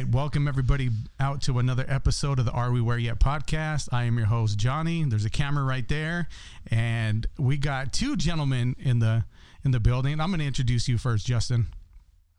[0.00, 0.88] All right, welcome everybody
[1.18, 3.90] out to another episode of the Are We Where Yet podcast.
[3.92, 5.04] I am your host Johnny.
[5.04, 6.26] There's a camera right there,
[6.70, 9.24] and we got two gentlemen in the
[9.62, 10.18] in the building.
[10.18, 11.66] I'm going to introduce you first, Justin.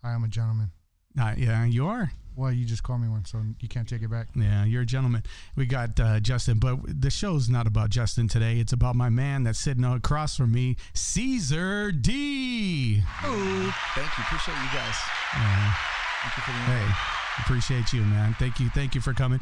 [0.03, 0.71] I am a gentleman.
[1.19, 2.11] Uh, yeah, you are.
[2.35, 4.29] Well, you just called me one, so you can't take it back.
[4.35, 5.21] Yeah, you're a gentleman.
[5.55, 8.57] We got uh, Justin, but the show's not about Justin today.
[8.57, 13.03] It's about my man that's sitting across from me, Caesar D.
[13.23, 14.23] Oh, thank you.
[14.23, 14.95] Appreciate you guys.
[15.35, 15.73] Uh,
[16.21, 17.20] Thank you for the hey, invite.
[17.39, 18.35] Appreciate you, man.
[18.39, 19.39] Thank you, thank you for coming.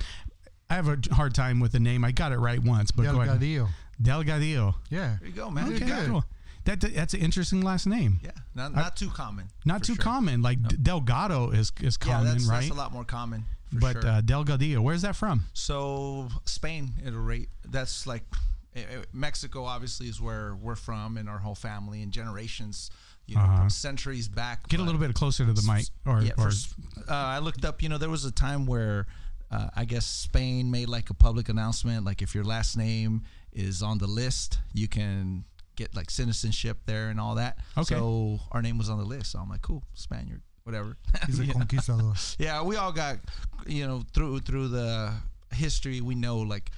[0.70, 2.04] I have a hard time with the name.
[2.06, 3.40] I got it right once, but go ahead.
[3.40, 3.70] Delgadillo.
[4.02, 4.76] Delgadillo.
[4.90, 5.18] Yeah.
[5.20, 5.74] There you go, man.
[5.74, 6.08] Okay, Good.
[6.08, 6.24] cool.
[6.66, 8.20] That that's an interesting last name.
[8.24, 9.48] Yeah, not, not too common.
[9.66, 10.04] Not too sure.
[10.04, 10.42] common.
[10.42, 12.60] Like D- Delgado is is Yeah, common, that's, right?
[12.60, 13.46] that's a lot more common.
[13.74, 14.08] For but sure.
[14.08, 15.46] uh, Delgadillo, where's that from?
[15.54, 17.50] so Spain, at a rate.
[17.66, 18.24] That's like
[18.76, 19.64] eh, eh, Mexico.
[19.64, 22.92] Obviously, is where we're from, and our whole family and generations.
[23.30, 23.70] You know, Uh-huh.
[23.70, 24.68] centuries back.
[24.70, 27.64] Get a little bit closer to the mic, or, yeah, or for uh, I looked
[27.66, 27.82] up.
[27.82, 29.06] You know, there was a time where
[29.52, 33.22] uh, I guess Spain made like a public announcement, like if your last name
[33.54, 35.44] is on the list, you can
[35.76, 37.58] get like citizenship there and all that.
[37.78, 37.96] Okay.
[37.96, 39.32] So our name was on the list.
[39.32, 40.98] So I'm like, cool, Spaniard, whatever.
[41.28, 42.14] He's a conquistador.
[42.40, 43.18] Yeah, we all got,
[43.66, 45.14] you know, through through the
[45.54, 46.72] history, we know like.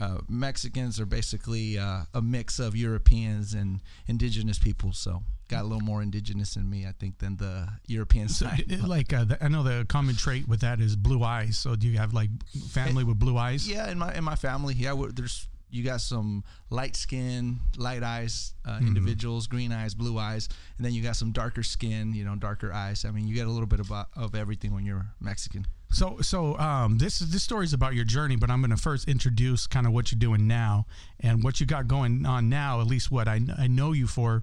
[0.00, 5.66] Uh, Mexicans are basically uh, a mix of Europeans and indigenous people, so got a
[5.66, 8.64] little more indigenous in me, I think, than the European side.
[8.68, 11.58] d- like uh, the, I know the common trait with that is blue eyes.
[11.58, 12.30] So do you have like
[12.70, 13.68] family with blue eyes?
[13.68, 18.54] Yeah, in my in my family, yeah, there's you got some light skin, light eyes
[18.64, 18.86] uh, Mm-hmm.
[18.88, 22.72] individuals, green eyes, blue eyes, and then you got some darker skin, you know, darker
[22.72, 23.04] eyes.
[23.04, 25.66] I mean, you get a little bit of of everything when you're Mexican.
[25.90, 28.76] So so um, this is this story is about your journey, but I'm going to
[28.82, 30.86] first introduce kind of what you're doing now
[31.20, 32.80] and what you got going on now.
[32.82, 34.42] At least what I, I know you for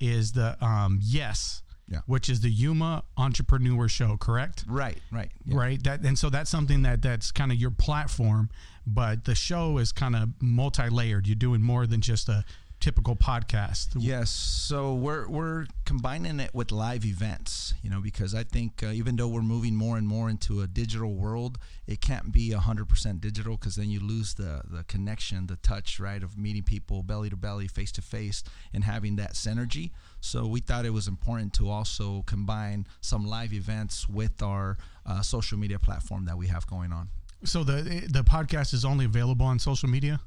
[0.00, 1.98] is the um, yes, Yeah.
[2.06, 4.64] which is the Yuma Entrepreneur Show, correct?
[4.66, 5.56] Right, right, yeah.
[5.56, 5.82] Right.
[5.84, 8.50] That and so that's something that that's kind of your platform,
[8.86, 11.26] but the show is kind of multi-layered.
[11.26, 12.44] You're doing more than just a
[12.84, 13.88] typical podcast.
[13.96, 18.88] Yes, so we're we're combining it with live events, you know, because I think uh,
[18.88, 21.56] even though we're moving more and more into a digital world,
[21.86, 25.98] it can't be hundred percent digital because then you lose the the connection, the touch,
[25.98, 29.92] right, of meeting people belly to belly, face to face, and having that synergy.
[30.20, 35.22] So we thought it was important to also combine some live events with our uh,
[35.22, 37.08] social media platform that we have going on.
[37.44, 40.20] So the the podcast is only available on social media.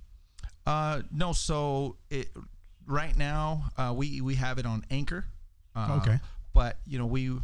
[0.67, 2.29] Uh, no, so it
[2.85, 5.25] right now uh, we we have it on Anchor.
[5.75, 6.19] Uh, Okay.
[6.53, 7.37] But you know we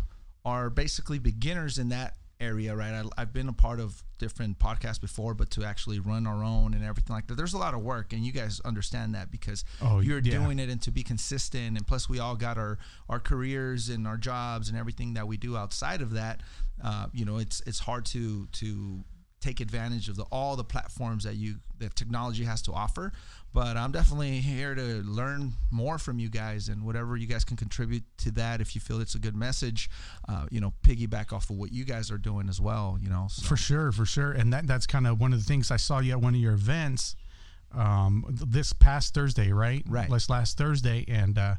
[0.43, 2.93] are basically beginners in that area, right?
[2.93, 6.73] I, I've been a part of different podcasts before, but to actually run our own
[6.73, 9.63] and everything like that, there's a lot of work, and you guys understand that because
[9.81, 10.31] Oh, you're yeah.
[10.39, 14.05] doing it and to be consistent, and plus we all got our our careers and
[14.07, 16.41] our jobs and everything that we do outside of that.
[16.83, 19.03] Uh, you know, it's it's hard to to
[19.43, 23.11] take advantage of the all the platforms that you that technology has to offer
[23.53, 27.57] but i'm definitely here to learn more from you guys and whatever you guys can
[27.57, 29.89] contribute to that if you feel it's a good message
[30.29, 33.27] uh, you know piggyback off of what you guys are doing as well you know
[33.29, 33.45] so.
[33.45, 35.99] For sure, for sure, and that that's kind of one of the things I saw
[35.99, 37.15] you at one of your events
[37.73, 39.83] um, this past Thursday, right?
[39.87, 40.09] Right.
[40.09, 41.55] Last last Thursday, and uh,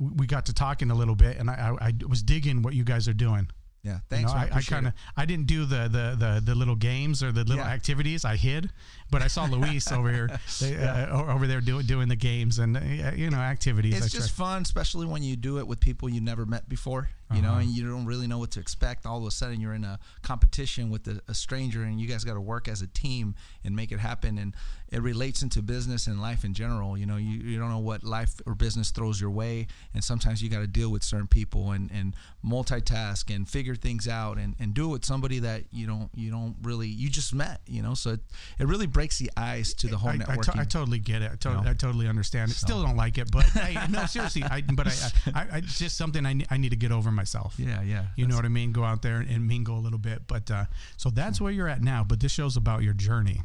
[0.00, 2.84] we got to talking a little bit, and I, I, I was digging what you
[2.84, 3.50] guys are doing.
[3.82, 4.48] Yeah You thanks know, man.
[4.52, 4.92] I, I kind of.
[5.16, 7.70] I didn't do the, the the the little games or the little Yeah.
[7.72, 8.24] activities.
[8.24, 8.70] I hid,
[9.10, 10.28] but I saw Luis over here
[10.60, 12.80] they, uh, over there doing doing the games and uh,
[13.16, 13.94] you know activities.
[13.94, 16.68] I it's just tried- fun especially when you do it with people you never met
[16.68, 17.60] before you know Uh-huh.
[17.60, 19.98] and you don't really know what to expect all of a sudden you're in a
[20.22, 23.76] competition with a, a stranger and you guys got to work as a team and
[23.76, 24.54] make it happen and
[24.90, 28.02] it relates into business and life in general you know you, you don't know what
[28.02, 31.72] life or business throws your way and sometimes you got to deal with certain people
[31.72, 32.14] and, and
[32.58, 36.30] multitask and figure things out and, and do it with somebody that you don't you
[36.30, 38.20] don't really you just met you know so it,
[38.58, 41.30] it really breaks the ice to the whole I, I, to- I totally get it.
[41.32, 41.70] I, to- You know?
[41.70, 42.50] I totally understand.
[42.50, 42.54] it.
[42.54, 44.42] Still don't like it, but I, no, seriously.
[44.42, 44.92] I, but I,
[45.34, 47.54] I, I, it's just something I, I need to get over myself.
[47.58, 48.72] yeah yeah You know what I mean?
[48.72, 50.22] Go out there and mingle a little bit.
[50.26, 50.64] But uh,
[50.96, 52.04] so that's where you're at now.
[52.04, 53.42] But this show's about your journey,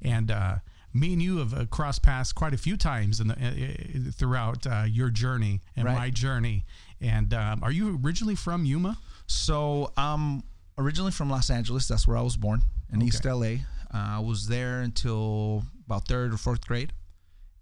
[0.00, 0.54] and uh,
[0.94, 4.10] me and you have uh, crossed paths quite a few times in the, uh, uh,
[4.12, 5.98] throughout uh, your journey and Right.
[5.98, 6.64] my journey.
[7.00, 8.96] And um, are you originally from Yuma?
[9.26, 10.44] So I'm
[10.78, 11.88] originally from Los Angeles.
[11.88, 12.62] That's where I was born
[12.92, 13.06] in Okay.
[13.08, 13.56] East LA.
[13.94, 16.92] Uh, I was there until about third or fourth grade.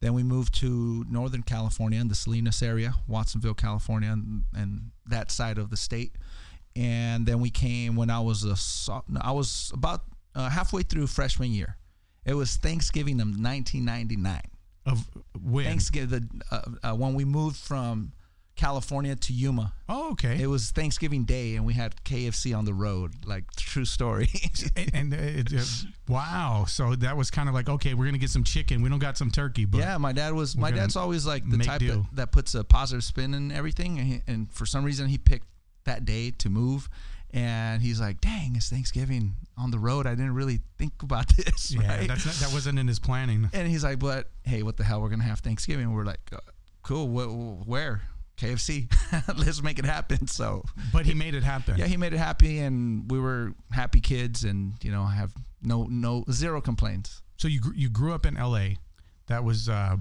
[0.01, 5.31] Then we moved to Northern California in the Salinas area, Watsonville, California, and, and that
[5.31, 6.17] side of the state.
[6.75, 8.57] And then we came when I was a
[9.21, 10.03] I was about
[10.35, 11.77] uh, halfway through freshman year.
[12.25, 14.41] It was Thanksgiving of 1999.
[14.87, 15.09] Of
[15.41, 15.67] when?
[15.67, 18.13] Thanksgiving, the, uh, uh, when we moved from
[18.63, 19.73] California to Yuma.
[19.89, 20.41] Oh, okay.
[20.41, 23.13] It was Thanksgiving Day, and we had KFC on the road.
[23.27, 24.29] Like true story.
[24.77, 25.65] and, and it, uh,
[26.07, 28.81] wow, so that was kind of like okay, we're gonna get some chicken.
[28.81, 30.57] We don't got some turkey, but yeah, my dad was.
[30.57, 34.07] My dad's always like the type that, that puts a positive spin in everything, and,
[34.07, 35.49] he, and for some reason he picked
[35.85, 36.89] that day to move.
[37.35, 40.07] And he's like, "Dang, it's Thanksgiving on the road.
[40.07, 42.07] I didn't really think about this." yeah, right?
[42.07, 43.51] that's not, that wasn't in his planning.
[43.53, 45.01] And he's like, "But hey, what the hell?
[45.01, 46.37] We're gonna have Thanksgiving." We're like, uh,
[46.83, 47.09] "Cool.
[47.09, 48.03] Wh- where?
[48.37, 48.93] KFC.
[49.39, 51.77] Let's make it happen." So But he made it happen.
[51.77, 55.33] yeah, he made it happy, and we were happy kids, and you know, I have
[55.63, 57.23] no no zero complaints.
[57.37, 58.79] So you you grew up in L.A.
[59.27, 59.97] That was uh,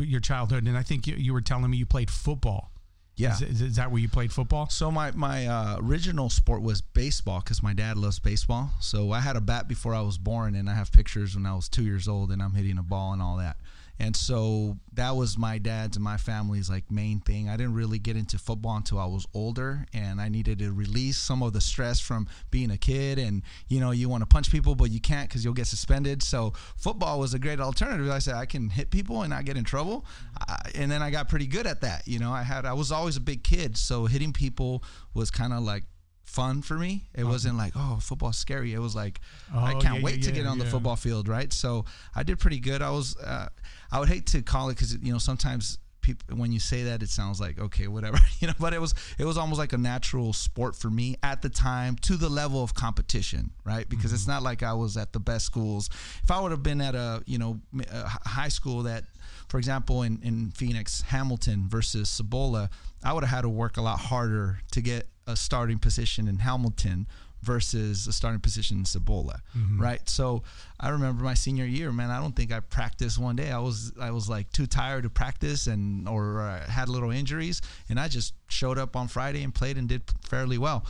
[0.00, 2.72] your childhood, and I think you, you were telling me you played football.
[3.16, 3.34] Yeah.
[3.34, 4.68] Is, is, that where you played football?
[4.68, 8.70] So my my uh, original sport was baseball because my dad loves baseball.
[8.80, 11.54] So I had a bat before I was born, and I have pictures when I
[11.54, 13.56] was two years old, and I'm hitting a ball and all that.
[13.98, 17.48] And so that was my dad's and my family's like main thing.
[17.48, 21.16] I didn't really get into football until I was older, and I needed to release
[21.16, 23.18] some of the stress from being a kid.
[23.18, 26.22] And you know, you want to punch people, but you can't because you'll get suspended.
[26.22, 28.10] So football was a great alternative.
[28.10, 30.04] I said I can hit people and not get in trouble,
[30.48, 32.06] uh, and then I got pretty good at that.
[32.06, 34.82] You know, I had I was always a big kid, so hitting people
[35.14, 35.84] was kind of like
[36.24, 37.04] fun for me.
[37.14, 38.72] It wasn't like, oh, football's scary.
[38.72, 39.20] It was like,
[39.54, 41.52] I Oh, can't yeah, wait yeah, to yeah, get on the football field, right?
[41.52, 41.84] So
[42.14, 42.82] I did pretty good.
[42.82, 43.48] I was, uh,
[43.92, 47.02] I would hate to call it because you know sometimes people when you say that
[47.02, 48.54] it sounds like okay, whatever, you know.
[48.58, 51.96] But it was it was almost like a natural sport for me at the time
[52.02, 53.88] to the level of competition, right?
[53.88, 55.88] Because it's not like I was at the best schools.
[56.22, 57.60] If I would have been at a you know
[57.90, 59.04] a high school that
[59.48, 62.70] for example, in, in Phoenix, Hamilton versus Cibola,
[63.04, 66.38] I would have had to work a lot harder to get a starting position in
[66.38, 67.06] Hamilton
[67.42, 69.42] versus a starting position in Cibola,
[69.78, 70.08] right?
[70.08, 70.44] So
[70.80, 72.10] I remember my senior year, man.
[72.10, 73.50] I don't think I practiced one day.
[73.50, 77.60] I was I was like too tired to practice and or uh, had little injuries,
[77.90, 80.86] and I just showed up on Friday and played and did fairly well.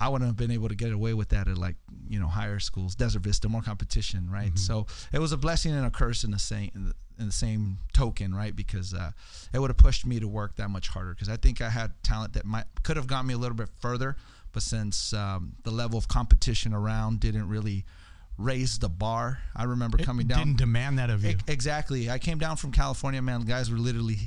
[0.00, 1.76] I wouldn't have been able to get away with that at like
[2.08, 4.58] you know higher schools, Desert Vista, more competition, right?
[4.58, 8.34] So it was a blessing and a curse in the same in the, same token,
[8.34, 8.54] right?
[8.54, 9.10] Because uh,
[9.52, 11.10] it would have pushed me to work that much harder.
[11.14, 13.68] Because I think I had talent that might could have got me a little bit
[13.80, 14.16] further,
[14.52, 17.84] but since um, the level of competition around didn't really
[18.38, 20.38] raise the bar, I remember It coming down.
[20.38, 21.30] didn't demand that of you.
[21.30, 22.10] E- Exactly.
[22.10, 23.42] I came down from California, man.
[23.42, 24.18] Guys were literally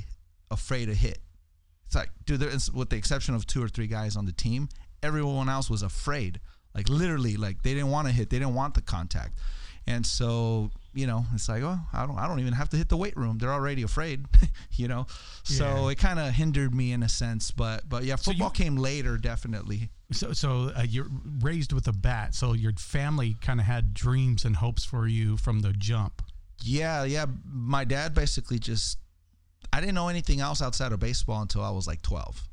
[0.50, 1.18] afraid to hit.
[1.86, 4.32] It's like, dude, there is, with the exception of two or three guys on the
[4.32, 4.68] team,
[5.02, 6.40] everyone else was afraid.
[6.74, 8.28] Like literally, like they didn't want to hit.
[8.30, 9.38] They didn't want the contact.
[9.88, 12.88] And so, you know, it's like, oh, I don't, I don't even have to hit
[12.88, 13.38] the weight room.
[13.38, 14.24] They're already afraid,
[14.72, 15.06] you know.
[15.44, 15.90] So Yeah.
[15.92, 17.50] it kind of hindered me in a sense.
[17.52, 19.90] But, but yeah, So you- football came later, definitely.
[20.12, 21.08] So, so uh, you're
[21.40, 22.34] raised with a bat.
[22.34, 26.22] So your family kind of had dreams and hopes for you from the jump.
[26.62, 27.26] Yeah, yeah.
[27.44, 28.98] My dad basically just
[29.72, 32.48] I didn't know anything else outside of baseball until I was like 12.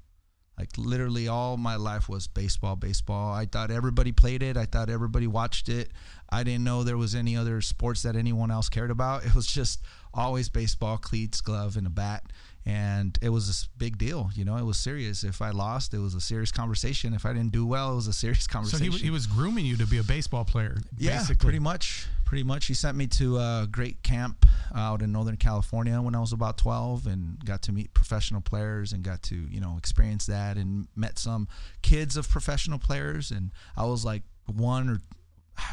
[0.57, 3.33] Like literally all my life was baseball, baseball.
[3.33, 4.55] I thought everybody played it.
[4.55, 5.91] I thought everybody watched it.
[6.29, 9.25] I didn't know there was any other sports that anyone else cared about.
[9.33, 9.81] It was just
[10.13, 12.23] always baseball, cleats, glove, and a bat.
[12.65, 14.55] And it was a big deal, you know.
[14.55, 15.23] It was serious.
[15.25, 17.13] If I lost, it was a serious conversation.
[17.13, 18.91] If I didn't do well, it was a serious So conversation.
[18.93, 20.77] he, he was grooming you to be a baseball player.
[20.97, 21.43] Yeah, basically.
[21.45, 22.07] pretty much.
[22.23, 22.67] Pretty much.
[22.67, 26.57] He sent me to a great camp out in Northern California when I was about
[26.57, 30.87] 12 and got to meet professional players and got to, you know, experience that and
[30.95, 31.49] met some
[31.81, 33.29] kids of professional players.
[33.29, 35.01] And I was like one or,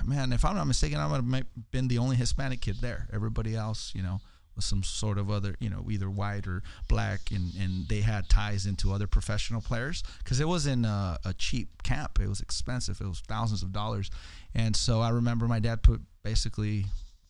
[0.04, 3.08] man, if I'm not mistaken, I would have been the only Hispanic kid there.
[3.12, 4.20] Everybody else, you know,
[4.60, 8.66] some sort of other, you know, either white or black, and, and they had ties
[8.66, 12.18] into other professional players because it wasn't a, a cheap camp.
[12.20, 13.00] It was expensive.
[13.00, 14.10] It was thousands of dollars,
[14.54, 16.86] and so I remember my dad put basically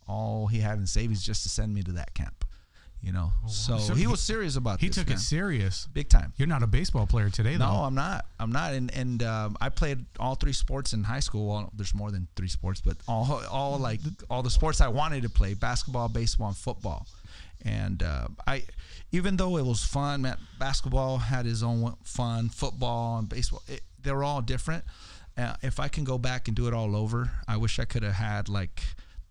[0.06, 2.44] all he had in savings just to send me to that camp.
[3.02, 4.96] You know, so, So he, he- was serious about He this.
[4.96, 5.16] took man.
[5.16, 5.88] it serious.
[5.90, 6.34] big time.
[6.36, 7.64] You're not a baseball player today, though.
[7.64, 8.26] No, I'm not.
[8.38, 8.74] I'm not.
[8.74, 11.46] And and um, I played all three sports in high school.
[11.48, 15.22] Well, there's more than three sports, but all all like all the sports I wanted
[15.22, 17.06] to play: basketball, baseball, and football.
[17.64, 18.64] And uh, I,
[19.12, 22.48] even though it was fun, man, basketball had his own fun.
[22.48, 24.84] Football and baseball, it, they were all different.
[25.36, 28.02] Uh, if I can go back and do it all over, I wish I could
[28.02, 28.82] have had like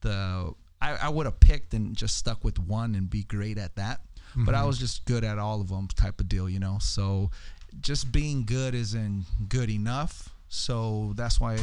[0.01, 0.53] the.
[0.81, 4.01] I, I would have picked and just stuck with one and be great at that.
[4.45, 6.77] But I was just good at all of them, type of deal, you know.
[6.79, 7.31] So
[7.81, 10.29] just being good isn't good enough.
[10.47, 11.57] So that's why,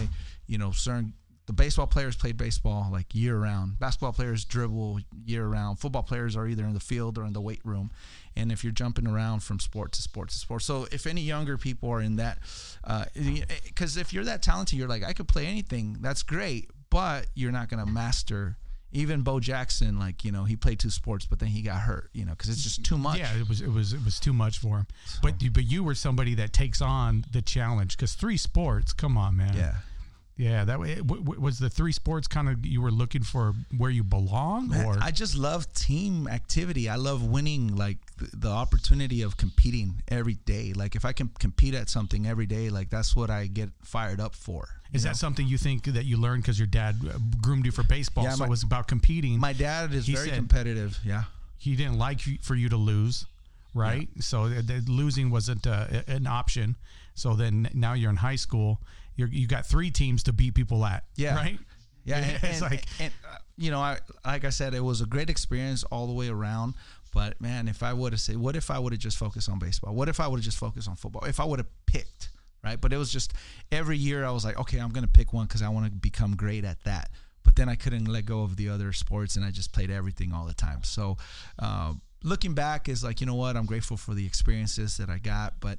[0.47, 1.15] you know, certain
[1.47, 3.79] the baseball players played baseball like year round.
[3.79, 5.79] Basketball players dribble year round.
[5.79, 7.91] Football players are either in the field or in the weight room.
[8.37, 11.57] And if you're jumping around from sport to sport to sport, so if any younger
[11.57, 12.39] people are in that,
[12.85, 15.97] uh, because eh, if you're that talented, you're like I could play anything.
[16.01, 18.57] That's great, but you're not gonna master
[18.93, 22.09] even Bo Jackson, like you know, he played two sports, but then he got hurt,
[22.13, 23.19] you know, because it's just too much.
[23.19, 24.87] Yeah, it was it was it was too much for him.
[25.23, 28.93] But you- but you were somebody that takes on the challenge because three sports.
[28.93, 29.55] Come on, man.
[29.57, 29.75] yeah.
[30.37, 30.65] Yeah.
[30.65, 33.91] That way, w- w- was the three sports kind of you were looking for where
[33.91, 36.89] you belong, Man, or I just love team activity.
[36.89, 40.73] I love winning, like the, the opportunity of competing every day.
[40.75, 44.21] Like if I can compete at something every day, like that's what I get fired
[44.21, 44.69] up for.
[44.93, 47.83] is that something you think that you learned because your dad uh, groomed you for
[47.83, 48.25] baseball?
[48.25, 49.39] Yeah, so my- it was about competing.
[49.41, 50.99] My dad is He very said- competitive.
[51.05, 51.25] Yeah.
[51.59, 53.25] he didn't like for you to lose,
[53.75, 54.09] right?
[54.21, 56.77] So th- th- losing wasn't uh, an option.
[57.15, 58.79] So then now you're in high school.
[59.17, 61.05] You're, you got three teams to beat people at.
[61.17, 61.35] Yeah.
[61.37, 61.59] Right.
[62.05, 65.01] Yeah, and, It's and- like- and, uh, you know, I like I said, it was
[65.01, 66.75] a great experience all the way around.
[67.15, 69.59] But man, if I would have said, what if I would have just focused on
[69.59, 69.95] baseball?
[69.95, 71.25] What if I would have just focused on football?
[71.25, 72.29] If I would have picked,
[72.63, 72.79] right?
[72.79, 73.33] But it was just
[73.73, 76.37] every year I was like, okay, I'm gonna pick one because I want to become
[76.37, 77.11] great at that.
[77.45, 80.33] But then I couldn't let go of the other sports, and I just played everything
[80.35, 80.83] all the time.
[80.85, 81.17] So,
[81.59, 83.57] uh, looking back is like, you know what?
[83.57, 85.79] I'm grateful for the experiences that I got, but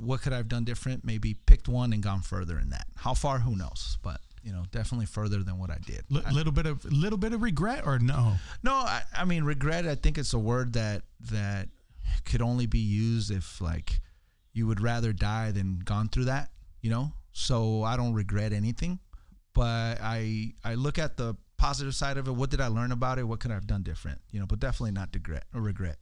[0.00, 1.04] what could I have done different?
[1.04, 2.86] Maybe picked one and gone further in that.
[2.96, 3.38] How far?
[3.40, 3.98] Who knows?
[4.02, 6.04] But you know, definitely further than what I did.
[6.14, 8.34] L- little bit of little bit of regret or no?
[8.62, 9.86] No, I, I mean regret.
[9.86, 11.68] I think it's a word that that
[12.24, 14.00] could only be used if like
[14.52, 16.50] you would rather die than gone through that.
[16.80, 18.98] You know, so I don't regret anything,
[19.54, 22.32] but I I look at the positive side of it.
[22.32, 23.24] What did I learn about it?
[23.24, 24.20] What could I have done different?
[24.30, 25.98] You know, but definitely not regret or regret.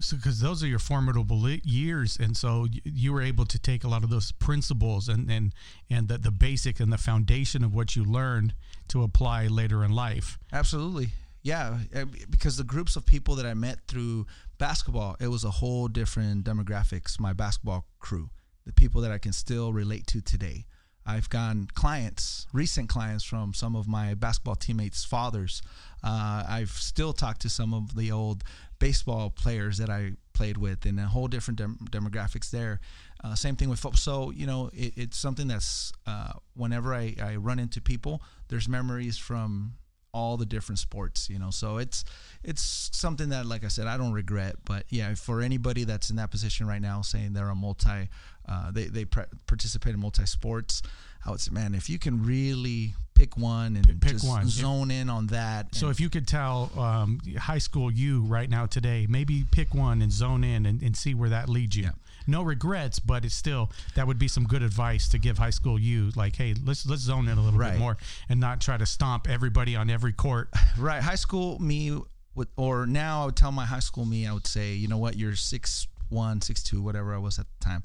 [0.00, 3.88] So because those are your formidable years, and so you were able to take a
[3.88, 5.52] lot of those principles and and
[5.90, 8.54] and the, the basic and the foundation of what you learned
[8.88, 10.38] to apply later in life.
[10.52, 11.08] Absolutely.
[11.42, 14.26] Yeah, eh, because the groups of people that I met through
[14.58, 17.18] basketball, it was a whole different demographics.
[17.18, 18.30] My basketball crew,
[18.66, 20.66] the people that I can still relate to today.
[21.08, 25.62] I've gotten clients, recent clients from some of my basketball teammates' fathers.
[26.04, 28.44] Uh, I've still talked to some of the old
[28.78, 32.80] baseball players that I played with, and a whole different dem- demographics there.
[33.22, 33.98] Uh, same thing with football.
[33.98, 38.68] So you know, it, it's something that's uh, whenever I, I run into people, there's
[38.68, 39.74] memories from
[40.12, 42.02] all the different sports you know so it's
[42.42, 46.16] it's something that like i said i don't regret but yeah for anybody that's in
[46.16, 48.08] that position right now saying they're a multi
[48.48, 50.80] uh, they, they pre- participate in multi sports
[51.28, 54.48] i would say man if you can really pick one and pick just one.
[54.48, 58.66] Zone in on that So if you could tell um, high school you right now
[58.66, 61.82] today, maybe pick one and zone in and, and see where that leads you.
[61.82, 61.90] Yeah.
[62.28, 65.80] No regrets, but it's still that would be some good advice to give high school
[65.80, 66.10] you.
[66.14, 67.72] Like, hey, let's let's zone in a little Right.
[67.72, 67.96] bit more
[68.28, 70.48] and not try to stomp everybody on every court.
[70.78, 71.98] right high school me
[72.36, 74.98] would or now i would tell my high school me i would say you know
[74.98, 77.82] what you're six one six two whatever i was at the time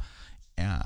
[0.60, 0.84] uh,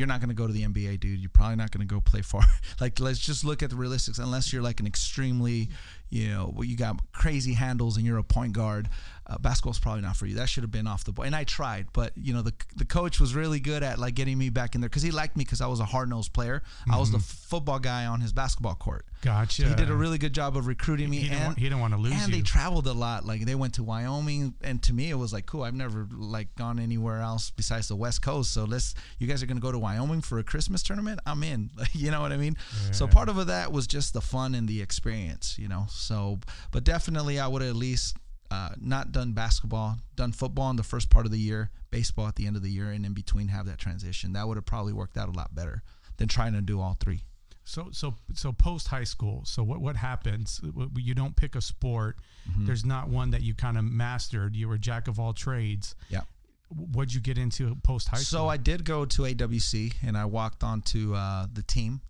[0.00, 1.20] you're not going to go to the nba dude.
[1.20, 2.42] You're probably not going to go play far.
[2.80, 5.68] Like let's just look at the realistics unless you're like an extremely
[6.08, 8.88] you know you got crazy handles and you're a point guard
[9.30, 11.44] uh, basketball's probably not for you that should have been off the board and i
[11.44, 14.74] tried but you know the, the coach was really good at like getting me back
[14.74, 17.18] in there because he liked me because i was a hard-nosed player i was the
[17.18, 19.68] football guy on his basketball court Gotcha.
[19.68, 21.80] he did a really good job of recruiting me, He didn't and want- he didn't
[21.80, 22.36] want to lose And you.
[22.36, 23.26] they traveled a lot.
[23.26, 25.62] Like they went to Wyoming, and to me, it was like cool.
[25.62, 28.54] I've never like gone anywhere else besides the West Coast.
[28.54, 28.94] So let's.
[29.18, 31.20] You guys are gonna go to Wyoming for a Christmas tournament?
[31.26, 31.68] I'm in.
[31.92, 32.56] you know what I mean?
[32.92, 35.58] So part of that was just the fun and the experience.
[35.58, 35.84] You know.
[35.90, 36.38] So,
[36.70, 38.16] but definitely, I would at least.
[38.50, 42.34] Uh, not done basketball, done football in the first part of the year, baseball at
[42.34, 44.32] the end of the year, and in between have that transition.
[44.32, 45.82] That would have probably worked out a lot better
[46.16, 47.22] than trying to do all three.
[47.64, 49.42] So so so post high school.
[49.44, 50.60] So what what happens?
[50.96, 52.16] You don't pick a sport.
[52.50, 52.66] Mm-hmm.
[52.66, 54.56] There's not one that you kind of mastered.
[54.56, 55.94] You were a jack of all trades.
[56.08, 56.22] Yeah.
[56.68, 58.40] What'd you get into post high school?
[58.40, 62.00] So I did go to AWC and I walked onto uh, the team,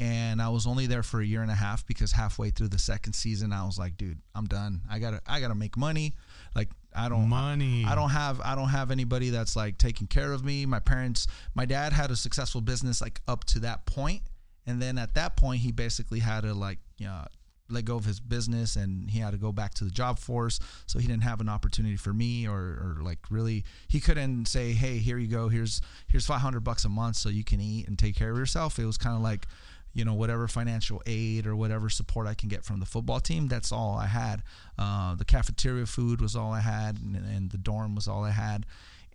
[0.00, 2.78] and I was only there for a year and a half because halfway through the
[2.78, 4.80] second season, I was like, dude, I'm done.
[4.90, 6.14] I gotta I gotta make money.
[6.56, 7.84] Like I don't money.
[7.86, 10.64] I don't have I don't have anybody that's like taking care of me.
[10.64, 14.22] My parents, my dad had a successful business like up to that point,
[14.66, 17.26] and then at that point, he basically had to like you know,
[17.68, 20.58] let go of his business and he had to go back to the job force.
[20.86, 24.72] So he didn't have an opportunity for me or, or like really he couldn't say,
[24.72, 27.98] hey, here you go, here's here's 500 bucks a month so you can eat and
[27.98, 28.78] take care of yourself.
[28.78, 29.46] It was kind of like
[29.92, 33.48] you know whatever financial aid or whatever support I can get from the football team.
[33.48, 34.42] That's all I had.
[34.78, 38.30] Uh, the cafeteria food was all I had, and, and the dorm was all I
[38.30, 38.66] had.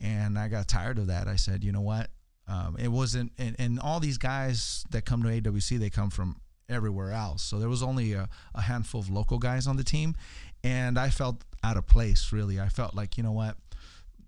[0.01, 1.27] And I got tired of that.
[1.27, 2.09] I said, you know what?
[2.47, 6.35] Um, it wasn't, and, and all these guys that come to AWC, they come from
[6.69, 7.41] everywhere else.
[7.41, 10.15] So there was only a, a handful of local guys on the team,
[10.63, 12.31] and I felt out of place.
[12.31, 13.57] Really, I felt like you know what?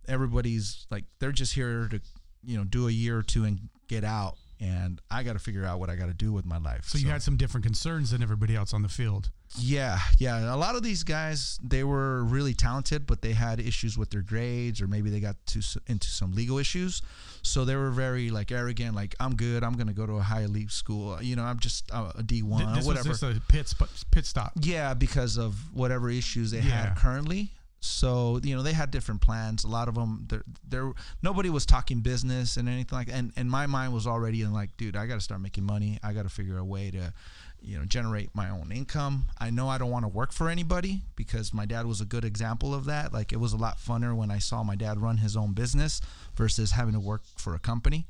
[0.08, 2.02] Everybody's like they're just here to
[2.44, 5.66] you know do a year or two and get out and I got to figure
[5.66, 6.86] out what I got to do with my life.
[6.86, 9.30] So, you had some different concerns than everybody else on the field.
[9.58, 10.54] Yeah, yeah.
[10.54, 14.22] A lot of these guys, they were really talented, but they had issues with their
[14.22, 17.02] grades, or maybe they got to, into some legal issues.
[17.44, 19.64] So they were very like arrogant, like I'm good.
[19.64, 21.22] I'm going to go to a high elite school.
[21.22, 23.10] You know, I'm just uh, a D one, whatever.
[23.10, 23.74] was just a pit
[24.12, 24.52] pit stop.
[24.60, 26.88] yeah, because of whatever issues they Yeah.
[26.88, 27.52] had currently.
[27.80, 29.64] So you know they had different plans.
[29.64, 30.28] A lot of them,
[30.68, 33.10] there, nobody was talking business and anything like.
[33.12, 36.00] And and my mind was already in like, dude, I got to start making money.
[36.04, 37.14] I got to figure a way to,
[37.62, 39.26] you know, generate my own income.
[39.40, 42.26] I know I don't want to work for anybody because my dad was a good
[42.26, 43.14] example of that.
[43.14, 46.02] Like it was a lot funner when I saw my dad run his own business
[46.36, 48.08] versus having to work for a company.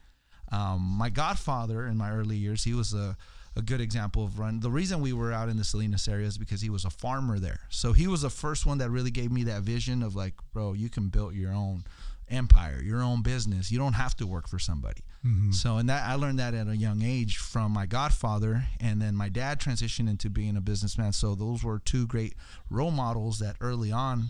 [0.50, 3.18] Um, my godfather in my early years, he was a,
[3.58, 4.60] a good example of run.
[4.60, 7.40] The reason we were out in the Salinas area is because he was a farmer
[7.40, 7.62] there.
[7.70, 10.74] So he was the first one that really gave me that vision of like, bro,
[10.74, 11.84] you can build your own
[12.30, 13.72] empire, your own business.
[13.72, 15.02] You don't have to work for somebody.
[15.26, 15.52] Mm-hmm.
[15.52, 19.16] So, and that I learned that at a young age from my godfather, and then
[19.16, 21.14] my dad transitioned into being a businessman.
[21.14, 22.36] So those were two great
[22.70, 24.28] role models that early on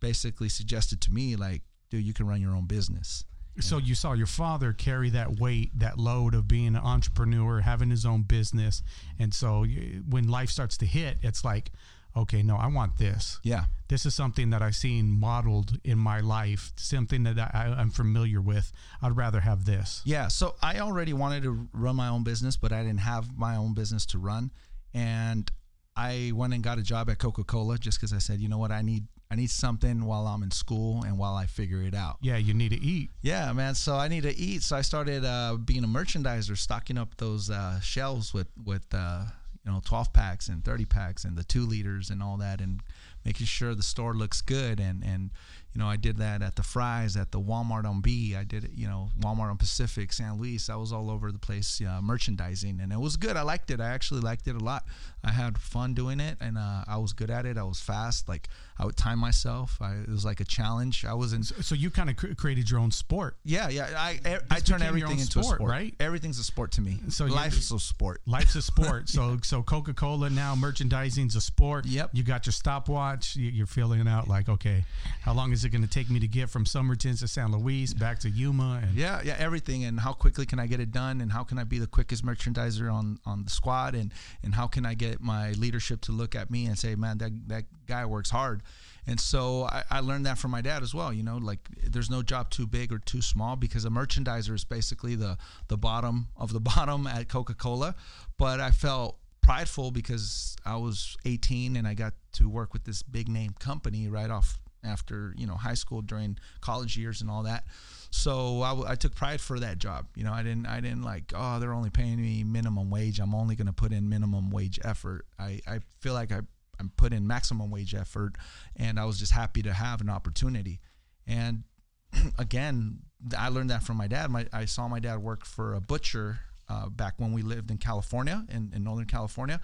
[0.00, 3.24] basically suggested to me, like, dude, you can run your own business.
[3.60, 7.90] So you saw your father carry that weight, that load of being an entrepreneur, having
[7.90, 8.82] his own business,
[9.18, 11.70] and so you, when life starts to hit, it's like,
[12.16, 13.38] okay, no, I want this.
[13.42, 13.64] Yeah.
[13.88, 18.40] This is something that I've seen modeled in my life, something that I, I'm familiar
[18.40, 18.70] with.
[19.00, 20.02] I'd rather have this.
[20.04, 23.56] Yeah, so I already wanted to run my own business, but I didn't have my
[23.56, 24.50] own business to run,
[24.94, 25.50] and
[25.96, 28.58] I went and got a job at Coca Cola just because I said, you know
[28.58, 31.94] what, I need I need something while I'm in school and while I figure it
[31.94, 32.16] out.
[32.22, 33.10] Yeah, you need to eat.
[33.20, 33.74] Yeah, man.
[33.74, 34.62] So I need to eat.
[34.62, 39.24] So I started uh, being a merchandiser, stocking up those uh, shelves with with uh,
[39.66, 42.80] you know 12 packs and 30 packs and the two liters and all that, and
[43.26, 44.80] making sure the store looks good.
[44.80, 45.30] And and
[45.74, 48.34] you know I did that at the Fry's, at the Walmart on B.
[48.34, 50.70] I did it, you know Walmart on Pacific, San Luis.
[50.70, 53.36] I was all over the place uh, merchandising, and it was good.
[53.36, 53.78] I liked it.
[53.78, 54.86] I actually liked it a lot.
[55.24, 57.58] I had fun doing it, and uh, I was good at it.
[57.58, 58.28] I was fast.
[58.28, 59.76] Like I would time myself.
[59.80, 61.04] I, it was like a challenge.
[61.04, 63.36] I was in So you kind of cr- created your own sport.
[63.44, 63.88] yeah, yeah.
[63.96, 65.94] I I, I turn everything into sport, a sport, right?
[65.98, 66.98] Everything's a sport to me.
[67.08, 68.20] So So life is a sport.
[68.26, 69.08] Life's a sport.
[69.16, 71.86] so so Coca Cola now merchandising's a sport.
[71.86, 72.10] Yep.
[72.12, 73.34] You got your stopwatch.
[73.36, 74.84] You- You're feeling out like, okay,
[75.22, 77.92] how long is it going to take me to get from Somerton to San Luis
[77.92, 78.80] back to Yuma?
[78.84, 79.84] And Yeah, yeah, everything.
[79.84, 81.20] And how quickly can I get it done?
[81.20, 83.94] And how can I be the quickest merchandiser on on the squad?
[83.96, 84.12] And
[84.44, 87.32] and how can I get my leadership to look at me and say, man, that
[87.48, 88.62] that guy works hard.
[89.06, 91.12] And so I, I learned that from my dad as well.
[91.12, 94.64] You know, like there's no job too big or too small because a merchandiser is
[94.64, 97.94] basically the the bottom of the bottom at Coca Cola.
[98.36, 103.02] But I felt prideful because I was 18 and I got to work with this
[103.02, 107.42] big name company right off after you know high school during college years and all
[107.44, 107.64] that.
[108.10, 110.06] So I, took pride for that job.
[110.14, 113.20] You know, I didn't I didn't like oh they're only paying me minimum wage.
[113.20, 115.26] I'm only going to put in minimum wage effort.
[115.38, 116.40] I, I feel like I
[116.80, 118.36] I put in maximum wage effort,
[118.76, 120.80] and I was just happy to have an opportunity.
[121.26, 121.64] And
[122.38, 123.00] again,
[123.36, 124.30] I learned that from my dad.
[124.30, 127.78] My I saw my dad work for a butcher uh, back when we lived in
[127.78, 129.60] California, in, in Northern California.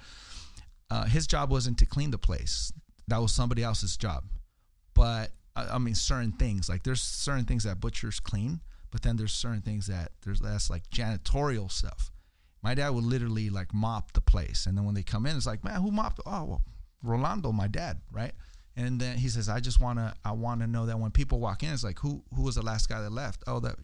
[0.91, 2.73] Uh, his job wasn't to clean the place;
[3.09, 4.25] that was somebody else's job.
[4.95, 9.17] But I, I mean, certain things like there's certain things that butchers clean, but then
[9.17, 12.11] there's certain things that there's that's like janitorial stuff.
[12.63, 15.47] My dad would literally like mop the place, and then when they come in, it's
[15.47, 16.21] like, man, who mopped?
[16.25, 16.63] Oh, well,
[17.03, 18.33] Rolando, my dad, right?
[18.77, 21.73] And then he says, I just wanna, I wanna know that when people walk in,
[21.73, 23.45] it's like, who, who was the last guy that left?
[23.47, 23.77] Oh, that,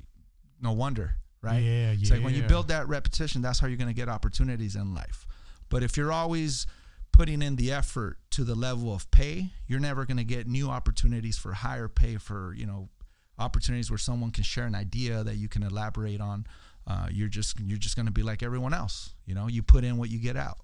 [0.60, 1.62] no wonder, right?
[1.62, 4.94] Yeah, It's like when you build that repetition, that's how you're gonna get opportunities in
[4.94, 5.26] life.
[5.68, 6.66] But if you're always
[7.12, 11.38] putting in the effort to the level of pay, you're never gonna get new opportunities
[11.38, 12.88] for higher pay for you know
[13.38, 16.46] opportunities where someone can share an idea that you can elaborate on.
[16.86, 19.14] Uh, you're just you're just gonna be like everyone else.
[19.26, 20.58] You know, you put in what you get out.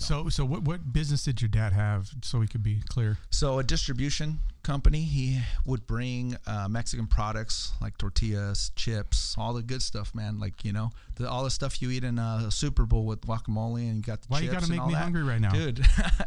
[0.00, 0.24] Know.
[0.24, 2.10] so so what what business did your dad have?
[2.22, 3.18] So we could be clear.
[3.30, 9.62] So a distribution company, he would bring uh, Mexican products like tortillas, chips, all the
[9.62, 10.38] good stuff, man.
[10.38, 13.88] Like you know, the, all the stuff you eat in a Super Bowl with guacamole,
[13.88, 14.30] and you got the chips.
[14.30, 14.98] Why you gotta make me that.
[14.98, 15.52] hungry right now?
[15.52, 15.84] dude?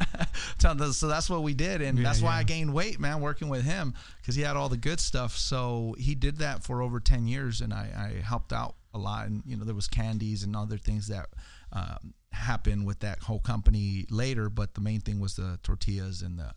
[0.60, 2.40] so so that's what we did, and Yeah, that's why yeah.
[2.40, 5.38] I gained weight, man, working with him because he had all the good stuff.
[5.38, 9.28] So he did that for over ten years, and I, I helped out a lot.
[9.28, 11.28] And you know, there was candies and other things that.
[11.74, 16.38] Um, happened with that whole company later but the main thing was the tortillas and
[16.40, 16.52] the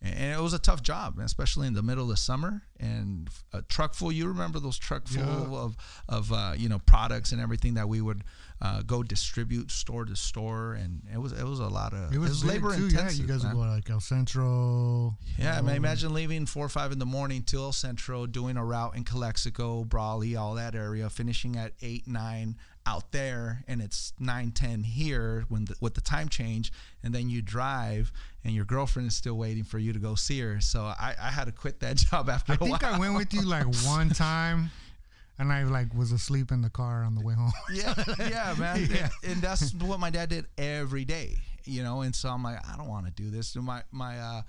[0.00, 2.62] and it was a tough job, especially in the middle of the summer.
[2.78, 5.58] And a truck full, you remember those truck full Yeah.
[5.58, 5.76] of
[6.08, 8.22] of uh, you know products and everything that we would
[8.62, 12.18] uh, go distribute store to store, and it was it was a lot of It
[12.18, 12.84] was, big, labor too.
[12.84, 13.16] intensive.
[13.18, 13.56] Yeah, you guys man.
[13.56, 15.16] would go like El Centro.
[15.36, 18.56] Yeah, I mean, imagine leaving four or five in the morning to El Centro, doing
[18.56, 22.56] a route in Calexico, Brawley, all that area, finishing at eight, nine
[22.88, 26.72] out there, and it's nine, ten here when the, with the time change,
[27.02, 28.10] and then you drive,
[28.44, 30.58] and your girlfriend is still waiting for you to go see her.
[30.60, 32.94] So I, I had to quit that job after I a think while.
[32.94, 34.70] I went with you like one time,
[35.38, 37.52] and I like was asleep in the car on the way home.
[37.72, 38.86] yeah, yeah, man.
[38.90, 39.10] Yeah.
[39.22, 41.36] And, and that's what my dad did every day,
[41.68, 42.02] you know.
[42.02, 43.54] And so I'm like, I don't want to do this.
[43.54, 44.42] And my my uh,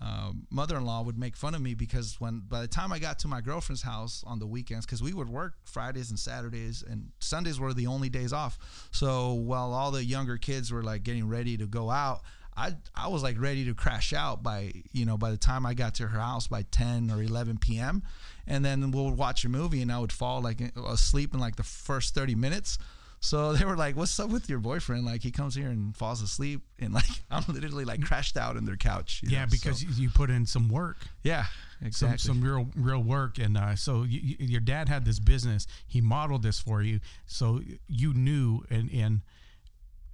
[0.00, 3.28] uh, mother-in-law would make fun of me because when by the time I got to
[3.28, 7.58] my girlfriend's house on the weekends, because we would work Fridays and Saturdays, and Sundays
[7.58, 8.88] were the only days off.
[8.92, 12.22] So while all the younger kids were like getting ready to go out.
[12.56, 15.74] I, I was like ready to crash out by you know by the time I
[15.74, 18.04] got to her house by 10 or 11 p.m.
[18.46, 21.64] and then we'll watch a movie and I would fall like asleep in like the
[21.64, 22.78] first 30 minutes
[23.24, 25.04] so they were like, "What's up with your boyfriend?
[25.06, 28.64] Like he comes here and falls asleep, and like I'm literally like crashed out in
[28.64, 30.96] their couch." Yeah, know, because so- you put in some work.
[31.22, 32.18] yeah, some exactly.
[32.18, 36.00] some real real work and uh, so you, you, your dad had this business he
[36.00, 39.20] modeled this for you so you knew and and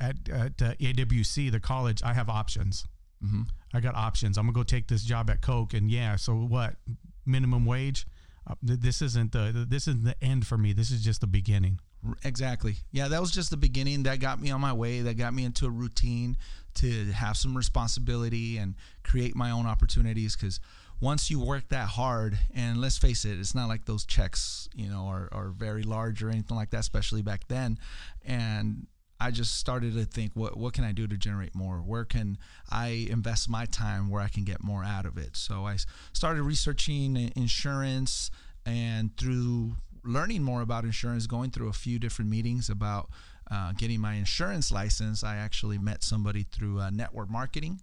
[0.00, 2.84] at, at uh, AWC the college I have options
[3.24, 3.46] Mhm.
[3.74, 6.76] I got options I'm gonna go take this job at Coke and yeah so what
[7.26, 8.06] minimum wage
[8.48, 11.26] uh, th- this isn't the this isn't the end for me this is just the
[11.26, 11.78] beginning
[12.24, 12.76] Exactly.
[12.92, 14.04] Yeah, that was just the beginning.
[14.04, 15.02] That got me on my way.
[15.02, 16.36] That got me into a routine
[16.74, 20.34] to have some responsibility and create my own opportunities.
[20.36, 20.60] Because
[21.00, 24.88] once you work that hard, and let's face it, it's not like those checks, you
[24.88, 27.78] know, are, are very large or anything like that, especially back then.
[28.24, 28.86] And
[29.20, 31.78] I just started to think, what what can I do to generate more?
[31.78, 32.38] Where can
[32.70, 35.36] I invest my time where I can get more out of it?
[35.36, 35.76] So I
[36.14, 38.30] started researching insurance,
[38.64, 43.10] and through learning more about insurance, going through a few different meetings about
[43.50, 47.80] uh, getting my insurance license, I actually met somebody through uh, network marketing.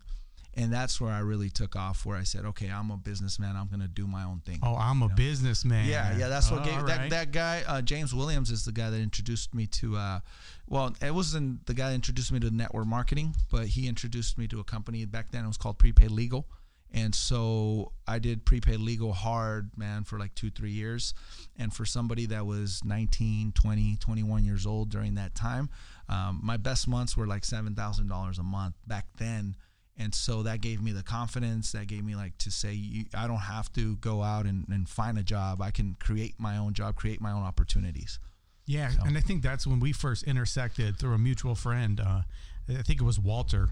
[0.56, 2.03] And that's where I really took off.
[2.03, 3.56] Where I said, "Okay, I'm a businessman.
[3.56, 6.63] I'm going to do my own thing." oh I'm a businessman Yeah, yeah, that's what
[6.63, 7.10] gave that, right.
[7.12, 7.62] that guy.
[7.67, 9.95] Uh, James Williams is the guy that introduced me to.
[9.97, 10.19] Uh,
[10.67, 14.47] well, it wasn't the guy that introduced me to network marketing, but he introduced me
[14.47, 15.43] to a company back then.
[15.43, 16.47] It was called Prepaid Legal,
[16.93, 21.13] and so I did prepaid legal hard, man, for like two, three years.
[21.58, 25.69] And for somebody that was 19, 20, 21 years old during that time,
[26.10, 29.56] um, my best months were like seven thousand dollars a month back then
[30.00, 33.28] and so that gave me the confidence that gave me like to say you, i
[33.28, 36.73] don't have to go out and, and find a job i can create my own
[36.73, 38.19] job create my own opportunities
[38.67, 42.02] Yeah, and I think that's when we first intersected through a mutual friend.
[42.02, 42.21] Uh,
[42.67, 43.69] I think it was Walter.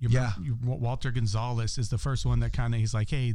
[0.00, 0.32] Yeah.
[0.64, 3.34] Walter Gonzalez is the first one that kind of he's like, hey,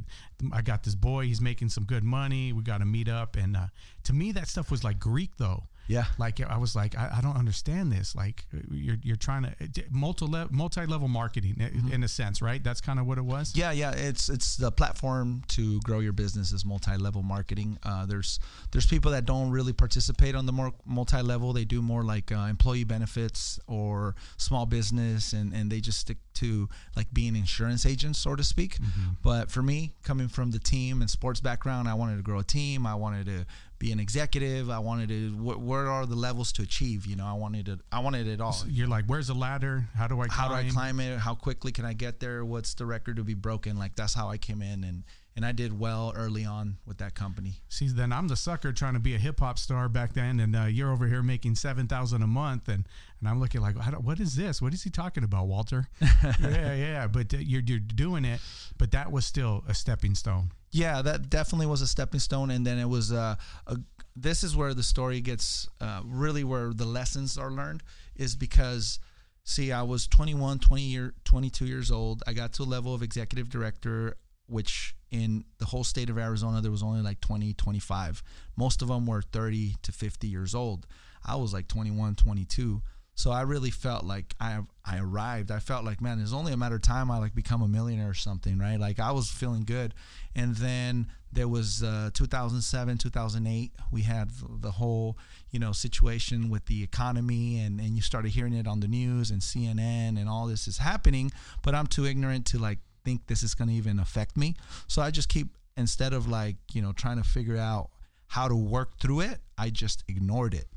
[0.52, 1.26] I got this boy.
[1.26, 2.54] He's making some good money.
[2.54, 3.36] We got to meet up.
[3.36, 3.68] And uh,
[4.06, 5.64] to me, that stuff was like Greek though.
[5.88, 8.16] yeah Like I was like, I, I don't understand this.
[8.16, 11.92] Like you're you're trying to multi multi level marketing Mm-hmm.
[11.94, 12.64] in a sense, right?
[12.64, 13.54] That's kind of what it was.
[13.56, 17.78] Yeah, yeah, it's it's the platform to grow your business is multi-level marketing.
[17.84, 18.40] Uh, there's
[18.72, 21.54] there's people that don't really participate on the more multi-level.
[21.54, 26.18] They do more like uh, employee benefits or small business, and and they just stick
[26.36, 28.78] to like being insurance agents, so to speak.
[28.78, 29.12] Mm-hmm.
[29.24, 32.44] But for me, coming from the team and sports background, I wanted to grow a
[32.44, 32.86] team.
[32.86, 33.46] I wanted to
[33.80, 34.70] be an executive.
[34.70, 35.30] I wanted to.
[35.32, 37.06] Wh- where are the levels to achieve?
[37.06, 37.80] You know, I wanted to.
[37.92, 38.56] I wanted it all.
[38.68, 39.86] You're like, where's the ladder?
[39.96, 40.50] How do I climb?
[40.50, 41.20] how do I climb it?
[41.20, 42.46] How quickly can I get there?
[42.46, 43.78] What's the record to be broken?
[43.78, 45.04] Like that's how I came in and
[45.36, 47.56] and I did well early on with that company.
[47.68, 50.56] See, then I'm the sucker trying to be a hip hop star back then, and
[50.56, 52.88] uh, you're over here making seven thousand a month, and
[53.20, 54.62] and I'm looking like, I don't, what is this?
[54.62, 55.90] What is he talking about, Walter?
[56.42, 58.40] yeah, yeah, but uh, you're you're doing it,
[58.78, 60.52] but that was still a stepping stone.
[60.72, 63.36] Yeah, that definitely was a stepping stone, and then it was uh,
[63.68, 63.78] a.
[64.16, 67.84] This is where the story gets uh, really where the lessons are learned
[68.16, 69.00] is because.
[69.48, 72.24] See, I was 21, 20 year, 22 years old.
[72.26, 76.62] I got to a level of executive director, which in the whole state of Arizona,
[76.62, 78.24] there was only like 20, 25.
[78.56, 80.86] Most of them were 30 to 50 years old.
[81.26, 82.82] I was like 21, 22.
[83.16, 85.50] So I really felt like I I arrived.
[85.50, 88.10] I felt like man, it's only a matter of time I like become a millionaire
[88.10, 88.78] or something, right?
[88.78, 89.94] Like I was feeling good.
[90.36, 93.72] And then there was uh, 2007, 2008.
[93.92, 95.18] We had the whole
[95.50, 99.32] you know situation with the economy, and and you started hearing it on the news
[99.32, 101.32] and CNN, and all this is happening.
[101.62, 104.56] But I'm too ignorant to like think this is going to even affect me.
[104.88, 107.90] So I just keep instead of like you know trying to figure out
[108.28, 110.68] how to work through it, I just ignored it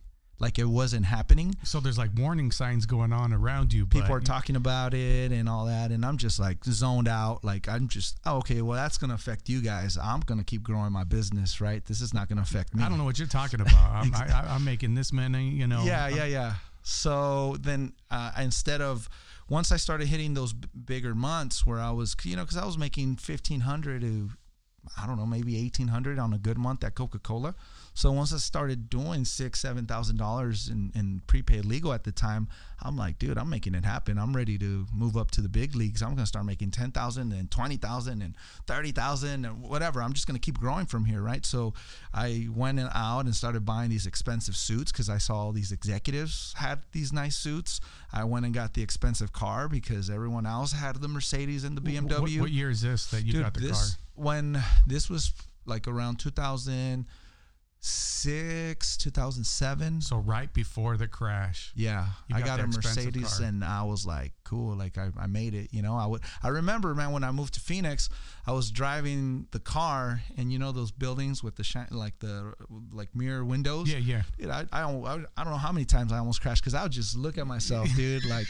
[0.41, 1.55] like it wasn't happening.
[1.65, 3.87] So there's like warning signs going on around you.
[3.87, 7.45] People are talking about it and all that, and I'm just like zoned out.
[7.45, 8.63] Like I'm just oh, okay.
[8.63, 9.99] Well, that's gonna affect you guys.
[10.01, 11.85] I'm gonna keep growing my business, right?
[11.85, 12.83] This is not gonna affect me.
[12.83, 13.75] I don't know what you're talking about.
[13.75, 15.83] I'm, I, I, I'm making this many, you know.
[15.85, 16.55] Yeah, yeah, yeah.
[16.83, 19.09] So then uh, instead of
[19.49, 22.67] once I started hitting those b- bigger months where I was, you know, because I
[22.67, 24.31] was making fifteen hundred to
[24.97, 27.55] I don't know, maybe eighteen hundred on a good month at Coca Cola.
[27.99, 32.13] So once I started doing six, seven thousand dollars in, in prepaid legal at the
[32.13, 32.47] time,
[32.81, 34.19] I'm like, dude, I'm making it happen.
[34.19, 36.01] I'm ready to move up to the big leagues.
[36.01, 38.37] I'm gonna start making ten thousand and twenty thousand and
[38.69, 40.01] thirty thousand and whatever.
[40.01, 41.45] I'm just gonna keep growing from here, right?
[41.45, 41.75] So
[42.15, 46.55] I went out and started buying these expensive suits because I saw all these executives
[46.57, 47.81] had these nice suits.
[48.13, 51.81] I went and got the expensive car because everyone else had the Mercedes and the
[51.81, 52.21] BMW.
[52.21, 53.99] What, what year is this that you Dude, got the this, car?
[54.15, 55.33] When this was
[55.67, 56.21] like around
[57.81, 60.01] 2006, 2007.
[60.01, 61.73] So right before the crash.
[61.75, 63.47] Yeah, You I got got a Mercedes, car.
[63.47, 65.69] and I was like, "Cool!" Like I, I made it.
[65.73, 66.23] You know, I would.
[66.43, 68.09] I remember, man, when I moved to Phoenix,
[68.47, 72.53] I was driving the car, and you know those buildings with the shine, like the
[72.93, 73.91] like mirror windows.
[73.93, 74.23] Yeah, yeah.
[74.39, 76.75] Dude, I, I don't, I, I don't know how many times I almost crashed because
[76.75, 78.47] I would just look at myself, dude, like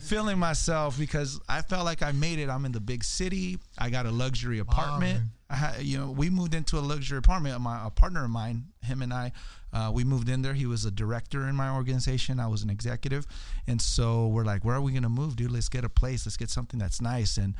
[0.00, 2.48] feeling myself because I felt like I made it.
[2.48, 3.58] I'm in the big city.
[3.78, 5.18] I got a luxury apartment.
[5.18, 5.30] man.
[5.50, 7.58] I had, you know, we moved into a luxury apartment.
[7.60, 9.32] My a partner of mine, him and I,
[9.72, 10.52] uh, we moved in there.
[10.54, 12.38] He was a director in my organization.
[12.38, 13.26] I was an executive,
[13.66, 15.50] and so we're like, where are we gonna move, dude?
[15.50, 16.26] Let's get a place.
[16.26, 17.38] Let's get something that's nice.
[17.38, 17.54] And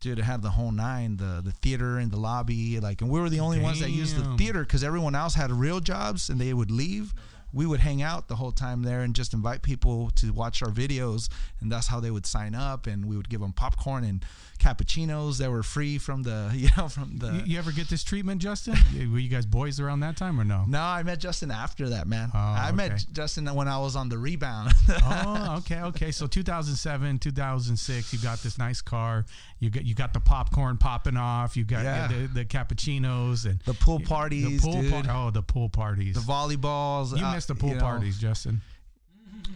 [0.00, 3.20] dude, it had the whole nine, the the theater and the lobby, like, and we
[3.20, 6.40] were the only ones that used the theater because everyone else had real jobs and
[6.40, 7.14] they would leave.
[7.52, 10.70] We would hang out the whole time there and just invite people to watch our
[10.70, 11.28] videos,
[11.60, 12.86] and that's how they would sign up.
[12.86, 14.24] And we would give them popcorn and
[14.58, 17.32] cappuccinos that were free from the, you know, from the.
[17.32, 18.74] You, you ever get this treatment, Justin?
[19.12, 20.64] Were you guys boys around that time or no?
[20.68, 22.30] no, I met Justin after that, man.
[22.34, 23.06] Oh, I met.
[23.12, 24.72] Justin when I was on the rebound.
[25.04, 26.10] oh, okay, okay.
[26.10, 29.24] So 2007, 2006, you got this nice car.
[29.60, 31.56] You got you got the popcorn popping off.
[31.56, 32.08] You got Yeah.
[32.08, 34.92] the, the cappuccinos and the pool the parties, pool dude.
[34.92, 36.14] par- oh, the pool parties.
[36.14, 37.16] the volleyballs.
[37.18, 37.80] you uh, missed the pool you know.
[37.80, 38.60] parties, Justin.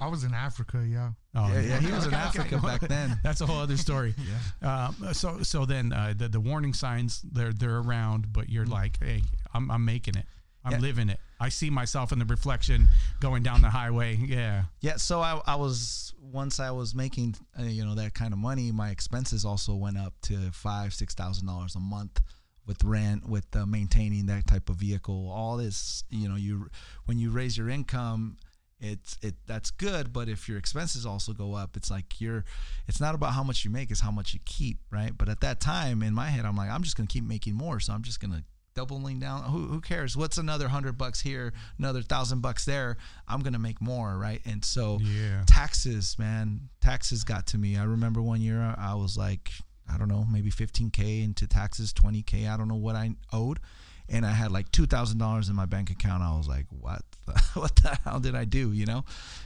[0.01, 1.11] I was in Africa, yeah.
[1.35, 2.41] Oh, Yeah, yeah, he was in Okay, okay.
[2.41, 3.19] Africa back then.
[3.25, 4.15] That's a whole other story.
[4.63, 8.99] Um, so so then uh, the the warning signs they're they're around, but you're like,
[9.03, 9.23] hey,
[9.55, 10.27] I'm I'm making it.
[10.65, 10.79] I'm Yeah.
[10.79, 11.19] living it.
[11.41, 12.89] I see myself in the reflection
[13.21, 14.15] going down the highway.
[14.17, 14.65] Yeah.
[14.81, 18.39] Yeah, so I, I was once I was making uh, you know that kind of
[18.39, 22.21] money, my expenses also went up to five six thousand dollars a month
[22.65, 25.29] with rent, with uh, maintaining that type of vehicle.
[25.35, 26.69] All this, you know, you
[27.07, 28.37] when you raise your income,
[28.83, 30.13] it's it that's good.
[30.13, 32.45] But if your expenses also go up, it's like you're.
[32.89, 35.17] It's not about how much you make; it's how much you keep, right?
[35.17, 37.81] But at that time, in my head, I'm like, I'm just gonna keep making more,
[37.81, 39.43] so I'm just gonna doubling down.
[39.45, 40.17] Who, who cares?
[40.17, 42.97] What's another hundred bucks here, another thousand bucks there?
[43.29, 44.41] I'm gonna make more, right?
[44.47, 45.45] And so Yeah.
[45.47, 47.77] taxes, man, taxes got to me.
[47.77, 49.51] I remember one year I was like,
[49.93, 52.49] I don't know, maybe 15k into taxes, 20k.
[52.49, 53.61] I don't know what I owed,
[54.09, 56.23] and I had like two thousand dollars in my bank account.
[56.23, 57.03] I was like, what?
[57.27, 58.73] The, what the hell did I do?
[58.73, 59.05] You know?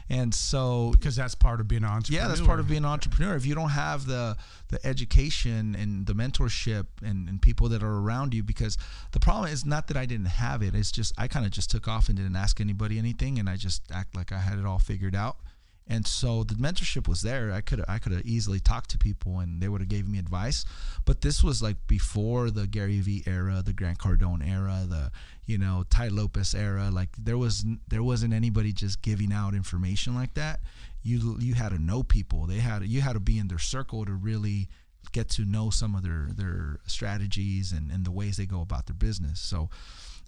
[0.08, 2.22] And so Because that's part of being an entrepreneur.
[2.22, 3.34] yeah, that's part of being an entrepreneur.
[3.36, 4.36] If you don't have the
[4.68, 8.76] the education and the mentorship and, and people that are around you, because
[9.12, 10.74] the problem is not that I didn't have it.
[10.74, 13.56] It's just I kind of just took off and didn't ask anybody anything, and I
[13.56, 15.36] just act like I had it all figured out.
[15.88, 17.52] And so the mentorship was there.
[17.52, 20.18] I could I could have easily talked to people and they would have gave me
[20.18, 20.64] advice.
[21.04, 25.12] But this was like before the Gary Vee era, the Grant Cardone era, the
[25.46, 26.90] you know Tai Lopez era.
[26.90, 30.60] Like there was there wasn't anybody just giving out information like that.
[31.02, 32.46] You you had to know people.
[32.46, 34.68] They had you had to be in their circle to really
[35.12, 38.86] get to know some of their their strategies and, and the ways they go about
[38.86, 39.38] their business.
[39.40, 39.70] So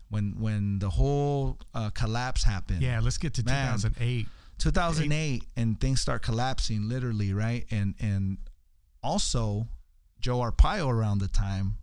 [0.09, 3.75] when when the whole uh, collapse happened, Yeah, let's get to Man.
[3.75, 4.29] 2008.
[4.59, 7.67] 2008 and things start collapsing literally right?
[7.71, 8.39] And and
[9.03, 9.69] also
[10.21, 11.75] joe arpaio around the time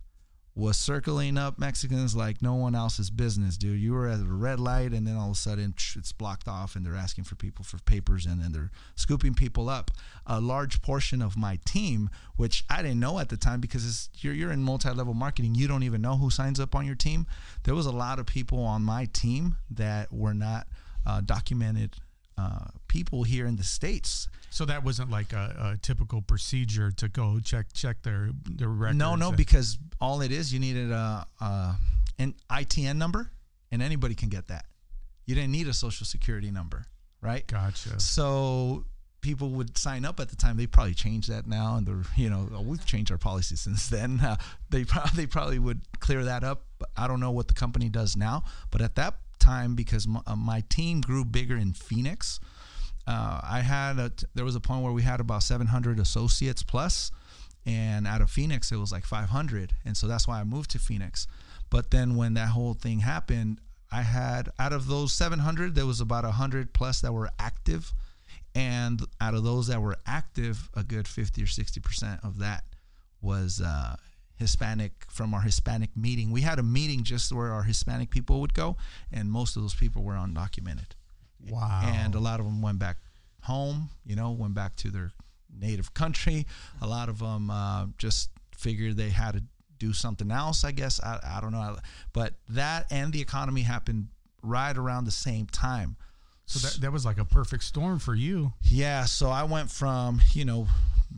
[0.54, 3.78] was circling up mexicans like no one else's business dude.
[3.78, 6.74] You were at a red light and then all of a sudden it's blocked off
[6.74, 9.90] and they're asking for people for papers and then they're scooping people up.
[10.26, 14.32] A large portion of my team which i didn't know at the time because you're,
[14.32, 15.54] you're in multi-level marketing.
[15.54, 17.26] You don't even know who signs up on your team.
[17.64, 20.66] There was a lot of people on my team that were not
[21.06, 21.96] uh, documented
[22.38, 24.28] uh, people here in the states.
[24.50, 28.98] So that wasn't like a, a typical procedure to go check check their their records.
[28.98, 31.76] No, no, because all it is, you needed a, a
[32.18, 33.30] an ITIN number,
[33.70, 34.66] and anybody can get that.
[35.26, 36.86] You didn't need a social security number,
[37.20, 37.46] right?
[37.46, 38.00] gotcha.
[38.00, 38.84] So
[39.20, 40.56] people would sign up at the time.
[40.56, 44.20] They probably changed that now, and they're you know we've changed our policy since then.
[44.20, 44.36] Uh,
[44.70, 46.62] they probably they probably would clear that up.
[46.78, 50.20] But I don't know what the company does now, but at that time, because my,
[50.26, 52.40] uh, my team grew bigger in Phoenix,
[53.06, 57.10] uh, I had a, there was a point where we had about 700 associates plus,
[57.64, 60.78] and out of Phoenix it was like 500, and so that's why I moved to
[60.78, 61.26] Phoenix.
[61.70, 63.60] But then when that whole thing happened,
[63.92, 67.92] I had out of those 700, there was about 100 plus that were active,
[68.56, 72.64] and out of those that were active, a good fifty or sixty percent of that
[73.20, 73.96] was uh,
[74.36, 76.30] Hispanic from our Hispanic meeting.
[76.30, 78.76] We had a meeting just where our Hispanic people would go,
[79.12, 80.92] and most of those people were undocumented.
[81.48, 81.82] Wow.
[81.84, 82.98] And a lot of them went back
[83.42, 85.12] home, you know, went back to their
[85.58, 86.46] native country.
[86.82, 89.42] A lot of them uh, just figured they had to
[89.78, 91.00] do something else, I guess.
[91.02, 91.76] I, I don't know.
[92.12, 94.08] But that and the economy happened
[94.42, 95.96] right around the same time.
[96.46, 98.52] so that, that was like a perfect storm for you.
[98.62, 100.66] Yeah, so I went from you know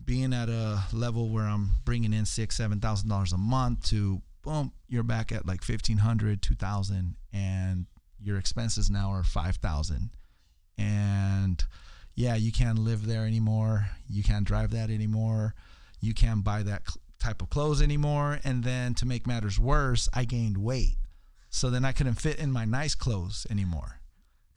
[0.05, 4.23] being at a level where I'm bringing in six, seven thousand dollars a month to
[4.43, 7.87] boom, you're back at like fifteen hundred, two thousand, and
[8.21, 10.11] your expenses now are five thousand,
[10.77, 11.65] and
[12.15, 13.89] yeah, you can't live there anymore.
[14.09, 15.55] You can't drive that anymore.
[16.01, 18.41] You can't buy that cl- type of clothes anymore.
[18.45, 20.97] And then to make matters worse, I gained weight,
[21.51, 23.98] so then I couldn't fit in my nice clothes anymore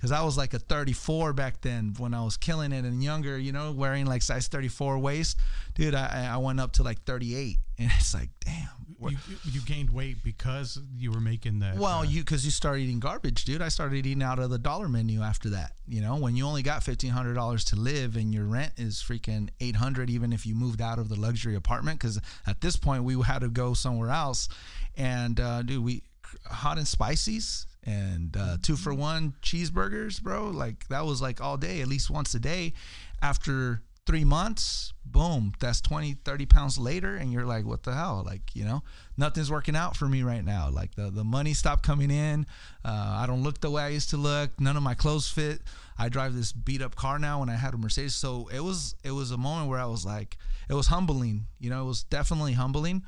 [0.02, 3.38] because I was like a 34 back then when I was killing it and younger,
[3.38, 5.38] you know, wearing like size 34 waist,
[5.76, 5.94] dude.
[5.94, 8.70] I I went up to like 38, and it's like, damn.
[9.00, 11.74] You, you gained weight because you were making the.
[11.76, 13.60] Well, uh, you because you started eating garbage, dude.
[13.60, 15.72] I started eating out of the dollar menu after that.
[15.88, 18.98] You know, when you only got fifteen hundred dollars to live and your rent is
[18.98, 22.00] freaking eight hundred, even if you moved out of the luxury apartment.
[22.00, 24.50] Because at this point, we had to go somewhere else.
[24.96, 26.04] And uh, dude, we
[26.46, 30.50] hot and spices and uh, two for one cheeseburgers, bro.
[30.50, 32.74] Like that was like all day, at least once a day.
[33.22, 37.16] After three months, boom, that's 20, 30 pounds later.
[37.16, 38.24] And you're like, what the hell?
[38.26, 38.84] Like, you know,
[39.18, 40.70] nothing's working out for me right now.
[40.70, 42.46] Like the, the money stopped coming in.
[42.84, 44.60] Uh, I don't look the way I used to look.
[44.60, 45.62] None of my clothes fit.
[45.98, 48.16] I drive this beat up car now when I had a Mercedes.
[48.16, 50.38] So it was, it was a moment where I was like,
[50.70, 53.04] it was humbling, you know, it was definitely humbling.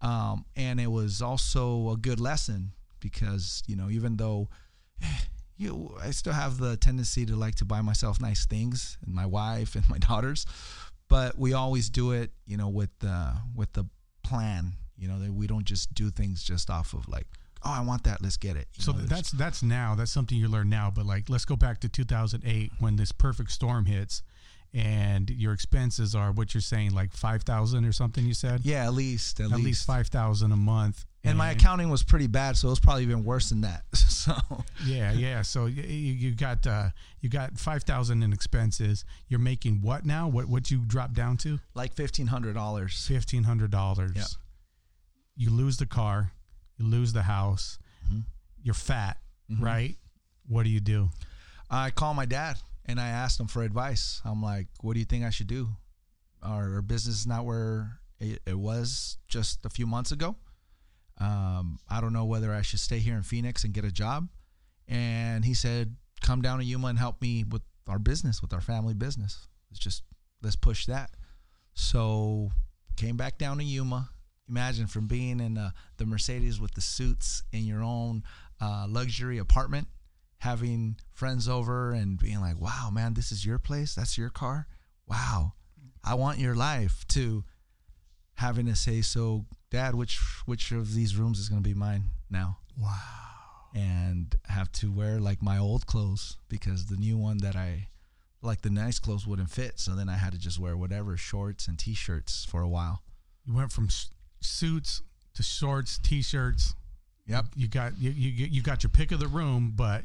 [0.00, 4.48] Um, and it was also a good lesson because, you know, even though
[5.58, 9.26] you I still have the tendency to like to buy myself nice things and my
[9.26, 10.46] wife and my daughters,
[11.08, 13.84] but we always do it, you know, with the with the
[14.24, 17.26] plan, you know, that we don't just do things just off of like,
[17.64, 18.68] oh, I want that, let's get it.
[18.74, 19.94] You So know, that's that's now.
[19.94, 20.90] That's something you learn now.
[20.94, 24.22] But like, let's go back to 2008 when this perfect storm hits,
[24.72, 28.24] and your expenses are what you're saying, like five thousand or something.
[28.24, 31.04] You said yeah, at least at, at least five thousand a month.
[31.24, 33.84] And my accounting was pretty bad, so it was probably even worse than that.
[33.94, 34.32] so
[34.84, 35.42] Yeah, yeah.
[35.42, 39.04] So you, you got uh, you got five thousand in expenses.
[39.28, 40.26] You're making what now?
[40.28, 41.60] What what you drop down to?
[41.74, 43.06] like fifteen hundred dollars.
[43.06, 44.12] Fifteen hundred dollars.
[44.16, 44.24] Yeah.
[45.36, 46.32] You lose the car,
[46.76, 47.78] you lose the house.
[48.10, 48.24] Mhm.
[48.62, 49.16] You're fat,
[49.50, 49.62] Mhm.
[49.62, 49.96] right?
[50.48, 51.10] What do you do?
[51.70, 54.20] I call my dad and I asked him for advice.
[54.24, 55.68] I'm like, what do you think I should do?
[56.42, 60.36] Our, our business is not where it, it was just a few months ago.
[61.22, 64.28] Um, I don't know whether I should stay here in Phoenix and get a job.
[64.88, 68.60] And he said, come down to Yuma and help me with our business, with our
[68.60, 69.46] family business.
[69.70, 70.02] Let's just,
[70.42, 71.10] let's push that.
[71.74, 72.50] So
[72.96, 74.10] came back down to Yuma.
[74.48, 78.24] Imagine from being in uh, the Mercedes with the suits in your own
[78.60, 79.86] uh, luxury apartment
[80.38, 83.94] having friends over and being like, wow, man, this is your place.
[83.94, 84.66] That's your car.
[85.06, 85.52] Wow.
[86.02, 87.44] I want your life to
[88.42, 92.04] having to say, so dad, which, which of these rooms is going to be mine
[92.28, 92.58] now?
[92.78, 92.98] Wow.
[93.74, 97.88] And have to wear like my old clothes because the new one that I
[98.42, 99.78] like the nice clothes wouldn't fit.
[99.78, 103.02] So then I had to just wear whatever shorts and t-shirts for a while.
[103.46, 103.88] You went from
[104.40, 105.02] suits
[105.34, 106.74] to shorts, t-shirts.
[107.26, 107.46] Yep.
[107.54, 110.02] You got you, you you got your pick of the room, but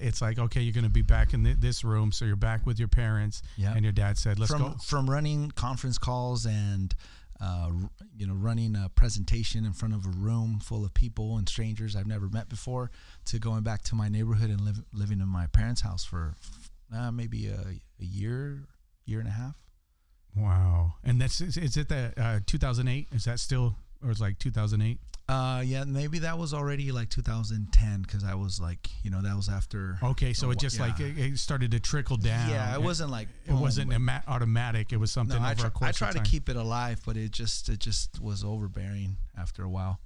[0.00, 2.64] it's like okay, you're going to be back in thi- this room, so you're back
[2.64, 3.42] with your parents.
[3.56, 3.74] Yep.
[3.74, 6.94] And your dad said, "Let's from go." from running conference calls and
[7.42, 7.70] uh,
[8.16, 11.96] you know running a presentation in front of a room full of people and strangers
[11.96, 12.90] I've never met before
[13.26, 16.34] to going back to my neighborhood and live, living in my parents' house for
[16.94, 18.68] uh, maybe a, a year
[19.04, 19.56] year and a half.
[20.36, 20.94] Wow.
[21.04, 23.08] And that's is, is it the uh, 2008?
[23.12, 24.98] Is that still or it's like 2008?
[25.28, 29.36] Uh, yeah, maybe that was already like 2010 because I was like, you know, that
[29.36, 29.98] was after.
[30.02, 32.50] Okay, so it just like it, it started to trickle down.
[32.50, 34.92] Yeah, it wasn't like It wasn't boom, ama- automatic.
[34.92, 37.00] It was something No, I, over try, a course I try to keep it alive,
[37.06, 40.00] but it just it just was overbearing after a while.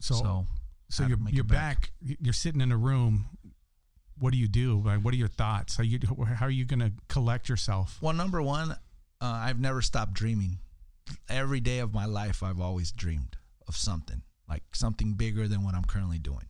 [0.00, 0.46] so so
[0.90, 1.92] so you're you're back.
[2.02, 2.18] back.
[2.20, 3.26] You're sitting in a room.
[4.18, 4.82] What do you do?
[4.84, 5.76] Like, what are your thoughts?
[5.76, 6.00] How you
[6.34, 7.98] how are you going to collect yourself?
[8.00, 8.76] Well, number one, uh,
[9.20, 10.58] I've never stopped dreaming.
[11.28, 13.36] Every day of my life, I've always dreamed
[13.66, 16.48] of something, like something bigger than what I'm currently doing.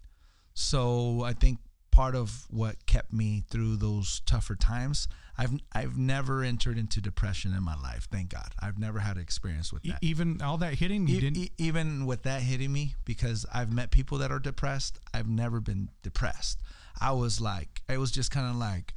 [0.55, 1.59] So I think
[1.91, 7.53] part of what kept me through those tougher times, I've I've never entered into depression
[7.55, 8.09] in my life.
[8.11, 9.99] Thank God, I've never had an experience with E- that.
[10.03, 11.37] even all that hitting, you E- didn't.
[11.39, 15.61] e- even with that hitting me, because I've met people that are depressed, I've never
[15.61, 16.61] been depressed.
[17.01, 18.95] I was like, it was just kind of like,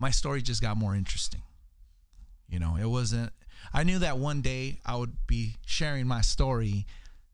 [0.00, 1.42] my story just got more interesting.
[2.48, 3.32] You know, it wasn't.
[3.72, 6.86] I knew that one day I would be sharing my story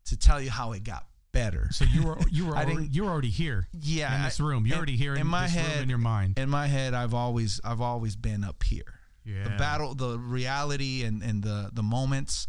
[0.05, 1.67] to tell you how it got better.
[1.71, 4.65] So you were you were already, you were already here yeah, in this room.
[4.65, 5.83] You're in- already here in, in my this room head.
[5.83, 6.39] in your mind.
[6.39, 8.99] in my head, I've always I've always been up here.
[9.25, 9.43] Yeah.
[9.43, 12.47] The battle, the reality, and and the the moments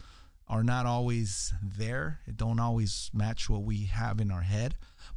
[0.48, 2.20] are not always there.
[2.26, 4.74] It don't always match what we have in our head.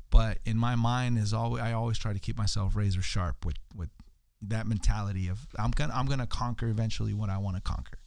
[0.09, 3.55] But in my mind is always I always try to keep myself razor sharp with
[3.76, 3.89] with
[4.43, 7.97] that mentality of I'm gonna I'm gonna conquer eventually what I want to conquer.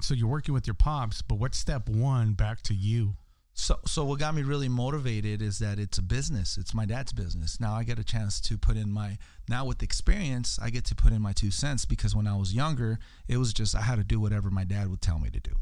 [0.00, 3.16] So you're working with your pops, but what's step one back to you?
[3.54, 6.56] So, so what got me really motivated is that it's a business.
[6.56, 7.60] It's my dad's business.
[7.60, 9.18] Now I get a chance to put in my
[9.48, 12.54] now with experience, I get to put in my two cents because when I was
[12.54, 12.98] younger,
[13.28, 15.52] it was just I had to do whatever my dad would tell me to do.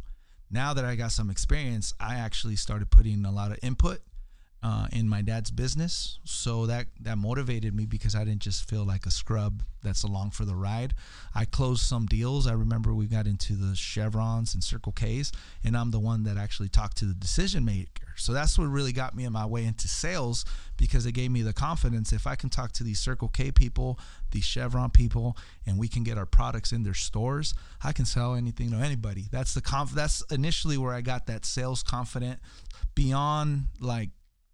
[0.50, 4.00] Now that I got some experience, I actually started putting a lot of input
[4.62, 6.18] uh, in my dad's business.
[6.24, 10.32] So that that motivated me because I didn't just feel like a scrub that's along
[10.32, 10.94] for the ride.
[11.34, 12.46] I closed some deals.
[12.46, 15.32] I remember we got into the Chevrons and Circle K's,
[15.64, 18.08] and I'm the one that actually talked to the decision maker.
[18.16, 20.44] So that's what really got me in my way into sales
[20.76, 23.98] because it gave me the confidence if I can talk to these Circle K people,
[24.32, 28.34] these Chevron people, and we can get our products in their stores, I can sell
[28.34, 29.24] anything to anybody.
[29.30, 32.40] That's the conf- that's initially where I got that sales confident
[32.94, 34.10] beyond like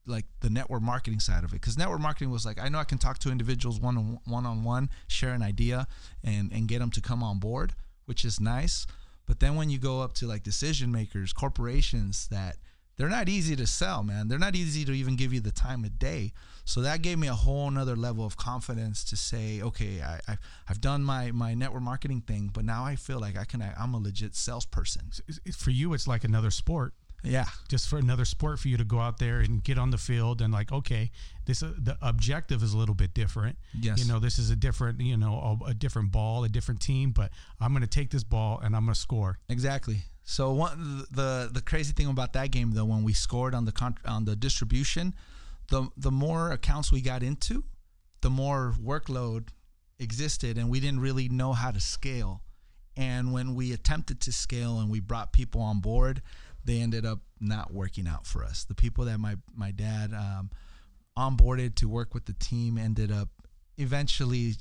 [0.06, 1.60] like the network marketing side of it.
[1.60, 4.46] Because network marketing was like i know i can talk to individuals one on one
[4.46, 5.86] on one share an idea
[6.24, 7.74] and and get them to come on board
[8.06, 8.86] which is nice.
[9.26, 12.56] But then when you go up to like decision makers corporations that
[12.96, 14.28] they're not easy to sell man.
[14.28, 16.32] They're not easy to even give you the time of day.
[16.64, 20.38] So that gave me a whole nother level of confidence to say okay I, I
[20.68, 23.94] i've done my my network marketing thing but now i feel like i can i'm
[23.94, 25.10] a legit salesperson.
[25.54, 26.94] For you, it's like another sport.
[27.26, 29.98] Yeah Just for another sport for you to go out there and get on the
[29.98, 31.10] field and like, okay,
[31.44, 33.56] this uh, the objective is a little bit different.
[33.78, 33.98] Yes.
[33.98, 37.10] You know, this is a different, you know, a, a different ball, a different team,
[37.10, 39.38] but I'm going to take this ball and I'm going to score.
[39.48, 39.98] Exactly.
[40.24, 43.72] So one the the crazy thing about that game though, when we scored on the
[43.72, 45.14] con- on the distribution,
[45.68, 47.64] the the more accounts we got into,
[48.22, 49.48] the more workload
[49.98, 52.42] existed, and we didn't really know how to scale.
[52.96, 56.22] And when we attempted to scale and we brought people on board,
[56.66, 58.64] they ended up not working out for us.
[58.64, 60.50] The people that my my dad um,
[61.16, 63.28] onboarded to work with the team ended up
[63.78, 64.54] eventually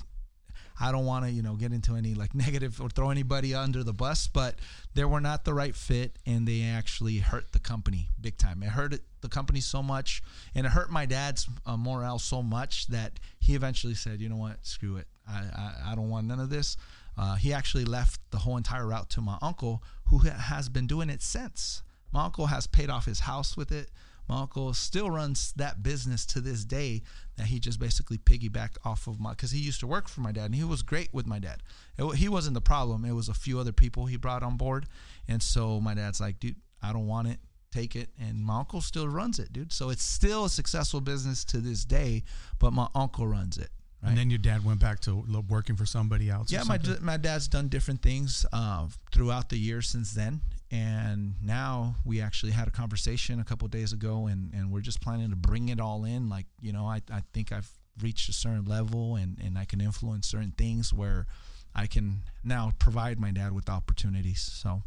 [0.79, 3.83] I don't want to, you know, get into any like negative or throw anybody under
[3.83, 4.55] the bus, but
[4.93, 8.61] they were not the right fit and they actually hurt the company big time.
[8.61, 10.21] It hurt the company so much
[10.53, 14.35] and it hurt my dad's uh, morale so much that he eventually said, you know
[14.35, 15.07] what, screw it.
[15.27, 16.77] I, I, I don't want none of this.
[17.17, 21.09] Uh, he actually left the whole entire route to my uncle, who has been doing
[21.09, 21.81] it since.
[22.15, 23.91] My uncle has paid off his house with it.
[24.29, 27.01] My uncle still runs that business to this day
[27.35, 30.31] that he just basically piggybacked off of my because he used to work for my
[30.31, 31.61] dad and he was great with my dad.
[31.97, 33.03] It, he wasn't the problem.
[33.03, 34.85] It was a few other people he brought on board,
[35.27, 37.39] and so my dad's like, dude, I don't want it.
[37.69, 39.73] Take it, and my uncle still runs it, dude.
[39.73, 42.23] So it's still a successful business to this day,
[42.59, 43.71] but my uncle runs it.
[44.01, 44.09] Right?
[44.09, 46.51] And then your dad went back to working for somebody else.
[46.51, 50.41] Yeah, my, my dad's done different things uh, throughout the years since then.
[50.71, 55.01] And now we actually had a conversation a couple days ago, and, and we're just
[55.01, 56.29] planning to bring it all in.
[56.29, 57.69] Like, you know, I, I think I've
[58.01, 61.27] reached a certain level and, and I can influence certain things where
[61.73, 64.41] I can now provide my dad with opportunities.
[64.41, 64.83] So,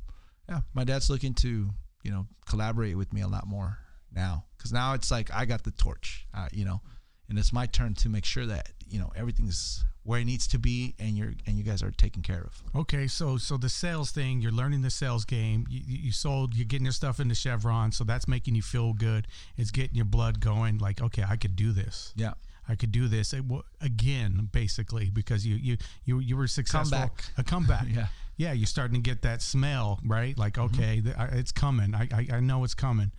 [0.48, 1.70] yeah, my dad's looking to,
[2.02, 3.78] you know, collaborate with me a lot more
[4.12, 6.80] now because now it's like I got the torch, uh, you know,
[7.28, 10.58] and it's my turn to make sure that you know everything's where it needs to
[10.58, 14.10] be and you're and you guys are taken care of Okay, so so the sales
[14.10, 15.66] thing, you're learning the sales game.
[15.68, 19.26] You, you sold, you're getting your stuff into Chevron, so that's making you feel good.
[19.56, 20.78] It's getting your blood going.
[20.78, 22.12] Like, okay, I could do this.
[22.16, 22.32] yeah
[22.68, 23.34] I could do this
[23.80, 26.98] again, basically, because you you you you were successful.
[26.98, 27.24] Comeback.
[27.38, 27.86] A comeback.
[27.94, 28.06] Yeah.
[28.36, 28.52] yeah.
[28.52, 30.36] You're starting to get that smell, right?
[30.38, 30.74] Like, mm-hmm.
[30.74, 31.94] okay, th- I- it's coming.
[31.94, 33.12] I, I I know it's coming.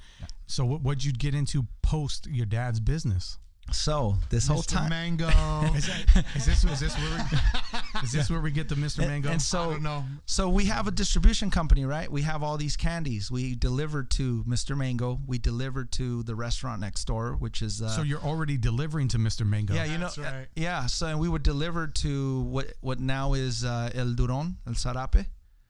[0.47, 3.39] So what what'd you get into post your dad's business?
[3.71, 4.67] So this whole Mr.
[4.67, 5.27] time Mango.
[5.75, 8.99] Is, that, is this is this where we, is this where we get the Mr.
[8.99, 9.29] Mango?
[9.29, 13.31] and I so so we have a distribution company right we have all these candies
[13.31, 17.89] we deliver to mr mango we deliver to the restaurant next door which is uh,
[17.89, 19.45] so you're already delivering to Mr.
[19.45, 19.73] Mango.
[19.73, 20.47] yeah, you know, right.
[20.55, 20.85] yeah.
[20.85, 25.25] So and we would deliver to what what now is uh, El Duron, El Sarape.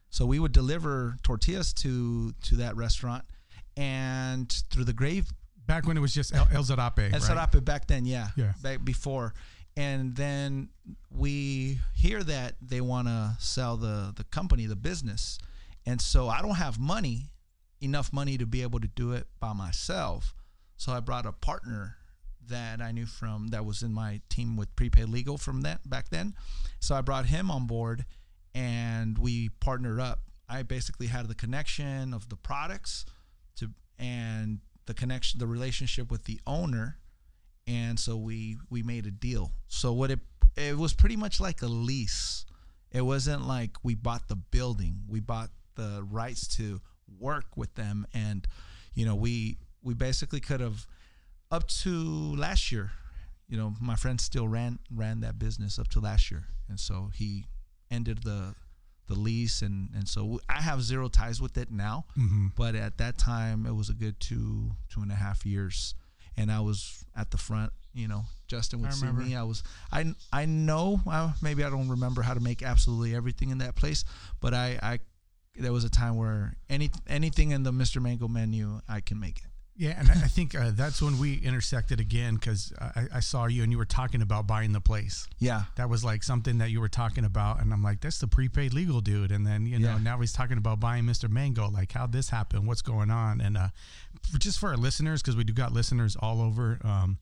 [0.10, 3.26] So we would deliver tortillas to to that restaurant,
[3.78, 5.32] and through the grave
[5.70, 7.14] Back when it was just El, El Zarape.
[7.14, 7.64] El right?
[7.64, 8.54] Back then, yeah, Yeah.
[8.64, 9.36] back before,
[9.78, 10.70] and then
[11.12, 15.38] we hear that they want to sell the the company, the business,
[15.86, 17.30] and so I don't have money,
[17.82, 20.34] enough money to be able to do it by myself.
[20.76, 21.98] So I brought a partner
[22.48, 26.10] that I knew from that was in my team with prepaid legal from that back
[26.10, 26.34] then.
[26.80, 28.06] So I brought him on board,
[28.56, 33.06] and we partnered up I basically had the connection of the products
[33.58, 36.98] to and the connection, the relationship with the owner,
[37.68, 39.52] and so we we made a deal.
[39.68, 40.20] So what it
[40.58, 42.44] it was pretty much like a lease.
[42.92, 45.02] It wasn't like we bought the building.
[45.08, 46.82] We bought the rights to
[47.20, 48.48] work with them, and
[48.96, 50.88] you know we we basically could have
[51.52, 52.90] up to last year.
[53.48, 57.12] You know, my friend still ran ran that business up to last year, and so
[57.14, 57.46] he
[57.92, 58.56] ended the
[59.10, 62.06] the lease, and and so I have zero ties with it now.
[62.18, 62.48] Mm-hmm.
[62.56, 65.96] But at that time, it was a good two two and a half years,
[66.38, 67.74] and I was at the front.
[67.94, 69.36] You know, Justin would see me.
[69.36, 73.50] I was I I know uh, maybe I don't remember how to make absolutely everything
[73.50, 74.06] in that place,
[74.40, 75.00] but I I
[75.56, 78.02] there was a time where any anything in the Mr.
[78.02, 79.49] Mango menu I can make it.
[79.80, 83.64] Yeah, and I think uh, that's when we intersected again because I, I saw you
[83.64, 85.26] and you were talking about buying the place.
[85.40, 88.28] Yeah, That was like something that you were talking about, and I'm like, that's the
[88.28, 89.32] prepaid legal dude.
[89.32, 89.98] And then you know Yeah.
[90.00, 91.30] now he's talking about buying Mr.
[91.30, 91.70] Mango.
[91.70, 92.68] Like, how'd this happened?
[92.68, 93.40] What's going on?
[93.40, 93.70] And uh,
[94.38, 97.18] just for our listeners, because we do got listeners all over um,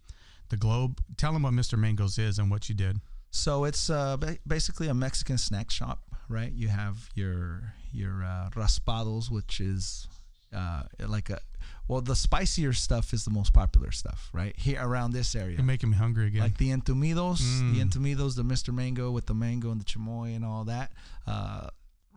[0.50, 1.78] the globe, tell them what Mr.
[1.78, 2.98] Mango's is and what you did.
[3.30, 6.52] So it's uh, ba- basically a Mexican snack shop, right?
[6.52, 10.08] You have your your uh, raspados, which is
[10.56, 11.40] uh, like a
[11.88, 14.54] well, the spicier stuff is the most popular stuff, right?
[14.58, 16.42] Here around this area, You're making me hungry again.
[16.42, 17.90] like the entumidos, the Mm.
[17.90, 18.74] entumidos, the Mr.
[18.74, 20.92] Mango with the mango and the chamoy and all that.
[21.26, 21.70] Uh,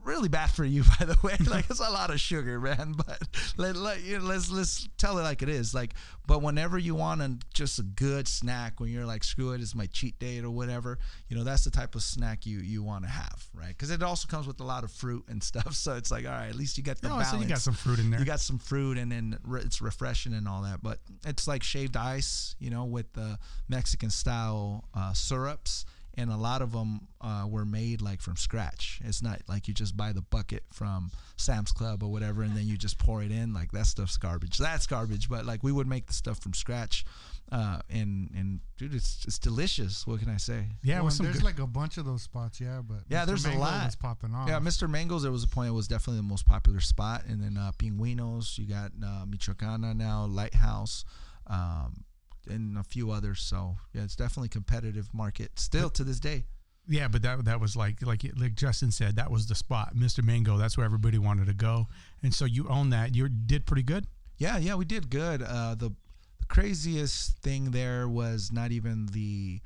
[0.04, 1.36] really bad for you, by the way.
[1.50, 2.94] Like it's a lot of sugar, man.
[3.06, 3.22] But
[3.56, 5.74] let, let you know, let's let's tell it like it is.
[5.74, 5.94] Like,
[6.26, 9.74] but whenever you want a, just a good snack, when you're like, screw it, it's
[9.74, 10.98] my cheat day or whatever.
[11.28, 13.68] You know, that's the type of snack you you want to have, right?
[13.68, 15.74] Because it also comes with a lot of fruit and stuff.
[15.74, 17.58] So it's like, all right, at least you got the oh, balance so you got
[17.58, 18.20] some fruit in there.
[18.20, 21.62] you got some fruit and then re- it's refreshing and all that but it's like
[21.62, 23.38] shaved ice you know with the
[23.68, 25.84] mexican style uh, syrups
[26.20, 29.74] and a lot of them uh, were made like from scratch it's not like you
[29.74, 33.30] just buy the bucket from sam's club or whatever and then you just pour it
[33.30, 36.52] in like that stuff's garbage that's garbage but like we would make the stuff from
[36.54, 37.04] scratch
[37.52, 41.42] uh, and and dude it's it's delicious what can i say yeah, Well, there's good.
[41.42, 42.80] like a bunch of those spots, yeah.
[42.86, 43.26] But Yeah, Mr.
[43.26, 43.84] there's a lot.
[43.86, 44.48] Was popping off.
[44.48, 44.88] Yeah, Mr.
[44.88, 45.22] Mango's.
[45.22, 48.56] There was a point it was definitely the most popular spot, and then uh, Pingüinos.
[48.56, 51.04] You got uh, Michoacana now, Lighthouse,
[51.48, 52.04] um,
[52.48, 53.40] and a few others.
[53.40, 56.44] So yeah, it's definitely competitive market still to this day.
[56.88, 60.24] yeah, but that that was like like like Justin said, that was the spot, Mr.
[60.24, 60.56] Mango.
[60.56, 61.86] That's where everybody wanted to go,
[62.22, 63.14] and so you own that.
[63.14, 64.06] You did pretty good.
[64.38, 65.42] Yeah, yeah, we did good.
[65.42, 65.90] Uh, the,
[66.38, 69.60] the craziest thing there was not even the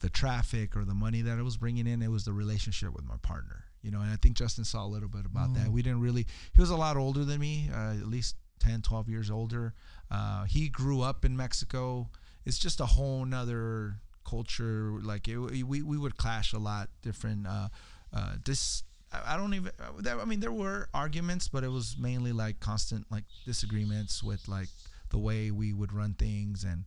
[0.00, 2.02] the traffic or the money that it was bringing in.
[2.02, 3.64] It was the relationship with my partner.
[3.82, 5.68] You know, and I think Justin saw a little bit about that.
[5.70, 6.26] We didn't really.
[6.54, 9.74] He was a lot older than me, uh, at least 10, 12 years older.
[10.10, 12.08] Uh, he grew up in Mexico.
[12.44, 14.92] It's just a whole nother culture.
[15.02, 16.88] Like it, we we would clash a lot.
[17.02, 17.46] Different.
[17.46, 17.68] Uh,
[18.12, 18.82] uh, this
[19.12, 19.72] I don't even.
[19.80, 24.48] uh, I mean, there were arguments, but it was mainly like constant like disagreements with
[24.48, 24.68] like
[25.10, 26.84] the way we would run things and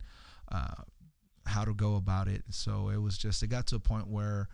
[0.52, 0.82] uh,
[1.46, 2.42] how to go about it.
[2.50, 4.48] So it was just it got to a point where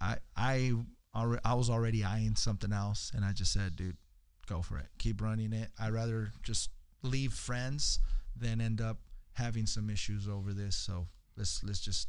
[0.00, 0.72] I I
[1.14, 3.96] I was already eyeing something else, and I just said, dude,
[4.46, 5.68] go for it, keep running it.
[5.78, 6.70] I'd rather just
[7.02, 7.98] leave friends
[8.36, 8.98] than end up
[9.34, 10.76] having some issues over this.
[10.76, 12.08] So let's let's just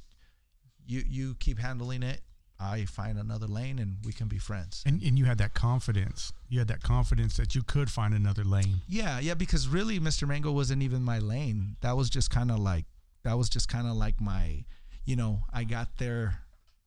[0.86, 2.22] you you keep handling it.
[2.60, 4.82] I find another lane and we can be friends.
[4.86, 6.34] And and you had that confidence.
[6.50, 8.82] You had that confidence that you could find another lane.
[8.88, 10.28] Yeah, yeah, because really Mr.
[10.28, 11.76] Mango wasn't even my lane.
[11.82, 12.86] That was just kind of like
[13.24, 14.64] that was just kind of like my,
[15.06, 16.40] you know, I got there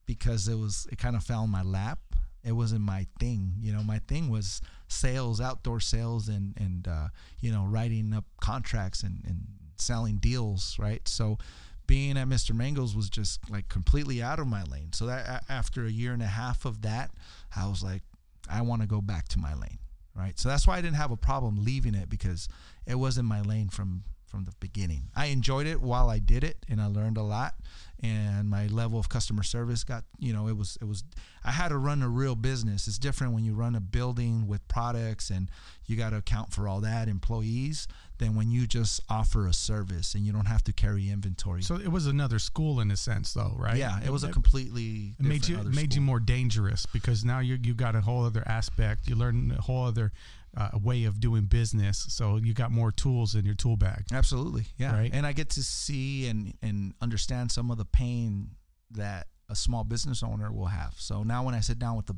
[0.06, 1.98] because it was it kind of fell in my lap.
[2.42, 3.82] It wasn't my thing, you know.
[3.82, 7.08] My thing was sales, outdoor sales, and and uh,
[7.40, 11.06] you know writing up contracts and and selling deals, right?
[11.08, 11.38] So
[11.86, 12.54] being at Mr.
[12.54, 14.92] Mango's was just like completely out of my lane.
[14.92, 17.10] So that after a year and a half of that,
[17.56, 18.02] I was like,
[18.48, 19.78] I want to go back to my lane,
[20.14, 20.38] right?
[20.38, 22.48] So that's why I didn't have a problem leaving it because
[22.86, 25.02] it wasn't my lane from from the beginning.
[25.16, 27.54] I enjoyed it while I did it, and I learned a lot.
[28.02, 31.04] And my level of customer service got, you know, it was it was.
[31.44, 32.88] I had to run a real business.
[32.88, 35.50] It's different when you run a building with products and
[35.84, 40.14] you got to account for all that employees than when you just offer a service
[40.14, 41.62] and you don't have to carry inventory.
[41.62, 43.76] So it was another school in a sense, though, right?
[43.76, 47.58] yeah, it was a completely It made you made you more dangerous because now you
[47.62, 49.08] you got a whole other aspect.
[49.08, 50.12] You learn a whole other
[50.56, 52.06] uh, way of doing business.
[52.08, 54.04] So you got more tools in your tool bag.
[54.12, 54.92] Absolutely, yeah.
[54.96, 55.10] Right?
[55.12, 58.50] And I get to see and and understand some of the pain
[58.92, 60.94] that a small business owner will have.
[60.96, 62.14] So now when I sit down with a,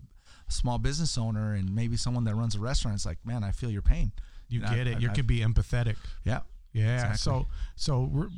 [0.48, 3.50] a small business owner and maybe someone that runs a restaurant, it's like, man, I
[3.52, 4.12] feel your pain.
[4.48, 4.96] You Yeah, get it.
[4.96, 5.96] I- you I- could be empathetic.
[6.24, 6.40] Yeah.
[6.72, 6.94] Yeah.
[6.94, 7.18] Exactly.
[7.18, 8.28] So so we're,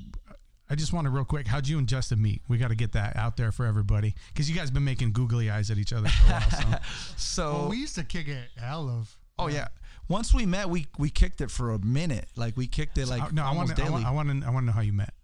[0.70, 1.46] I just want to real quick.
[1.46, 2.42] How'd you and Justin meet?
[2.48, 5.50] We got to get that out there for everybody because you guys been making googly
[5.50, 6.50] eyes at each other for a while.
[6.50, 6.78] So
[7.16, 9.68] So Well, we used to kick it hell of Oh yeah.
[10.08, 12.28] Once we met, we we kicked it for a minute.
[12.36, 13.82] Like we kicked it like Uh, no, I almost want to.
[13.82, 13.92] I daily.
[14.02, 14.06] want.
[14.06, 14.46] I want to.
[14.46, 15.14] I want to know how you met.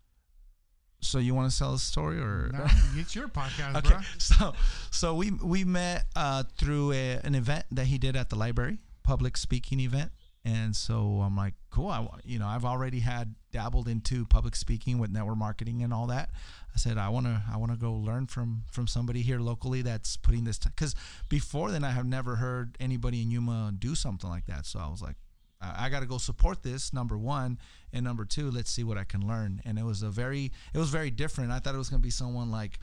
[1.03, 2.51] so you want to sell the story or?
[2.53, 2.64] No,
[2.97, 3.99] it's your podcast, Okay, bro.
[4.18, 4.55] so
[4.91, 8.78] so we we met uh, through a, an event that he did at the library,
[9.03, 10.12] public speaking event,
[10.45, 11.88] and so I'm like, cool.
[11.88, 16.07] I you know I've already had dabbled into public speaking with network marketing and all
[16.07, 16.30] that.
[16.74, 19.82] I said I want to I want to go learn from from somebody here locally
[19.82, 20.95] that's putting this because
[21.28, 24.66] before then I have never heard anybody in Yuma do something like that.
[24.66, 25.16] So I was like.
[25.62, 27.59] I, I got to go support this number one
[27.93, 30.78] and number two let's see what i can learn and it was a very it
[30.78, 32.78] was very different i thought it was going to be someone like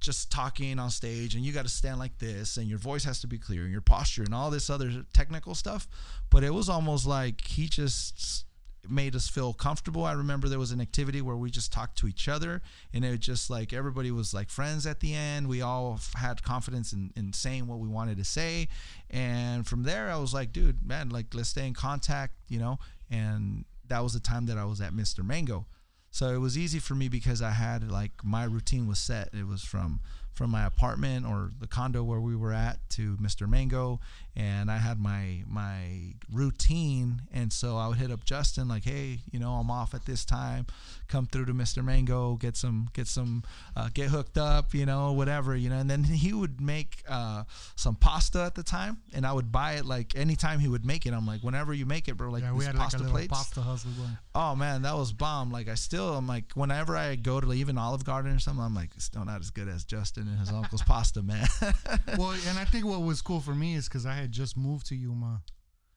[0.00, 3.20] just talking on stage and you got to stand like this and your voice has
[3.20, 5.88] to be clear and your posture and all this other technical stuff.
[6.30, 8.44] But it was almost like he just
[8.88, 10.04] made us feel comfortable.
[10.04, 12.62] I remember there was an activity where we just talked to each other
[12.94, 15.48] and it was just like everybody was like friends at the end.
[15.48, 18.68] We all had confidence in, in saying what we wanted to say.
[19.10, 22.78] And from there i was like dude man like let's stay in contact you know?
[23.10, 25.66] And that was the time that i was at mr mango
[26.10, 29.30] so it was easy for me because I had like my routine was set.
[29.32, 30.00] It was from
[30.38, 33.48] from my apartment or the condo where we were at to Mr.
[33.48, 33.98] Mango,
[34.36, 37.22] and I had my my routine.
[37.32, 40.24] And so I would hit up Justin like, hey, you know, I'm off at this
[40.24, 40.66] time.
[41.08, 41.82] Come through to Mr.
[41.84, 43.42] Mango, get some get some
[43.74, 45.78] uh, get hooked up, you know, whatever, you know.
[45.78, 47.44] And then he would make uh,
[47.76, 51.06] some pasta at the time, and I would buy it like anytime he would make
[51.06, 51.12] it.
[51.14, 52.98] I'm like, whenever you make it, bro, like Yeah, these we had like a pasta
[52.98, 53.28] little plates.
[53.32, 54.18] pasta hustle going.
[54.34, 55.50] Oh man, that was bomb.
[55.50, 58.74] Like I still, I'm like, whenever I go to even Olive Garden or something, I'm
[58.74, 61.46] like, it's still not as good as Justin and his uncle's pasta, man.
[62.18, 64.86] well, and I think what was cool for me is because I had just moved
[64.88, 65.42] to Yuma,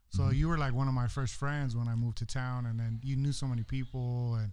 [0.10, 0.34] so Mm-hmm.
[0.36, 3.00] you were like one of my first friends when I moved to town, and then
[3.04, 4.52] you knew so many people, and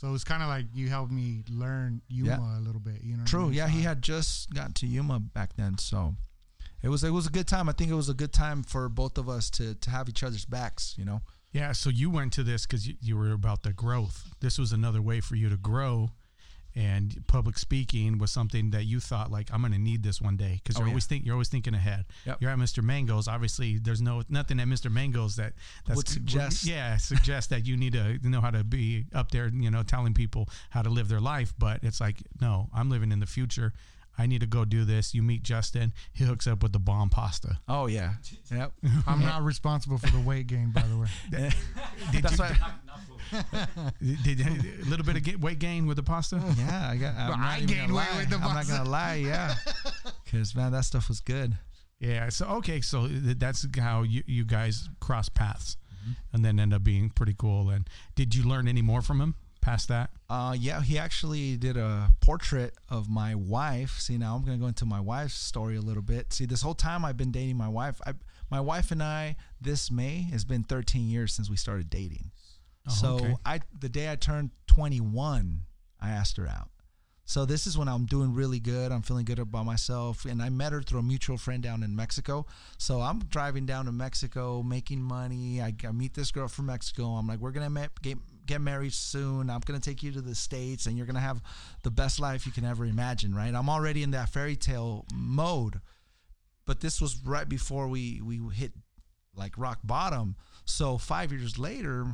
[0.00, 2.58] so it was kind of like you helped me learn Yuma Yeah.
[2.58, 3.02] a little bit.
[3.02, 3.44] You know, what I True.
[3.44, 3.52] mean?
[3.52, 6.16] Yeah, So he I- had just gotten to Yuma back then, so
[6.82, 7.68] it was it was a good time.
[7.68, 10.22] I think it was a good time for both of us to to have each
[10.22, 10.94] other's backs.
[10.96, 11.20] You know.
[11.52, 11.72] Yeah.
[11.72, 14.32] So you went to this because you, you were about the growth.
[14.40, 16.10] This was another way for you to grow,
[16.76, 20.36] and public speaking was something that you thought like I'm going to need this one
[20.36, 20.92] day because Oh, you're yeah.
[20.92, 22.04] always think you're always thinking ahead.
[22.26, 22.38] Yep.
[22.40, 22.82] You're at Mr.
[22.82, 23.26] Mango's.
[23.28, 24.90] Obviously, there's no nothing at Mr.
[24.90, 25.52] Mango's that
[25.86, 29.48] that's, Would suggest- Yeah, suggest that you need to know how to be up there.
[29.48, 31.52] You know, telling people how to live their life.
[31.58, 33.72] But it's like no, I'm living in the future.
[34.18, 35.14] I need to go do this.
[35.14, 35.92] You meet Justin.
[36.12, 37.58] He hooks up with the bomb pasta.
[37.68, 38.14] Oh yeah.
[38.50, 38.72] Yep.
[39.06, 41.08] I'm not responsible for the weight gain, by the way.
[42.12, 42.56] Did That's you, why.
[44.24, 46.40] did, a little bit of ga- weight gain with the pasta?
[46.58, 47.14] Yeah, I got.
[47.14, 48.48] I'm I not even gained weight with the pasta.
[48.48, 49.14] I'm not gonna lie.
[49.16, 49.54] Yeah.
[50.24, 51.56] Because man, that stuff was good.
[52.00, 52.28] Yeah.
[52.30, 52.80] So okay.
[52.80, 56.12] So that's how you, you guys cross paths, Mm-hmm.
[56.32, 57.68] and then end up being pretty cool.
[57.68, 60.10] And did you learn any more from him past that?
[60.28, 63.98] Uh, yeah, he actually did a portrait of my wife.
[63.98, 66.32] See, now I'm gonna go into my wife's story a little bit.
[66.32, 68.00] See, this whole time I've been dating my wife.
[68.06, 68.14] I,
[68.50, 72.30] my wife and I, this May has been 13 years since we started dating.
[72.88, 73.34] Oh, so okay.
[73.44, 75.62] I, the day I turned 21,
[76.00, 76.70] I asked her out.
[77.30, 78.90] So this is when I'm doing really good.
[78.90, 81.94] I'm feeling good about myself, and I met her through a mutual friend down in
[81.94, 82.44] Mexico.
[82.76, 85.62] So I'm driving down to Mexico, making money.
[85.62, 87.04] I, I meet this girl from Mexico.
[87.10, 88.18] I'm like, we're gonna ma- get
[88.50, 89.48] get married soon.
[89.48, 91.40] I'm gonna take you to the states, and you're gonna have
[91.82, 93.34] the best life you can ever imagine.
[93.34, 93.54] Right?
[93.54, 95.80] I'm already in that fairy tale mode,
[96.66, 98.72] but this was right before we we hit
[99.36, 100.36] like rock bottom.
[100.64, 102.06] So five years later,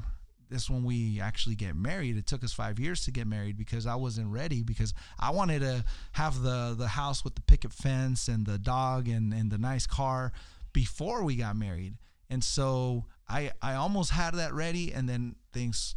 [0.50, 2.16] this when we actually get married.
[2.16, 5.60] It took us five years to get married because I wasn't ready because I wanted
[5.60, 9.58] to have the the house with the picket fence and the dog and and the
[9.58, 10.32] nice car
[10.72, 11.94] before we got married.
[12.28, 15.96] And so I I almost had that ready, and then things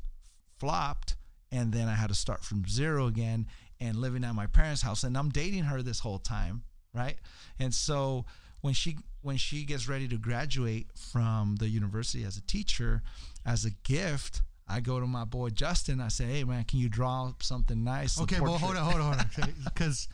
[0.59, 1.15] flopped,
[1.51, 3.47] and then I had to start from zero again
[3.79, 5.03] and living at my parents' house.
[5.03, 7.15] And I'm dating her this whole time, right?
[7.59, 8.25] And so
[8.61, 13.01] when she when she gets ready to graduate from the university as a teacher,
[13.45, 15.99] as a gift, I go to my boy Justin.
[15.99, 19.17] I say, "Hey man, can you draw something nice?" Okay, well, hold on, hold on,
[19.17, 19.53] hold on.
[19.63, 20.07] Because,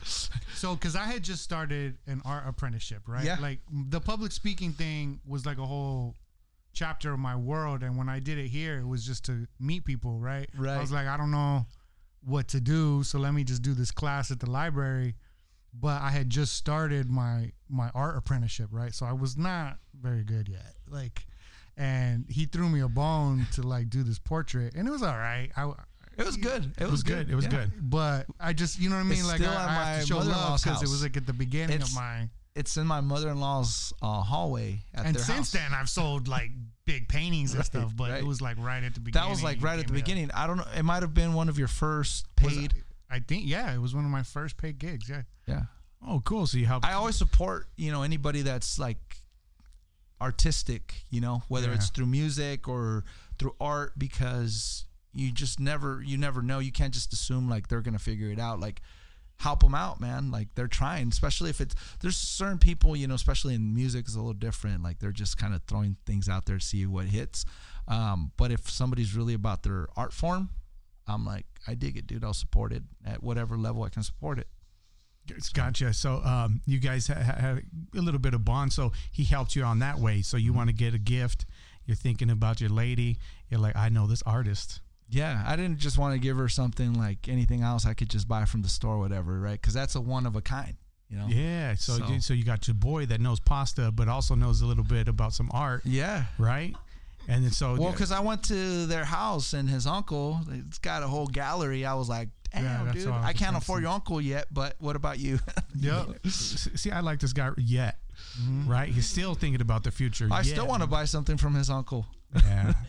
[0.54, 3.24] so, because I had just started an art apprenticeship, right?
[3.24, 3.36] Yeah.
[3.40, 6.14] Like the public speaking thing was like a whole
[6.76, 9.84] chapter of my world, and when I did it here, it was just to meet
[9.84, 10.48] people, right?
[10.56, 10.76] Right.
[10.76, 11.66] I was like, I don't know
[12.24, 15.16] what to do, so let me just do this class at the library.
[15.78, 18.94] But I had just started my my art apprenticeship, right?
[18.94, 21.26] So I was not very good yet, like.
[21.78, 25.18] And he threw me a bone to like do this portrait, and it was all
[25.18, 25.50] right.
[25.58, 25.70] I,
[26.16, 26.72] It was good.
[26.78, 27.30] It, It was good.
[27.30, 27.50] It was yeah.
[27.50, 27.90] good.
[27.90, 29.18] but I just you know what I mean.
[29.18, 31.34] It's like I, I have my to show love because it was like at the
[31.34, 32.30] beginning It's of my.
[32.56, 35.50] It's in my mother-in-law's uh, hallway at And since house.
[35.52, 36.50] then, I've sold like
[36.86, 37.92] big paintings and Right, stuff.
[37.94, 38.20] But right.
[38.22, 39.24] it was like right at the beginning.
[39.26, 40.30] that was like right at the beginning.
[40.32, 40.66] I don't know.
[40.76, 42.72] It might have been one of your first paid.
[43.10, 45.08] I think yeah, it was one of my first paid gigs.
[45.08, 45.22] Yeah.
[45.46, 45.62] yeah.
[46.06, 46.46] Oh, cool.
[46.46, 46.86] So you helped.
[46.86, 48.98] I always support you know anybody that's like
[50.20, 51.74] artistic, you know, whether Yeah.
[51.74, 53.04] it's through music or
[53.38, 56.58] through art, because you just never, you never know.
[56.58, 58.60] You can't just assume like they're gonna figure it out.
[58.60, 58.80] Like,
[59.38, 60.30] help them out, man.
[60.30, 64.14] Like they're trying, especially if it's there's certain people, you know, especially in music, is
[64.14, 64.82] a little different.
[64.82, 67.44] Like they're just kind of throwing things out there to see what hits.
[67.88, 70.50] Um, but if somebody's really about their art form,
[71.06, 72.24] I'm like, I dig it, dude.
[72.24, 74.48] I'll support it at whatever level I can support it.
[75.54, 75.92] Gotcha.
[75.92, 77.62] So um, you guys ha- ha- had
[77.96, 78.72] a little bit of bond.
[78.72, 80.22] So he helped you on that way.
[80.22, 81.46] So you want to get a gift.
[81.84, 83.18] You're thinking about your lady.
[83.48, 84.80] You're like, I know this artist.
[85.08, 88.26] Yeah, I didn't just want to give her something like anything else I could just
[88.26, 89.60] buy from the store, or whatever, right?
[89.60, 90.74] Because that's a one of a kind,
[91.08, 91.26] you know.
[91.28, 91.74] Yeah.
[91.76, 94.66] So, So- you, so you got your boy that knows pasta, but also knows a
[94.66, 96.24] little bit about some art, Yeah.
[96.38, 96.74] right?
[97.28, 101.02] And then so Well, because I went to their house and his uncle, it's got
[101.02, 101.84] a whole gallery.
[101.84, 104.96] I was like, damn, Yeah, dude, I I can't afford your uncle yet, but what
[104.96, 105.38] about you?
[105.78, 106.26] Yep.
[106.28, 107.98] See, I like this guy yet,
[108.64, 108.88] right?
[108.88, 110.24] He's still thinking about the future.
[110.24, 110.32] Mm-hmm.
[110.32, 110.46] I yet.
[110.46, 112.06] still want to buy something from his uncle.
[112.34, 112.72] Yeah.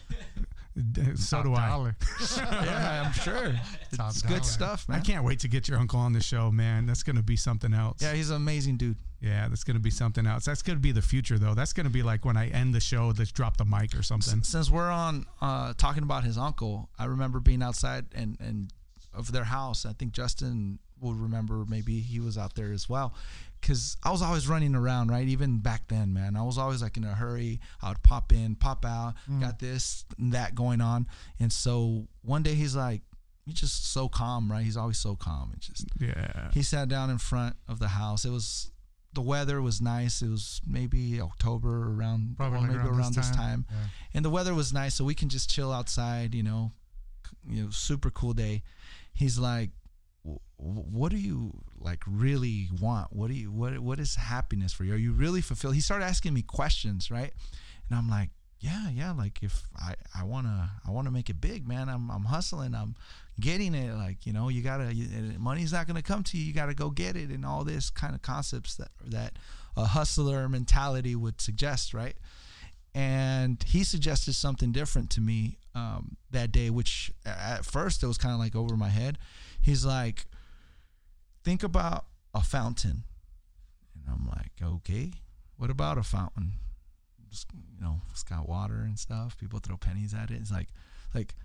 [1.15, 1.91] So do I.
[2.37, 3.53] Yeah, I'm sure.
[3.95, 4.35] Top It's dollar.
[4.35, 4.99] good stuff, man.
[4.99, 6.85] I can't wait to get your uncle on the show, man.
[6.85, 8.01] That's going to be something else.
[8.01, 8.97] Yeah, he's an amazing dude.
[9.19, 10.45] Yeah, that's going to be something else.
[10.45, 11.55] That's going to be the future, though.
[11.55, 14.03] That's going to be like when I end the show, let's drop the mic or
[14.03, 14.43] something.
[14.43, 18.71] Since we're on uh, talking about his uncle, I remember being outside and and
[19.13, 19.85] of their house.
[19.85, 21.65] I think Justin will remember.
[21.67, 23.15] Maybe he was out there as well.
[23.61, 25.27] Cause I was always running around, right?
[25.27, 27.59] Even back then, man, I was always like in a hurry.
[27.81, 29.41] I would pop in, pop out, mm.
[29.41, 31.07] got this and that going on.
[31.39, 33.01] And so one day he's like,
[33.45, 34.63] he's just so calm, right?
[34.63, 35.51] He's always so calm.
[35.53, 36.51] and just Yeah.
[36.53, 38.25] he sat down in front of the house.
[38.25, 38.71] It was
[39.13, 40.21] the weather was nice.
[40.21, 43.77] It was maybe October around, Probably well, maybe around, this time, Yeah.
[44.13, 46.35] and the weather was nice, so we can just chill outside.
[46.35, 46.71] You know,
[47.49, 48.61] you know, super cool day.
[49.13, 49.76] He's like, "Wh- wh-
[50.57, 53.13] "What do you like really want?
[53.13, 54.93] What do you what what is happiness for you?
[54.93, 57.31] Are you really fulfilled?" He started asking me questions, right?
[57.89, 59.11] And I'm like, "Yeah, yeah.
[59.11, 61.89] Like if I I wanna I wanna make it big, man.
[61.89, 62.75] I'm I'm hustling.
[62.75, 62.95] I'm
[63.39, 63.93] getting it.
[63.93, 66.45] Like you know, you gotta uh, money's not gonna come to you.
[66.45, 69.37] You gotta go get it, and all this kind of concepts that that
[69.75, 72.15] a hustler mentality would suggest, right?
[72.93, 78.17] And he suggested something different to me um, that day, which at first it was
[78.17, 79.19] kind of like over my head.
[79.61, 80.25] He's like,
[81.43, 83.03] think about a fountain,
[83.95, 85.11] and I'm like, okay,
[85.57, 86.53] what about a fountain?
[87.29, 89.37] Just, you know, it's got water and stuff.
[89.37, 90.35] People throw pennies at it.
[90.39, 90.69] It's like,
[91.13, 91.35] like,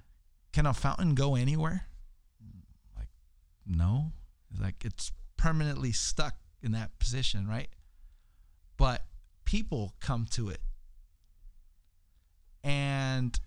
[0.53, 1.87] can a fountain go anywhere?
[2.97, 3.09] Like,
[3.67, 4.13] no.
[4.51, 7.69] It's like it's permanently stuck in that position, right?
[8.77, 9.03] But
[9.45, 10.61] people come to it.
[12.63, 13.39] And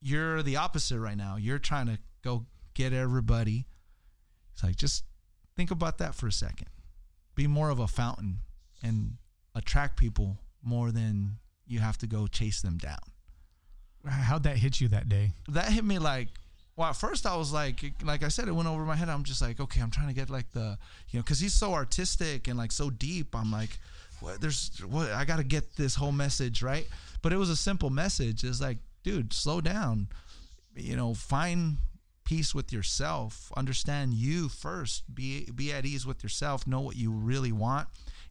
[0.00, 1.36] you're the opposite right now.
[1.36, 3.66] You're trying to go get everybody.
[4.56, 5.04] It's like just
[5.54, 6.68] think about that for a second.
[7.34, 8.38] Be more of a fountain
[8.82, 9.18] and
[9.54, 11.36] attract people more than
[11.66, 12.98] you have to go chase them down.
[14.08, 15.32] How'd that hit you that day?
[15.48, 16.28] that hit me like
[16.76, 19.08] well at first i was like like i said it went over my head.
[19.10, 20.78] I'm just like okay i'm trying to get like the
[21.10, 23.34] you know because he's so artistic and like so deep.
[23.36, 23.78] I'm like
[24.20, 26.86] what there's what i gotta get this whole message right?
[27.20, 28.42] But it was a simple message.
[28.42, 30.08] It's like dude slow down.
[30.74, 31.76] You know find
[32.26, 33.50] peace with yourself.
[33.56, 35.14] Understand you first.
[35.14, 36.66] Be be at ease with yourself.
[36.66, 37.88] Know what you really want.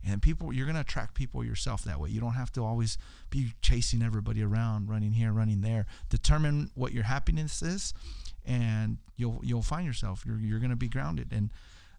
[0.07, 2.09] And people you're going to attract people yourself that way.
[2.09, 2.99] You don't have to always
[3.31, 5.87] be chasing everybody around running here running there.
[6.09, 7.95] Determine what your happiness is
[8.45, 10.23] and you'll you'll find yourself.
[10.25, 11.29] You're you're going to be grounded.
[11.31, 11.49] And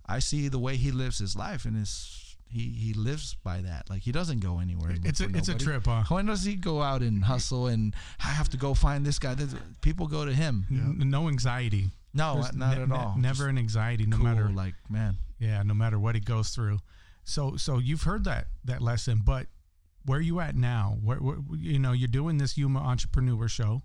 [0.08, 3.88] i see the way he lives his life and his he he lives by that
[3.90, 6.04] like he doesn't go anywhere It's a for it's a trip, huh?
[6.08, 9.34] when does he go out and hustle and i have to go find this guy
[9.34, 11.90] This- people go to him N- No anxiety.
[12.14, 14.74] no There's not ne- at ne- all never Just an anxiety, no cool, matter like
[14.88, 16.78] man yeah, no matter what he goes through.
[17.24, 19.48] So so you've heard that that lesson, but
[20.06, 20.96] where you at now?
[21.02, 23.82] Where, where you know you're doing this Yuma Entrepreneur Show,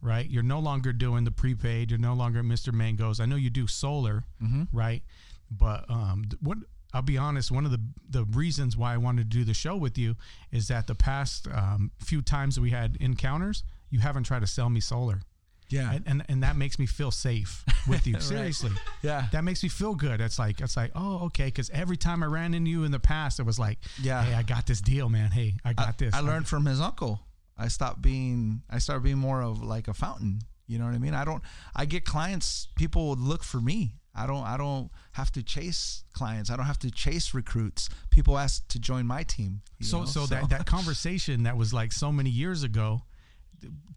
[0.00, 0.30] right?
[0.30, 1.90] You're no longer doing the prepaid.
[1.90, 2.72] You're no longer Mr.
[2.72, 3.20] Mango's.
[3.20, 4.62] I know you do solar, Mm-hmm.
[4.72, 5.02] right?
[5.50, 6.56] But um, what
[6.94, 9.76] I'll be honest, one of the the reasons why I wanted to do the show
[9.76, 10.14] with you
[10.52, 14.70] is that the past um, few times we had encounters, you haven't tried to sell
[14.70, 15.20] me solar,
[15.68, 18.14] yeah and and, and that makes me feel safe with you.
[18.14, 18.22] Right.
[18.22, 18.70] Seriously,
[19.02, 20.20] yeah that makes me feel good.
[20.20, 23.00] It's like it's like oh okay, because every time I ran into you in the
[23.00, 24.22] past, it was like Yeah.
[24.22, 25.32] hey I got this deal, man.
[25.32, 26.14] Hey I got I, this.
[26.14, 27.20] I learned from his uncle.
[27.58, 30.40] I stopped being I started being more of like a fountain.
[30.68, 31.14] You know what I mean?
[31.14, 31.42] I don't
[31.74, 33.96] I get clients, people would look for me.
[34.14, 36.50] I don't I don't have to chase clients.
[36.50, 37.88] I don't have to chase recruits.
[38.10, 39.62] People ask to join my team.
[39.80, 40.04] So, know?
[40.04, 43.02] so that that conversation that was like so many years ago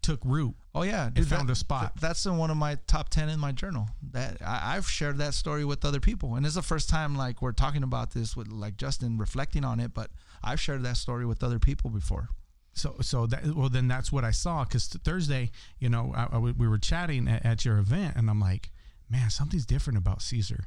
[0.02, 0.54] took root.
[0.74, 1.94] Oh yeah, It found a spot.
[1.94, 3.88] th- that's in one of my top ten in my journal.
[4.12, 7.42] That I, I've shared that story with other people, and it's the first time like
[7.42, 9.94] we're talking about this with like Justin reflecting on it.
[9.94, 10.10] But
[10.42, 12.28] I've shared that story with other people before.
[12.72, 16.38] so so that well then that's what I saw because Thursday, you know, I, I,
[16.38, 18.70] we were chatting at, at your event, and I'm like,
[19.10, 20.64] man, something's different about Caesar.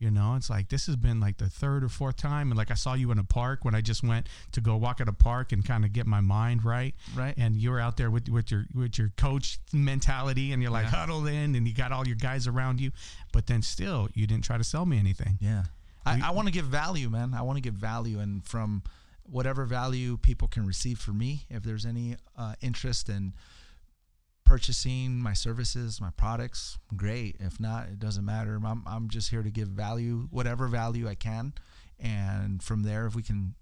[0.00, 2.70] You know, it's like this has been like the third or fourth time, and like
[2.70, 5.12] I saw you in a park when I just went to go walk at a
[5.12, 6.94] park and kind of get my mind right.
[7.16, 7.34] Right.
[7.36, 10.84] And you were out there with with your with your coach mentality, and you're like
[10.84, 10.90] Yeah.
[11.00, 12.92] huddled in, and you got all your guys around you,
[13.32, 15.36] but then still you didn't try to sell me anything.
[15.40, 15.64] Yeah.
[16.06, 17.34] I, I want to give value, man.
[17.34, 18.84] I want to give value, and from
[19.24, 23.34] whatever value people can receive from me, if there's any uh, interest in
[24.48, 27.36] purchasing my services, my products, great.
[27.38, 28.58] If not, it doesn't matter.
[28.64, 31.52] I'm, I'm just here to give value, whatever value I can,
[32.00, 33.54] and from there, if we can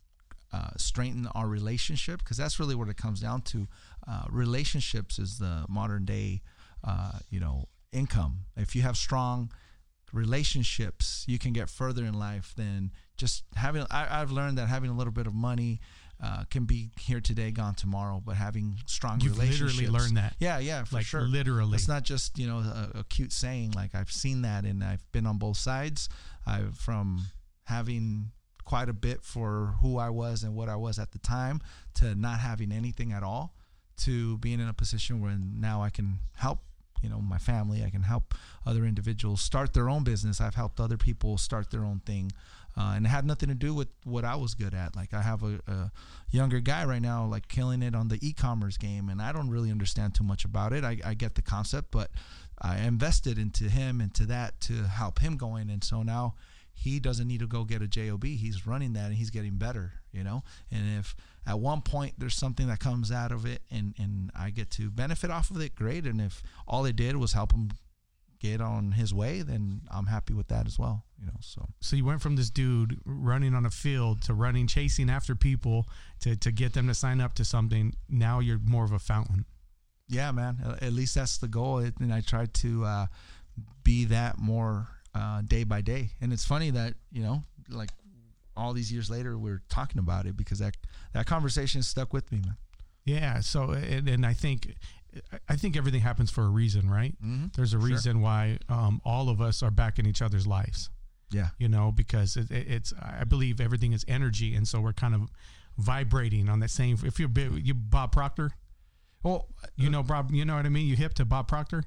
[0.53, 3.67] uh, strengthen our relationship, because that's really what it comes down to.
[4.07, 6.41] Uh, relationships is the modern day,
[6.85, 8.45] uh, you know, income.
[8.57, 9.51] If you have strong
[10.13, 13.85] relationships, you can get further in life than just having.
[13.91, 15.81] I, I've learned that having a little bit of money
[16.23, 18.23] uh, can be here today, gone tomorrow.
[18.25, 20.35] But having strong You've relationships, literally learned that.
[20.39, 21.23] Yeah, yeah, for like sure.
[21.23, 21.75] literally.
[21.75, 23.73] It's not just you know a, a cute saying.
[23.73, 26.09] Like I've seen that, and I've been on both sides.
[26.47, 27.27] I've from
[27.65, 28.31] having
[28.65, 31.61] quite a bit for who I was and what I was at the time
[31.95, 33.55] to not having anything at all
[33.99, 36.59] to being in a position where now I can help
[37.03, 38.35] you know my family I can help
[38.67, 42.33] other individuals start their own business I've helped other people start their own thing
[42.77, 44.95] uh, and it had nothing to do with what I was good at.
[44.95, 45.93] Like I have a, a
[46.31, 49.71] younger guy right now like killing it on the e-commerce game and I don't really
[49.71, 50.85] understand too much about it.
[50.85, 52.11] I, I get the concept but
[52.61, 56.35] I invested into him into that to help him going and so now
[56.75, 59.95] he doesn't need to go get a job he's running that and he's getting better
[60.13, 60.43] you know?
[60.71, 61.15] And if
[61.47, 64.91] at one point there's something that comes out of it and and i get to
[64.91, 66.05] benefit off of it great.
[66.05, 67.71] And if all it did was help him
[68.39, 71.97] get on his way then i'm happy with that as well you know so So
[71.97, 75.87] you went from this dude running on a field to running, chasing after people
[76.21, 77.95] to, to get them to sign up to something.
[78.09, 79.45] Now you're more of a fountain.
[80.09, 83.07] yeah man at- least that's the goal It- and i try to uh,
[83.83, 87.91] be that more uh, day by day and it's funny that you know like
[88.57, 90.77] all these years later we're talking about it because that
[91.13, 92.57] that conversation stuck with me man
[93.05, 93.41] Yeah.
[93.41, 94.75] So and, and I think
[95.49, 97.15] I think everything happens for a reason, right?
[97.25, 97.47] mm-hmm.
[97.57, 97.89] There's a Sure.
[97.89, 100.91] reason why um, all of us are back in each other's lives.
[101.31, 104.93] Yeah You know, because it, it, it's I believe everything is energy, and so we're
[104.93, 105.23] kind of
[105.79, 106.97] vibrating on that same.
[107.05, 108.51] If you're you Bob Proctor,
[109.23, 110.87] well you know Bob, you know what I mean.
[110.87, 111.85] You hip to Bob Proctor?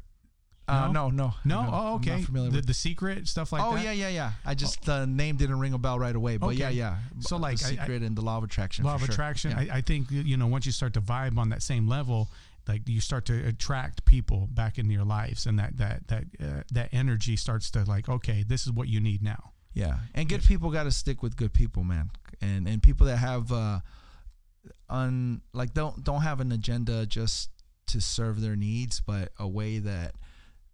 [0.67, 1.67] uh, no no No.
[1.71, 2.21] Oh, okay.
[2.21, 3.83] familiar The, with the secret stuff like oh that.
[3.83, 4.31] yeah, yeah, yeah.
[4.45, 6.75] I just the name didn't ring a bell right away, but yeah, Okay.
[6.75, 6.97] yeah.
[7.21, 8.85] So, The like, I- I- secret and the law of attraction.
[8.85, 9.09] law of sure.
[9.09, 9.49] attraction.
[9.51, 9.73] Yeah.
[9.73, 12.29] I, I think you know once you start to vibe on that same level,
[12.67, 16.61] like you start to attract people back into your lives, and that that that uh,
[16.71, 19.51] that energy starts to like, okay, this is what you need now.
[19.73, 22.11] Yeah, and good people got to stick with good people, man.
[22.41, 23.79] And and people that have uh,
[24.89, 27.49] un like don't don't have an agenda just
[27.87, 30.13] to serve their needs, but a way that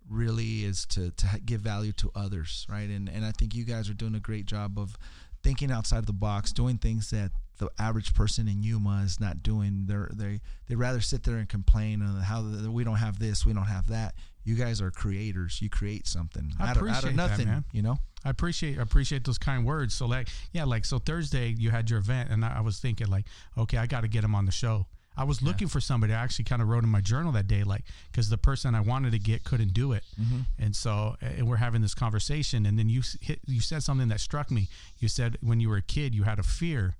[0.09, 2.89] really is to to give value to others, right?
[2.89, 4.97] And and I think you guys are doing a great job of
[5.43, 9.43] thinking outside of the box, doing things that the average person in Yuma is not
[9.43, 9.83] doing.
[9.85, 13.45] They're they they rather sit there and complain on how the, we don't have this,
[13.45, 14.15] we don't have that.
[14.43, 15.61] You guys are creators.
[15.61, 17.47] You create something I out, of, out of that, nothing.
[17.47, 17.65] man.
[17.71, 17.99] You know.
[18.23, 19.93] I appreciate appreciate those kind words.
[19.93, 23.07] So like, yeah, like so Thursday you had your event, and I, I was thinking
[23.07, 23.25] like,
[23.57, 24.87] okay, I got to get him on the show.
[25.17, 26.11] I was looking for somebody.
[26.11, 28.81] I actually kind of wrote in my journal that day, like, because the person I
[28.81, 30.41] wanted to get couldn't do it, mm-hmm.
[30.59, 34.19] and so and we're having this conversation, and then you hit, you said something that
[34.19, 34.67] struck me.
[34.99, 36.97] You said when you were a kid, you had a fear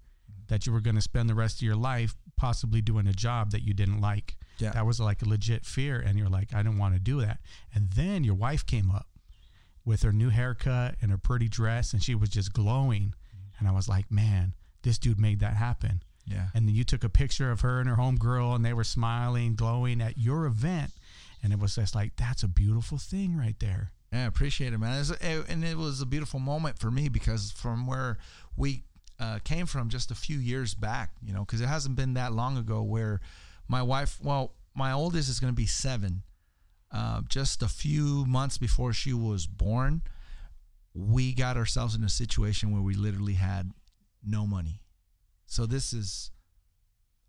[0.48, 3.52] that you were going to spend the rest of your life possibly doing a job
[3.52, 4.36] that you didn't like.
[4.58, 4.72] Yeah.
[4.72, 7.40] That was like a legit fear, and you're like, I didn't want to do that.
[7.74, 9.08] And then your wife came up
[9.84, 13.14] with her new haircut and her pretty dress, and she was just glowing.
[13.14, 13.60] Mm-hmm.
[13.60, 16.04] And I was like, man, this dude made that happen.
[16.26, 16.48] Yeah.
[16.56, 19.56] And then you took a picture of her and her homegirl, and they were smiling,
[19.56, 20.92] glowing at your event.
[21.44, 23.92] And it was just like, that's a beautiful thing right there.
[24.12, 25.06] Yeah, I appreciate it, man.
[25.22, 28.18] It- and it was a beautiful moment for me because from where
[28.56, 28.84] we
[29.20, 32.34] uh, came from just a few years back, you know, because it hasn't been that
[32.34, 33.22] long ago where
[33.68, 36.24] my wife, well, my oldest is going to be seven.
[36.92, 40.02] Uh, just a few months before she was born,
[40.94, 43.72] we got ourselves in a situation where we literally had
[44.26, 44.82] no money.
[45.46, 46.32] So this is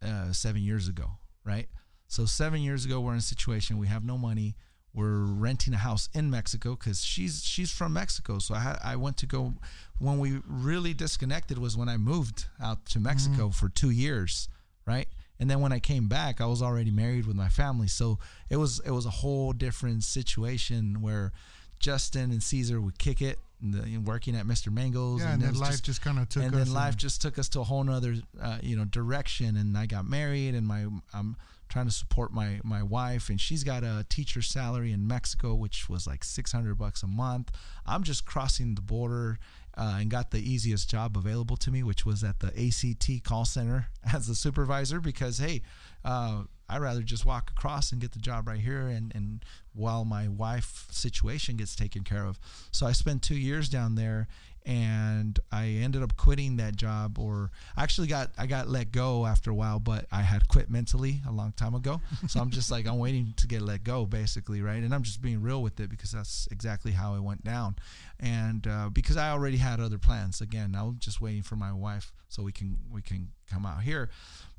[0.03, 1.69] uh, seven years ago, right?
[2.07, 4.57] So seven years ago, we're in a situation we have no money.
[4.97, 8.39] We're renting a house in Mexico because she's she's from Mexico.
[8.39, 9.53] So I had, I went to go
[9.99, 14.49] when we really disconnected was when I moved out to Mexico for two years,
[14.87, 15.07] right?
[15.39, 17.89] And then when I came back, I was already married with my family.
[17.89, 18.19] So
[18.49, 21.33] it was it was a whole different situation where
[21.79, 24.73] Justin and Caesar would kick it, and the, and working at Mr.
[24.73, 26.65] Mango's, Yeah, and it then life just- just, kind of took and us.
[26.65, 29.85] then life just took us to a whole nother uh, you know direction and i
[29.85, 31.37] got married and my i'm
[31.69, 35.89] trying to support my my wife and she's got a teacher salary in mexico which
[35.89, 37.51] was like 600 bucks a month.
[37.87, 39.39] I'm just crossing the border
[39.77, 43.45] uh, and got the easiest job available to me which was at the act call
[43.45, 45.63] center as a supervisor because hey
[46.05, 49.45] uh, i'd rather just walk across and get the job right here and, and
[49.77, 52.39] while my wife situation gets taken care of.
[52.71, 54.27] So i spent two years down there
[54.67, 59.25] and I ended up quitting that job or I actually got I got let go
[59.25, 62.01] after a while but I had quit mentally a long time ago.
[62.29, 64.83] So I'm just like I'm waiting to get let go basically right?
[64.83, 67.77] And I'm just being real with it because that's exactly how it went down.
[68.19, 70.41] And uh, because I already had other plans.
[70.41, 73.83] Again I was just waiting for my wife so we can we can come out
[73.83, 74.11] here.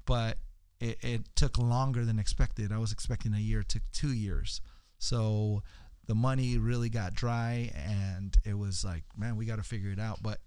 [0.06, 0.38] But
[0.80, 2.72] it, it took longer than expected.
[2.72, 3.60] I was expecting a year.
[3.60, 4.62] It took two years.
[5.00, 5.64] So
[6.08, 10.00] the money really got dry and it was like man we got to figure it
[10.00, 10.24] out.
[10.24, 10.40] But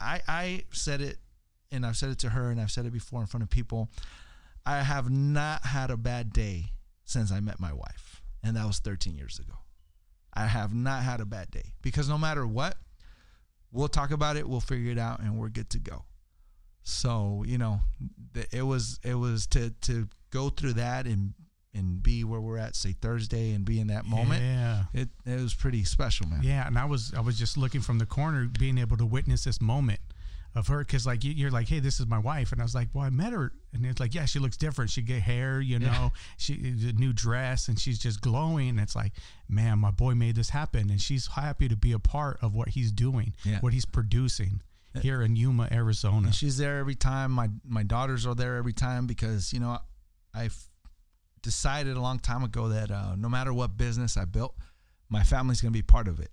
[0.00, 1.16] I, I said it
[1.70, 3.90] and i've said it to her and i've said it before in front of people.
[4.64, 6.66] I have not had a bad day
[7.04, 9.54] since i met my wife and that was 13 years ago.
[10.34, 12.76] I have not had a bad day because no matter what
[13.72, 16.04] we'll talk about it we'll figure it out and we're good to go.
[16.84, 17.80] So you know
[18.50, 21.32] it was it was to to go through that and
[21.74, 24.84] and be where we're at say thursday and be in that moment Yeah.
[24.92, 26.40] it it was pretty special, man.
[26.42, 29.44] Yeah, and I was I was just looking from the corner, being able to witness
[29.44, 30.00] this moment
[30.54, 32.74] of her, because like you- you're like, hey, this is my wife, and I was
[32.74, 34.90] like, well, I met her, and it's like, yeah, she looks different.
[34.90, 36.52] She get hair, you know, she
[36.90, 38.68] a new dress, and she's just glowing.
[38.68, 39.12] And it's like,
[39.48, 42.68] man, my boy made this happen, and she's happy to be a part of what
[42.70, 43.60] he's doing, Yeah.
[43.60, 44.60] what he's producing
[44.94, 46.26] uh, here in Yuma, Arizona.
[46.26, 47.32] And she's there every time.
[47.32, 49.78] My my daughters are there every time because you know
[50.34, 50.68] I've
[51.42, 54.54] decided a long time ago that uh, no matter what business I built,
[55.08, 56.30] my family's gonna be part of it.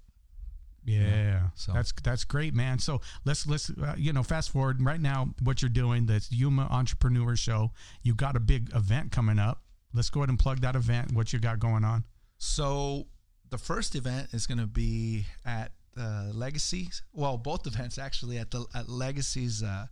[0.86, 2.80] Yeah, so- that's that's great, man.
[2.80, 5.30] So let's let's uh, you know fast forward right now.
[5.44, 7.72] What you're doing, the Yuma Entrepreneur Show.
[8.02, 9.62] You got a big event coming up.
[9.94, 11.14] Let's go ahead and plug that event.
[11.14, 12.06] What you got going on?
[12.38, 13.08] So
[13.50, 16.90] the first event is gonna be at uh, Legacy.
[17.14, 19.88] Well, both events actually at the at Legacy's uh,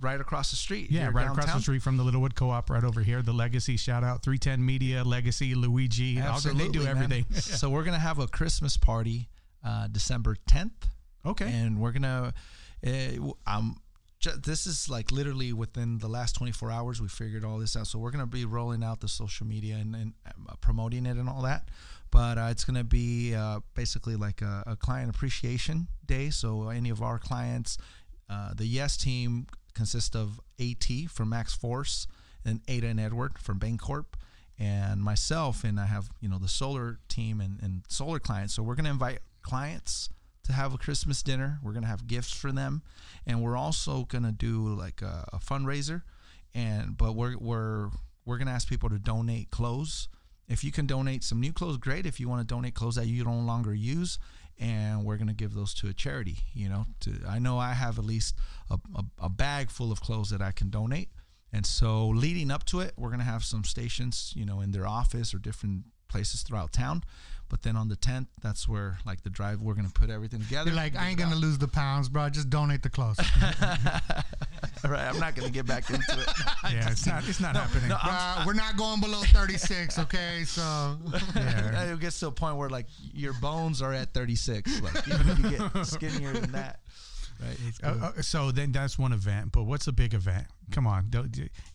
[0.00, 0.90] right across the street.
[0.90, 3.22] Yeah, right across the street from the Littlewood Co-op, right over here.
[3.22, 6.14] The Legacy shout out, 310 Media, Legacy, Luigi.
[6.14, 6.22] good.
[6.22, 7.24] they do Absolutely, everything.
[7.34, 9.28] so we're gonna have a Christmas party
[9.64, 10.70] uh, December 10th.
[11.26, 11.46] okay.
[11.52, 12.32] and we're gonna
[12.86, 12.90] uh,
[13.46, 13.76] um
[14.20, 17.86] ju- this is like literally within the last 24 hours we figured all this out
[17.86, 21.28] so we're gonna be rolling out the social media and, and uh, promoting it and
[21.28, 21.68] all that
[22.10, 26.90] but uh, it's gonna be uh, basically like a, a client appreciation day so any
[26.90, 27.78] of our clients
[28.28, 32.06] uh, the yes team consists of at from max force
[32.44, 34.06] and ada and edward from bancorp
[34.58, 38.62] and myself and i have you know the solar team and, and solar clients so
[38.62, 40.10] we're going to invite clients
[40.50, 41.58] to have a Christmas dinner.
[41.62, 42.82] We're gonna have gifts for them,
[43.26, 46.02] and we're also gonna do like a, a fundraiser.
[46.54, 47.90] And but we're we're
[48.24, 50.08] we're gonna ask people to donate clothes.
[50.50, 52.06] If you can donate some new clothes, great.
[52.06, 54.18] If you want to donate clothes that you no longer use,
[54.58, 56.38] and we're gonna give those to a charity.
[56.52, 58.34] You know, to I know I have at least
[58.68, 61.08] a, a, a bag full of clothes that I can donate.
[61.52, 64.86] And so leading up to it, we're gonna have some stations, you know, in their
[64.86, 67.02] office or different places throughout town.
[67.50, 70.70] But then on the 10th, that's where like the drive, we're gonna put everything together.
[70.70, 71.40] You're like, I ain't gonna out.
[71.40, 72.28] lose the pounds, bro.
[72.28, 73.18] Just donate the clothes.
[74.84, 76.28] All right, I'm not gonna get back into it.
[76.72, 77.90] yeah, it's not it's not happening.
[77.92, 80.44] Uh, we're not going below 36, okay?
[80.46, 80.62] So
[81.34, 81.92] yeah.
[81.92, 84.80] it gets to a point where like your bones are at 36.
[84.80, 86.80] Like even if you get skinnier than that,
[87.42, 87.56] right?
[87.82, 90.46] Uh, uh, so then that's one event, but what's a big event?
[90.70, 91.10] Come on,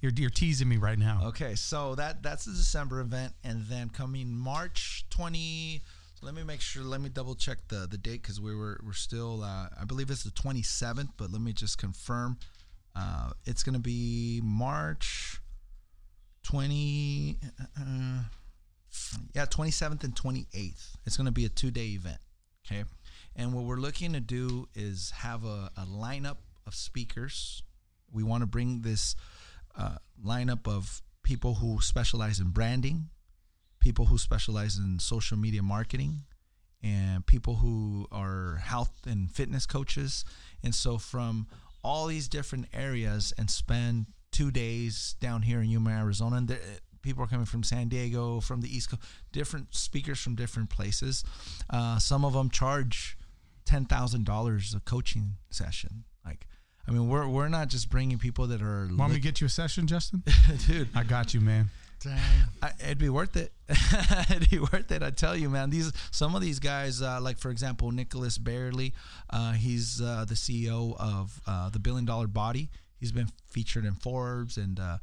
[0.02, 1.22] you're you're teasing me right now.
[1.26, 5.82] Okay, so that that's the December event, and then coming March 20.
[6.22, 6.84] Let me make sure.
[6.84, 9.44] Let me double check the the date because we were we're still.
[9.44, 12.38] Uh, I believe it's the 27th, but let me just confirm.
[12.96, 15.42] Uh, it's gonna be March
[16.44, 17.38] 20.
[17.80, 18.24] Uh,
[19.34, 20.96] yeah, 27th and 28th.
[21.06, 22.20] It's gonna be a two day event.
[22.66, 22.84] Okay,
[23.36, 27.64] and what we're looking to do is have a, a lineup of speakers.
[28.12, 29.16] We want to bring this
[29.78, 33.10] uh, lineup of people who specialize in branding,
[33.80, 36.24] people who specialize in social media marketing,
[36.82, 40.24] and people who are health and fitness coaches.
[40.64, 41.48] And so, from
[41.84, 46.60] all these different areas, and spend two days down here in Yuma, Arizona, and there,
[47.02, 51.24] people are coming from San Diego, from the East Coast, different speakers from different places.
[51.70, 53.18] Uh, some of them charge
[53.66, 56.04] ten thousand dollars a coaching session.
[56.26, 56.48] Like,
[56.88, 59.48] I mean, we're we're not just bringing people that are Want me to get you
[59.48, 60.24] a session, Justin?
[60.68, 60.90] dude.
[60.96, 61.70] I got you, man.
[62.02, 62.20] Dang.
[62.62, 63.52] I, it'd be worth it.
[64.30, 65.02] it'd be worth it.
[65.02, 65.70] I tell you, man.
[65.70, 68.94] These some of these guys, uh, like for example, Nicholas Barely,
[69.30, 72.70] uh, he's uh, the CEO of uh, the Billion Dollar Body.
[73.00, 74.98] He's been featured in Forbes and uh,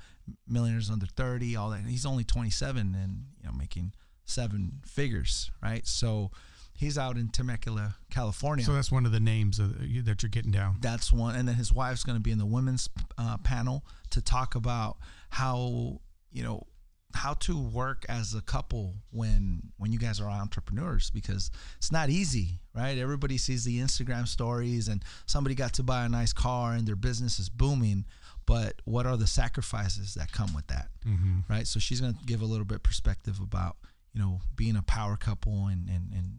[0.48, 1.56] Millionaires Under Thirty.
[1.56, 1.84] All that.
[1.86, 3.92] He's only 27 and you know making
[4.24, 5.86] seven figures, right?
[5.86, 6.30] So
[6.74, 8.64] he's out in Temecula, California.
[8.64, 10.76] So that's one of the names of, that you're getting down.
[10.80, 14.20] That's one, and then his wife's going to be in the women's uh, panel to
[14.20, 14.96] talk about
[15.30, 16.00] how
[16.32, 16.66] you know
[17.14, 22.08] how to work as a couple when when you guys are entrepreneurs because it's not
[22.08, 26.72] easy right everybody sees the instagram stories and somebody got to buy a nice car
[26.72, 28.06] and their business is booming
[28.46, 31.40] but what are the sacrifices that come with that Mm-hmm.
[31.50, 33.76] right so she's going to give a little bit perspective about
[34.14, 36.38] you know being a power couple and and, and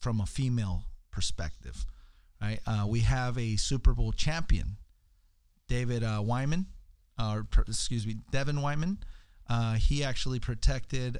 [0.00, 1.84] from a female perspective
[2.40, 4.76] right uh, we have a super bowl champion
[5.68, 6.66] david uh, wyman
[7.20, 8.98] or per- excuse me devin wyman
[9.50, 11.18] uh, he actually protected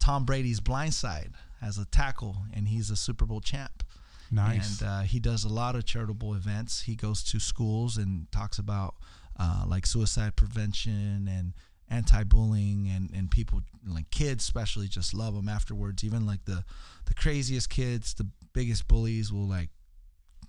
[0.00, 3.82] tom brady's blind side as a tackle and he's a super bowl champ
[4.30, 4.80] Nice.
[4.80, 6.80] and uh, he does a lot of charitable events.
[6.82, 8.96] He goes to schools and talks about
[9.38, 11.52] uh, like suicide prevention and
[11.90, 16.04] anti-bullying, and and people like kids especially just love them afterwards.
[16.04, 16.64] Even like the
[17.06, 19.70] the craziest kids, the biggest bullies will like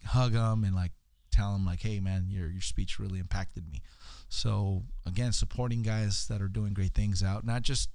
[0.05, 0.91] hug them and like
[1.31, 3.81] tell them like, "Hey man, your your speech really impacted me."
[4.29, 7.89] So again, supporting guys that are doing great things out, not just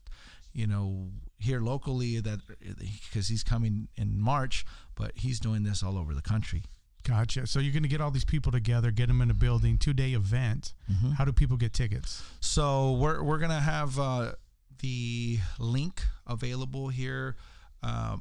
[0.53, 2.73] you know here locally that eh,
[3.09, 4.65] because he's coming in March,
[4.95, 6.65] but he's doing this all over the country.
[7.11, 7.47] Gotcha.
[7.47, 9.93] So you're going to get all these people together, get them in a building, two
[9.93, 10.75] day event.
[10.91, 11.11] Mm-hmm.
[11.13, 12.23] How do people get tickets?
[12.41, 14.33] So we're we're gonna have uh,
[14.79, 17.37] the link available here.
[17.83, 18.19] Uh,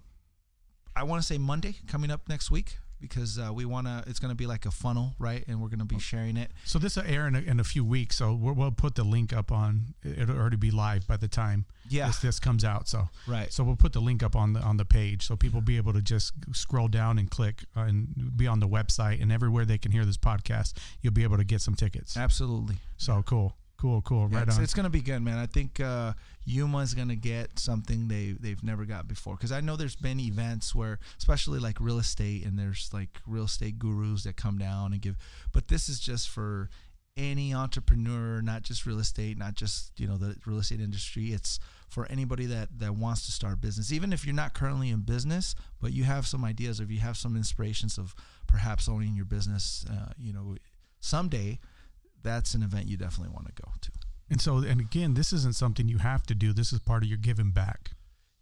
[0.96, 4.04] I want to say Monday coming up next week because uh, we want to.
[4.08, 5.44] It's gonna be like a funnel, right?
[5.48, 6.52] And we're gonna be sharing it.
[6.66, 8.18] So this will air in a, in a few weeks.
[8.18, 9.94] So we'll, we'll put the link up on.
[10.04, 12.88] It'll already be live by the time Yeah, this, this comes out.
[12.88, 13.52] So right.
[13.52, 15.94] so we'll put the link up on the on the page so people be able
[15.94, 19.78] to just scroll down and click uh, and be on the website and everywhere they
[19.78, 20.74] can hear this podcast.
[21.02, 22.18] You'll be able to get some tickets.
[22.18, 22.76] Absolutely.
[22.98, 24.28] So cool, cool, cool.
[24.32, 24.64] Yeah, Right it's, on.
[24.64, 25.38] it's gonna be good, man.
[25.38, 26.14] I think uh,
[26.46, 29.36] Yuma's gonna get something they they've never got before.
[29.36, 33.46] Because I know there's been events where, especially like real estate, and there's like real
[33.46, 35.18] estate gurus that come down and give.
[35.54, 36.70] But this is just for
[37.18, 41.28] any entrepreneur, not just real estate, not just you know the real estate industry.
[41.34, 41.60] It's
[41.90, 45.56] for anybody that that wants to start business, even if you're not currently in business,
[45.82, 48.14] but you have some ideas, or if you have some inspirations of
[48.48, 50.56] perhaps owning your business, uh, you know,
[51.00, 51.60] someday.
[52.24, 53.92] That's an event you definitely want to go to.
[54.30, 56.54] and so and again, this isn't something you have to do.
[56.54, 57.92] This is part of your giving back.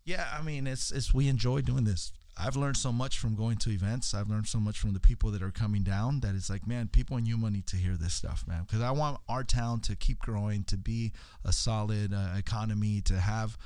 [0.06, 2.12] Yeah, I mean, it's it's we enjoy doing this.
[2.40, 4.14] I've learned so much from going to events.
[4.14, 6.88] I've learned so much from the people that are coming down that it's like, man,
[6.88, 8.64] people in Yuma need to hear this stuff, man.
[8.64, 11.14] Because I want our town to keep growing, to be
[11.44, 13.58] a solid uh, economy, to have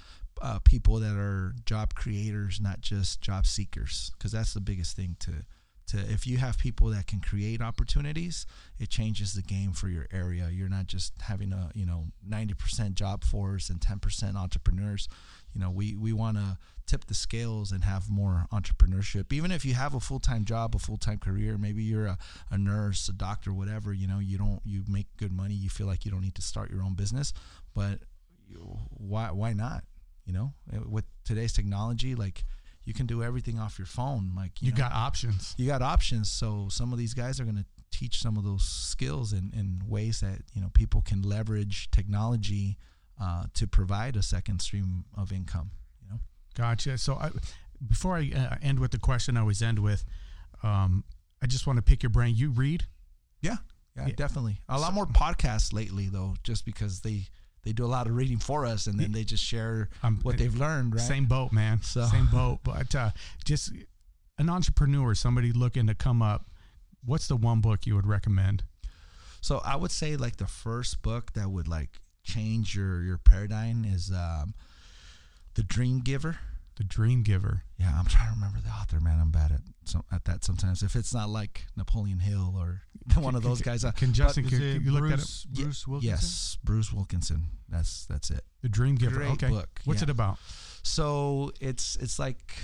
[0.42, 4.12] uh, people that are job creators, not just job seekers.
[4.18, 5.32] Because that's the biggest thing to
[5.92, 8.46] to if you have people that can create opportunities,
[8.80, 10.50] it changes the game for your area.
[10.52, 15.08] You're not just having a you know 90% job force and 10% entrepreneurs.
[15.54, 19.32] You know, we we want to tip the scales and have more entrepreneurship.
[19.34, 22.18] Even if you have a full time job, a full time career, maybe you're a,
[22.50, 23.94] a nurse, a doctor, whatever.
[23.94, 25.54] You know, you don't you make good money.
[25.54, 27.34] You feel like you don't need to start your own business,
[27.76, 28.00] but
[28.90, 29.84] why why not?
[30.26, 30.54] You know,
[30.86, 32.46] with today's technology, like
[32.86, 34.32] you can do everything off your phone.
[34.36, 35.54] Like You know, got options.
[35.58, 36.30] you got options.
[36.32, 39.82] So some of these guys are going to teach some of those skills in, in
[39.88, 42.78] ways that you know people can leverage technology
[43.22, 45.72] uh, to provide a second stream of income.
[46.02, 46.20] You know,
[46.56, 46.98] Gotcha.
[46.98, 47.30] So I,
[47.88, 50.04] before I uh, end with the question, I always end with,
[50.64, 51.04] um,
[51.42, 52.36] I just want to pick your brain.
[52.36, 52.86] You read?
[53.42, 53.58] yeah,
[53.96, 54.14] yeah, Yeah.
[54.16, 54.62] definitely.
[54.70, 57.28] A lot So- more podcasts lately, though, just because they
[57.64, 60.38] they do a lot of reading for us, and then they just share I'm what
[60.38, 60.96] they've learned.
[60.96, 61.02] Right?
[61.02, 61.82] Same boat, man.
[61.84, 62.60] So- Same boat.
[62.64, 63.12] But uh,
[63.46, 63.72] just
[64.38, 66.48] an entrepreneur, somebody looking to come up.
[67.06, 68.64] What's the one book you would recommend?
[69.42, 71.90] So I would say like the first book that would like
[72.24, 74.54] change your your paradigm is um,
[75.56, 76.38] the Dream Giver.
[76.78, 77.64] The Dream Giver.
[77.78, 79.20] Yeah, I'm trying to remember the author, man.
[79.20, 80.84] I'm bad at some, at that sometimes.
[80.84, 82.84] If it's not like Napoleon Hill or
[83.16, 84.48] one of those guys, uh, Can Justin?
[84.48, 85.16] Can, can you look at it?
[85.18, 86.10] Bruce, Bruce Wilkinson?
[86.10, 87.48] yes, Bruce Wilkinson.
[87.68, 88.44] That's that's it.
[88.62, 89.16] The Dream Giver.
[89.16, 89.50] Great okay.
[89.50, 90.06] book, What's yeah.
[90.06, 90.38] it about?
[90.84, 92.56] So it's it's like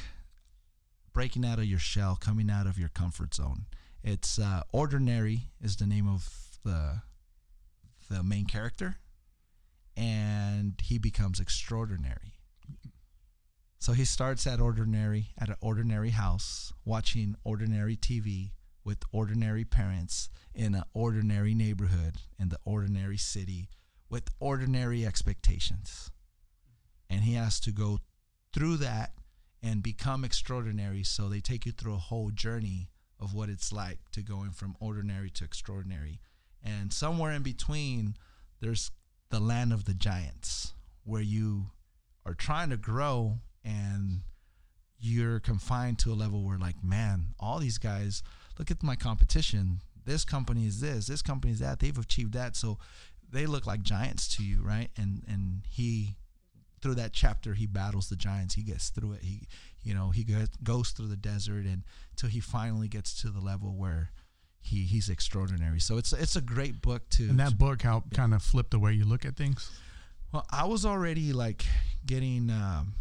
[1.13, 3.65] breaking out of your shell, coming out of your comfort zone.
[4.03, 6.29] It's uh, ordinary is the name of
[6.63, 7.01] the
[8.09, 8.97] the main character,
[9.95, 12.36] and he becomes extraordinary.
[13.79, 18.51] So he starts at ordinary at an ordinary house, watching ordinary TV
[18.83, 23.69] with ordinary parents in an ordinary neighborhood in the ordinary city
[24.09, 26.09] with ordinary expectations.
[27.09, 27.99] and he has to go
[28.53, 29.13] through that
[29.63, 31.03] and become extraordinary.
[31.03, 32.89] So they take you through a whole journey
[33.19, 36.19] of what it's like to going from ordinary to extraordinary.
[36.63, 38.15] And somewhere in between,
[38.59, 38.91] there's
[39.29, 40.73] the land of the giants
[41.05, 41.71] where you
[42.25, 44.21] are trying to grow and
[44.99, 48.23] you're confined to a level where like man all these guys
[48.57, 49.81] look at my competition.
[50.05, 51.79] This company is this this company is that.
[51.79, 52.55] They've achieved that.
[52.55, 52.79] So
[53.29, 54.89] they look like giants to you right?
[54.97, 56.15] And and he
[56.81, 58.55] through that chapter he battles the giants.
[58.55, 59.23] He gets through it.
[59.23, 59.47] He
[59.83, 60.25] you know he
[60.63, 61.83] goes through the desert and
[62.15, 64.11] till he finally gets to the level where
[64.61, 65.79] he he's extraordinary.
[65.79, 68.79] So it's it's a great book to and that book helped kind of flip the
[68.79, 69.69] way you look at things?
[70.33, 71.65] Well i was already like
[72.05, 72.93] getting um,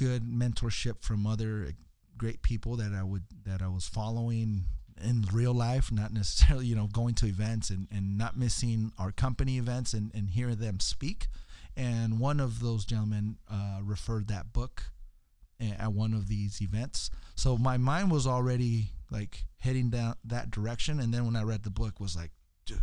[0.00, 1.72] good mentorship from other
[2.16, 4.64] great people that i would that i was following
[5.02, 9.12] in real life, not necessarily, you know, going to events and, and not missing our
[9.12, 11.28] company events and, and hear them speak.
[11.76, 14.84] And one of those gentlemen uh, referred that book
[15.78, 17.10] at one of these events.
[17.34, 21.00] So my mind was already like heading down that direction.
[21.00, 22.30] And then when I read the book was like,
[22.64, 22.80] dude,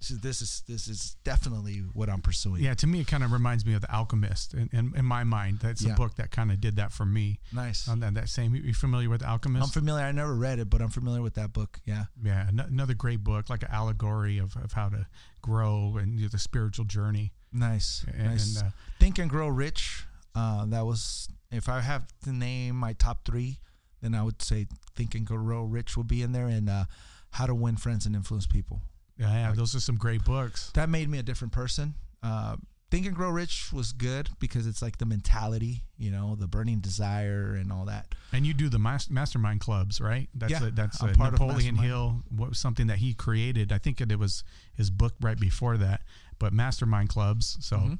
[0.00, 2.62] so this is this is definitely what I'm pursuing.
[2.62, 4.54] Yeah, to me, it kind of reminds me of The Alchemist.
[4.54, 5.92] In, in, in my mind, that's yeah.
[5.92, 7.38] a book that kind of did that for me.
[7.52, 7.86] Nice.
[7.88, 9.62] On that, that same, you familiar with The Alchemist?
[9.62, 10.04] I'm familiar.
[10.04, 11.80] I never read it, but I'm familiar with that book.
[11.84, 12.04] Yeah.
[12.22, 15.06] Yeah, another great book, like an allegory of, of how to
[15.42, 17.32] grow and you know, the spiritual journey.
[17.52, 18.06] Nice.
[18.12, 18.56] And, nice.
[18.56, 20.04] And, uh, Think and Grow Rich.
[20.34, 23.58] Uh, that was, if I have to name my top three,
[24.00, 26.84] then I would say Think and Grow Rich will be in there, and uh,
[27.32, 28.80] How to Win Friends and Influence People.
[29.18, 30.70] Yeah, yeah, like, those are some great books.
[30.74, 31.94] That made me a different person.
[32.22, 32.56] Uh,
[32.90, 36.80] Think and Grow Rich was good because it's like the mentality, you know, the burning
[36.80, 38.14] desire and all that.
[38.32, 40.28] And you do the mas- mastermind clubs, right?
[40.34, 42.22] That's yeah, a, that's a part Napoleon Hill.
[42.34, 43.72] What was something that he created?
[43.72, 44.42] I think it, it, was
[44.74, 46.00] his book right before that.
[46.38, 47.58] But mastermind clubs.
[47.60, 47.94] So, mm-hmm.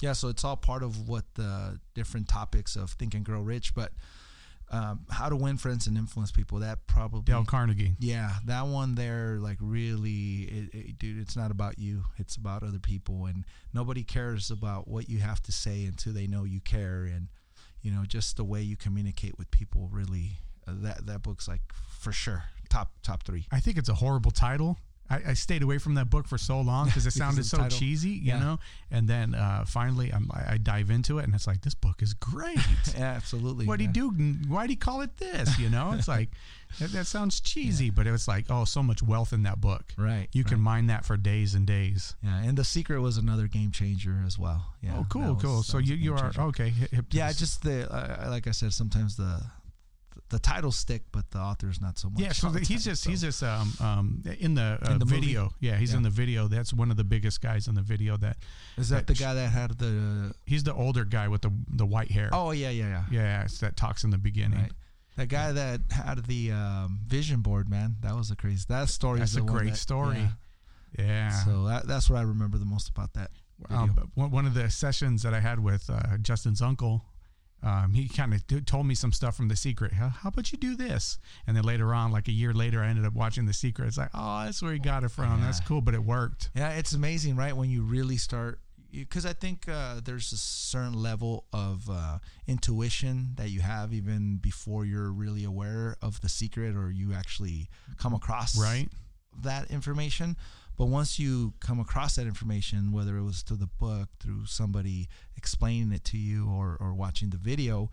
[0.00, 3.74] yeah, so it's all part of what the different topics of Think and Grow Rich.
[3.74, 3.90] But
[4.70, 6.58] um, how to win friends and influence people.
[6.58, 7.94] That probably Dale Carnegie.
[7.98, 11.18] Yeah, that one there, like really, it, it, dude.
[11.20, 12.04] It's not about you.
[12.18, 16.26] It's about other people, and nobody cares about what you have to say until they
[16.26, 17.04] know you care.
[17.04, 17.28] And
[17.82, 19.88] you know, just the way you communicate with people.
[19.92, 20.32] Really,
[20.66, 21.62] uh, that that book's like
[21.98, 23.46] for sure top top three.
[23.50, 24.78] I think it's a horrible title
[25.10, 27.78] I, I, stayed away from that book for so long because it sounded so title.
[27.78, 28.38] cheesy, you yeah.
[28.38, 28.58] know.
[28.90, 32.14] And then uh, finally, I'm, i dive into it, and it's like this book is
[32.14, 32.58] great.
[32.94, 33.66] yeah, absolutely.
[33.66, 34.10] What do you do?
[34.48, 35.58] Why do you call it this?
[35.58, 36.28] You know, it's like
[36.78, 37.90] that, that, sounds cheesy, yeah.
[37.94, 39.84] but it was like oh, so much wealth in that book.
[39.96, 40.28] Right.
[40.32, 40.50] You right.
[40.50, 42.14] can mine that for days and days.
[42.22, 44.74] Yeah, and the secret was another game changer as well.
[44.82, 44.96] Yeah.
[44.98, 45.62] Oh, cool, was, cool.
[45.62, 46.42] So you you are changer.
[46.42, 46.68] okay.
[46.68, 49.40] Hip, yeah, just the uh, like I said, sometimes the
[50.30, 52.20] the title stick, but the author's not so much.
[52.20, 53.10] Yeah, so he's just so.
[53.10, 55.44] he's just um, um in the, uh, in the video.
[55.44, 55.54] Movie?
[55.60, 55.98] Yeah, he's yeah.
[55.98, 56.48] in the video.
[56.48, 58.16] That's one of the biggest guys in the video.
[58.16, 58.36] That
[58.76, 60.34] is that, that the guy that had the.
[60.44, 62.30] He's the older guy with the the white hair.
[62.32, 63.04] Oh yeah, yeah, yeah.
[63.10, 64.60] Yeah, It's that talks in the beginning.
[64.60, 64.72] Right.
[65.16, 68.64] That guy that had the um, vision board, man, that was a crazy.
[68.68, 69.18] That story.
[69.18, 70.28] That's a great that, story.
[70.96, 71.04] Yeah.
[71.04, 71.44] yeah.
[71.44, 73.30] So that, that's what I remember the most about that.
[73.68, 77.04] Um, one of the sessions that I had with uh, Justin's uncle
[77.62, 79.92] um, he kind of told me some stuff from The Secret.
[79.92, 81.18] How, how, about you do this?
[81.46, 83.88] And then later on, like a year later, I ended up watching The Secret.
[83.88, 85.40] It's like, oh, that's where he got it from.
[85.40, 85.46] Yeah.
[85.46, 86.50] That's cool, but it worked.
[86.54, 87.56] Yeah, it's amazing, right?
[87.56, 88.60] When you really start,
[88.92, 94.36] because I think uh, there's a certain level of uh, intuition that you have even
[94.36, 98.88] before you're really aware of The Secret or you actually come across right
[99.42, 100.36] that information.
[100.78, 105.08] But once you come across that information, whether it was through the book, through somebody
[105.36, 107.90] explaining it to you, or, or watching the video,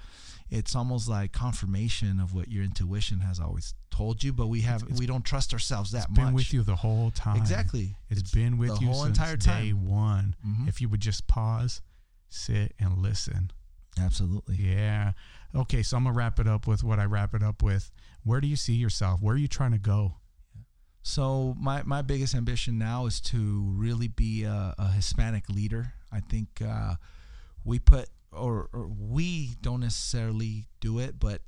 [0.51, 4.31] it's almost like confirmation of what your intuition has always told you.
[4.31, 6.25] But we have it's, we don't trust ourselves that it's much.
[6.27, 7.37] Been with you the whole time.
[7.37, 7.95] Exactly.
[8.09, 9.63] it's, it's been with you the whole entire time.
[9.63, 10.35] day one.
[10.45, 10.67] Mm-hmm.
[10.67, 11.81] If you would just pause,
[12.29, 13.49] sit, and listen.
[13.99, 14.57] Absolutely.
[14.57, 15.13] Yeah.
[15.55, 17.89] Okay, so I'm gonna wrap it up with what I wrap it up with.
[18.23, 19.23] Where do you see yourself?
[19.23, 20.15] Where are you trying to go?
[21.07, 25.93] So my, my biggest ambition now is to really be a, a Hispanic leader.
[26.11, 26.95] I think uh,
[27.63, 31.41] we put or, or, we don't necessarily do it, but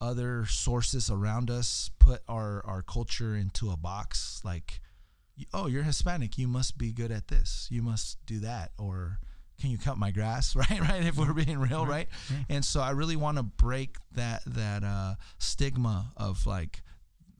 [0.00, 4.80] other sources around us put our, our culture into a box like,
[5.52, 9.18] oh, you're Hispanic, you must be good at this, you must do that, or
[9.60, 10.80] can you cut my grass, right?
[10.80, 12.06] Right, if we're being real, right?
[12.30, 12.44] right?
[12.48, 16.82] And so I really want to break that that uh, stigma of like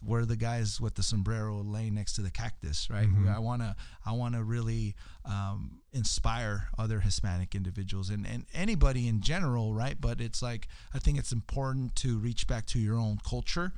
[0.04, 3.06] we're the guys with the sombrero laying next to the cactus, right?
[3.06, 3.28] Mm-hmm.
[3.28, 4.94] I want to I want to really
[5.24, 9.96] um, inspire other Hispanic individuals and, and anybody in general, right?
[10.00, 13.72] But it's like I think it's important to reach back to your own culture,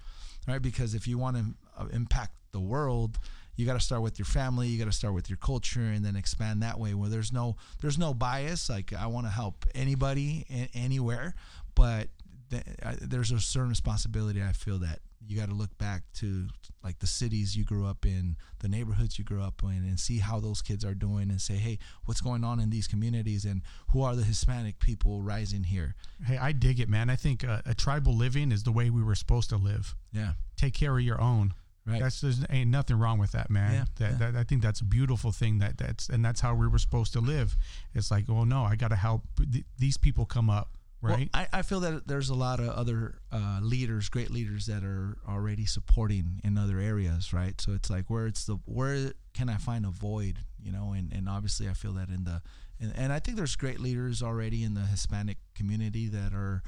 [0.46, 0.62] right?
[0.62, 1.44] Because if you want to
[1.76, 3.18] uh, impact the world,
[3.56, 6.04] you got to start with your family you got to start with your culture and
[6.04, 9.66] then expand that way where there's no there's no bias like i want to help
[9.74, 11.34] anybody anywhere
[11.74, 12.08] but
[12.50, 16.48] th- I, there's a certain responsibility i feel that you got to look back to
[16.82, 20.18] like the cities you grew up in the neighborhoods you grew up in and see
[20.18, 23.62] how those kids are doing and say hey what's going on in these communities and
[23.92, 25.94] who are the hispanic people rising here
[26.26, 27.10] Hey, I dig it, man.
[27.10, 29.94] I think uh, a tribal living is the way we were supposed to live.
[30.12, 31.54] yeah Take care of your own.
[31.86, 33.72] right That's there's ain't nothing wrong with that, man.
[33.72, 34.30] Yeah, that, yeah.
[34.32, 35.58] that I think that's a beautiful thing.
[35.58, 37.56] That that's and that's how we were supposed to live.
[37.94, 39.22] It's like, oh no, I got to help
[39.52, 40.68] th- these people come up,
[41.02, 41.28] Well, right?
[41.34, 45.18] I, I feel that there's a lot of other uh, leaders, great leaders that are
[45.28, 47.60] already supporting in other areas, right?
[47.60, 50.92] So it's like where it's the where can I find a void, you know?
[50.92, 52.40] And, and obviously I feel that in the
[52.80, 56.62] and, and I think there's great leaders already in the Hispanic community that are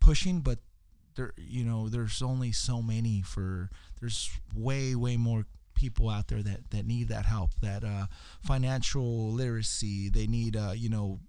[0.00, 0.58] pushing, but
[1.18, 3.68] there you know there's only so many for
[4.00, 5.44] there's way way more
[5.74, 8.06] people out there that that need that help that uh
[8.42, 11.20] financial literacy they need uh you know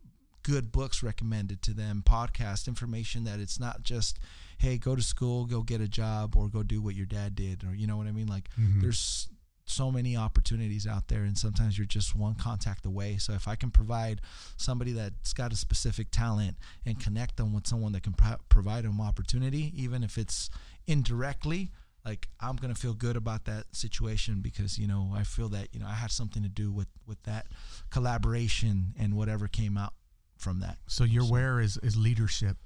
[0.50, 4.18] good books recommended to them, podcast information that it's not just,
[4.58, 7.64] hey, go to school, go get a job, or go do what your dad did,
[7.64, 8.26] or you know what I mean?
[8.28, 8.82] Like, Mhm.
[8.82, 9.30] there's
[9.68, 13.18] so many opportunities out there, and sometimes you're just one contact away.
[13.20, 14.22] So if I can provide
[14.58, 18.86] somebody that's got a specific talent and connect them with someone that can pro- provide
[18.86, 20.50] them opportunity, even if it's
[20.88, 21.72] indirectly.
[22.06, 25.80] Like I'm gonna feel good about that situation because you know I feel that you
[25.82, 27.48] know I had something to do with with that
[27.90, 29.94] collaboration and whatever came out
[30.40, 30.78] from that.
[30.88, 32.58] so your so- where is is leadership.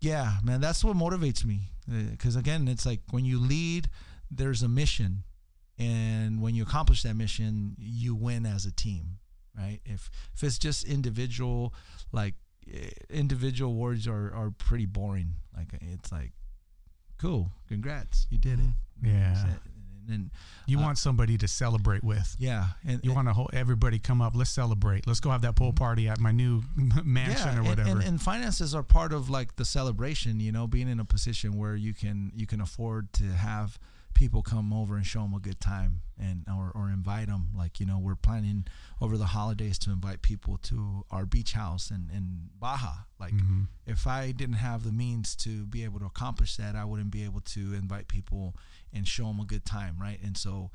[0.00, 1.70] Yeah, man, that's what motivates me.
[2.10, 3.88] Because again, it's like when you lead,
[4.30, 5.24] there's a mission,
[5.78, 9.18] and when you accomplish that mission, you win as a team,
[9.56, 9.80] right?
[9.84, 11.72] If if it's just individual,
[12.12, 12.34] like
[12.70, 15.36] eh, individual awards are are pretty boring.
[15.56, 16.32] Like it's like,
[17.18, 18.74] cool, congrats, you did it.
[19.02, 19.46] Yeah.
[20.08, 20.30] And, and
[20.66, 22.36] You Uh, want somebody to celebrate with.
[22.38, 24.34] yeah, and You want to hold everybody come up.
[24.34, 25.06] Let's celebrate.
[25.06, 26.62] Let's go have that pool party at my new
[27.04, 27.90] mansion or and- whatever.
[27.90, 31.56] And, and finances are part of like the celebration, you know, being in a position
[31.56, 33.78] where you can you can afford to have
[34.14, 37.80] people come over and show them a good time and or, or invite them like
[37.80, 38.64] you know we're planning
[39.00, 42.92] over the holidays to invite people to our beach house in, in baja.
[43.18, 43.66] Like Mhm.
[43.86, 47.24] if i didn't have the means to be able to accomplish that i wouldn't be
[47.24, 48.54] able to invite people
[48.92, 50.20] and show them a good time right?
[50.22, 50.70] And so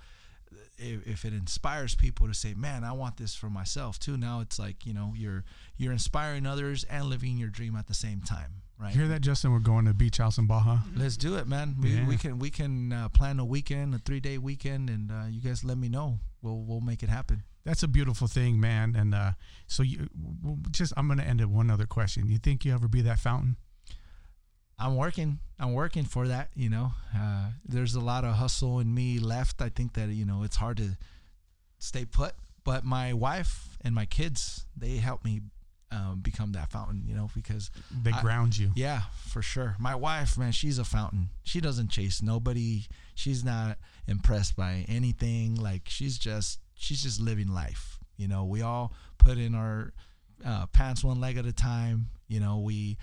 [0.78, 4.42] if, if it inspires people to say man i want this for myself too now
[4.42, 5.44] it's like you know you're
[5.78, 9.22] you're inspiring others and living your dream at the same time right You hear that,
[9.22, 9.52] Justin?
[9.52, 10.80] We're going to beach house in Baja.
[10.96, 12.08] let's do it man we, Yeah.
[12.08, 15.42] we can we can uh, plan a weekend a three day weekend and uh, you
[15.42, 18.96] guys let me know we'll we'll make it happen That's a beautiful thing, man.
[18.96, 19.32] And uh,
[19.68, 22.26] so you w- w- just, I'm going to end it one other question.
[22.28, 23.58] You think you ever be that fountain?
[24.80, 25.40] I'm working.
[25.60, 26.50] I'm working for that.
[26.56, 29.62] You know, uh, there's a lot of hustle in me left.
[29.62, 30.98] I think that you know it's hard to
[31.80, 32.34] stay put.
[32.64, 35.42] But my wife and my kids, they help me
[35.92, 37.04] um, become that fountain.
[37.06, 37.72] You know, because
[38.04, 38.72] They I- ground you.
[38.76, 39.76] yeah, for sure.
[39.80, 41.30] My wife, man, she's a fountain.
[41.44, 42.86] She doesn't chase nobody.
[43.16, 45.56] She's not impressed by anything.
[45.56, 48.00] Like she's just she's just living life.
[48.18, 49.94] You know, we all put in our
[50.46, 52.10] uh, pants one leg at a time.
[52.28, 52.98] You know, we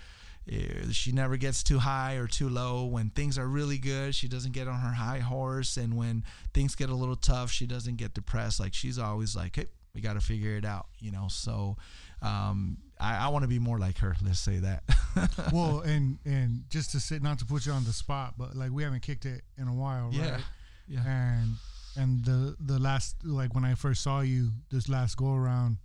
[0.49, 2.85] eh, she never gets too high or too low.
[2.85, 6.23] When things are really good, she doesn't get on her high horse, and when
[6.53, 8.59] things get a little tough, she doesn't get depressed.
[8.59, 11.27] Like she's always like, "Hey, we got to figure it out," you know.
[11.29, 11.77] So
[12.21, 14.15] um, I, I want to be more like her.
[14.25, 14.83] Let's say that.
[15.53, 18.71] well, and and just to sit, not to put you on the spot, but like
[18.71, 20.41] we haven't kicked it in a while, yeah, right?
[20.87, 21.03] yeah.
[21.05, 21.55] And
[21.95, 25.77] and the the last like when I first saw you this last go around,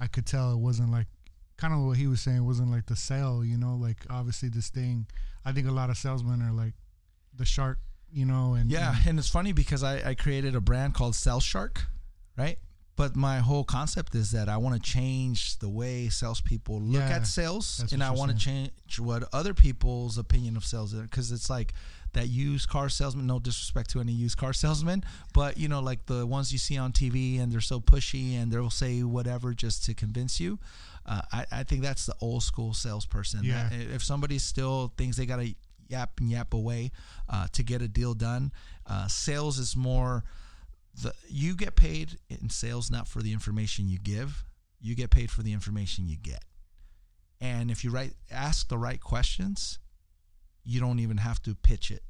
[0.00, 1.06] I could tell it wasn't like
[1.56, 4.70] kind of what he was saying wasn't like the sale, you know, like obviously this
[4.70, 5.06] thing.
[5.44, 6.74] I think a lot of salesmen are like
[7.34, 7.78] the shark,
[8.10, 11.40] you know, and Yeah, and it's funny because I, I created a brand called Sell
[11.40, 11.86] Shark,
[12.36, 12.58] right?
[12.98, 17.16] But my whole concept is that I want to change the way salespeople look Yeah,
[17.18, 21.02] at sales, and I want to change what other people's opinion of sales is.
[21.02, 21.74] Because it's like
[22.14, 23.26] that used car salesman.
[23.28, 26.76] No disrespect to any used car salesman, but you know, like the ones you see
[26.76, 30.58] on TV, and they're so pushy, and they'll say whatever just to convince you.
[31.06, 33.44] Uh, I, I think that's the old school salesperson.
[33.44, 33.68] Yeah.
[33.68, 35.54] That- if somebody still thinks they gotta
[35.88, 36.90] yap and yap away
[37.28, 38.50] uh, to get a deal done,
[38.86, 40.24] uh, sales is more
[41.02, 44.44] the you get paid in sales not for the information you give
[44.80, 46.44] you get paid for the information you get.
[47.40, 49.78] And if you right ask the right questions
[50.64, 52.02] you don't even have to pitch it.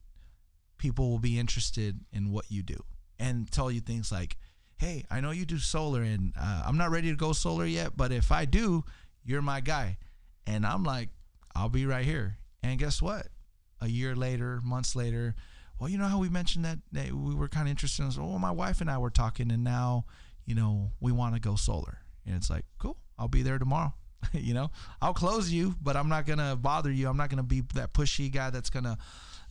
[0.79, 2.83] People will be interested in what you do
[3.19, 4.37] and tell you things like
[4.79, 7.97] hey i know you do solar and uh, i'm not ready to go solar yet
[7.97, 8.85] but if i do
[9.25, 9.99] you're my guy.
[10.47, 11.11] And i'm like
[11.55, 12.39] i'll be right here.
[12.63, 13.29] And guess what?
[13.81, 15.35] A year later months later
[15.79, 18.13] well, you know how we mentioned that, that we were kind of interested in.
[18.21, 20.05] Oh, my wife and I were talking, and now,
[20.45, 21.99] you know, we want to go solar.
[22.27, 23.95] And it's like, cool, I'll be there tomorrow.
[24.33, 27.09] you know, I'll close you, but I'm not gonna bother you.
[27.09, 28.99] I'm not gonna be that pushy guy that's gonna,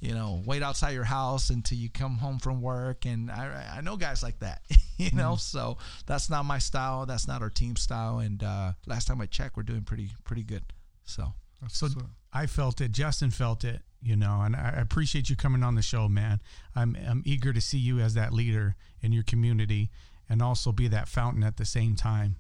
[0.02, 3.06] you know, wait outside your house until you come home from work.
[3.06, 4.62] And I, I know guys like that,
[4.98, 5.32] you know.
[5.32, 5.38] Mm-hmm.
[5.38, 7.06] So that's not my style.
[7.06, 8.20] That's not our team style.
[8.20, 10.64] And uh, last time I checked, we're doing pretty pretty good.
[11.06, 11.34] So
[11.70, 11.88] So-
[12.34, 12.92] I felt it.
[12.92, 13.82] Justin felt it.
[14.02, 16.40] You know, and I I appreciate you coming on the show, man.
[16.76, 19.90] I'm I'm eager to see you as that leader in your community,
[20.30, 22.38] and also be that fountain at the same time,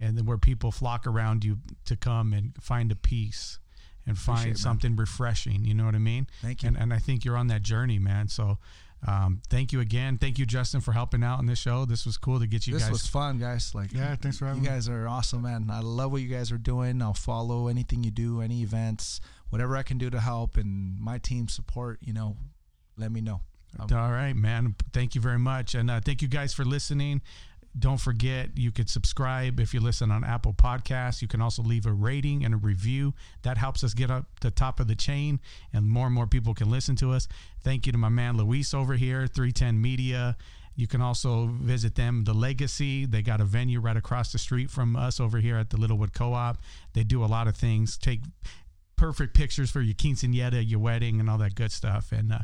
[0.00, 3.58] and then where people flock around you to come and find a peace
[4.06, 4.56] and find it, man.
[4.56, 5.64] something refreshing.
[5.64, 6.26] You know what I mean?
[6.42, 6.68] thank you.
[6.68, 8.28] And and I think you're on that journey, man.
[8.28, 8.58] So.
[9.06, 10.16] Um, thank you again.
[10.16, 11.84] Thank you, Justin, for helping out in this show.
[11.84, 12.92] This was cool to get you this guys.
[12.92, 13.72] This was fun, guys.
[13.74, 14.74] Like Yeah, thanks for having You me.
[14.74, 15.68] guys are awesome, man.
[15.70, 17.02] I love what you guys are doing.
[17.02, 19.20] I'll follow anything you do, any events,
[19.50, 21.98] whatever I can do to help, and my team support.
[22.02, 22.36] You know,
[22.96, 23.40] let me know.
[23.78, 24.74] Um, All right, man.
[24.92, 25.74] Thank you very much.
[25.74, 27.22] And uh, thank you guys for listening.
[27.78, 31.20] Don't forget, you could subscribe if you listen on Apple Podcasts.
[31.20, 33.12] You can also leave a rating and a review.
[33.42, 35.40] That helps us get up the top of the chain,
[35.74, 37.28] and more and more people can listen to us.
[37.62, 40.38] Thank you to my man Luis over here, 310 Media.
[40.74, 43.04] You can also visit them, The Legacy.
[43.04, 46.14] They got a venue right across the street from us over here at the Littlewood
[46.14, 46.58] Co op.
[46.94, 47.98] They do a lot of things.
[47.98, 48.20] Take
[48.96, 52.12] perfect pictures for your quinceanera, your wedding, and all that good stuff.
[52.12, 52.40] And uh,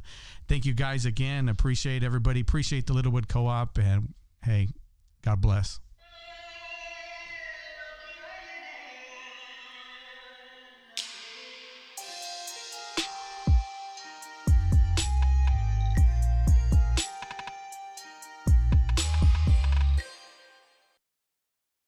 [0.49, 1.49] thank you guys again.
[1.49, 2.41] Appreciate everybody.
[2.41, 3.79] Appreciate the Littlewood Co op.
[3.79, 4.69] And hey,
[5.23, 5.81] God bless.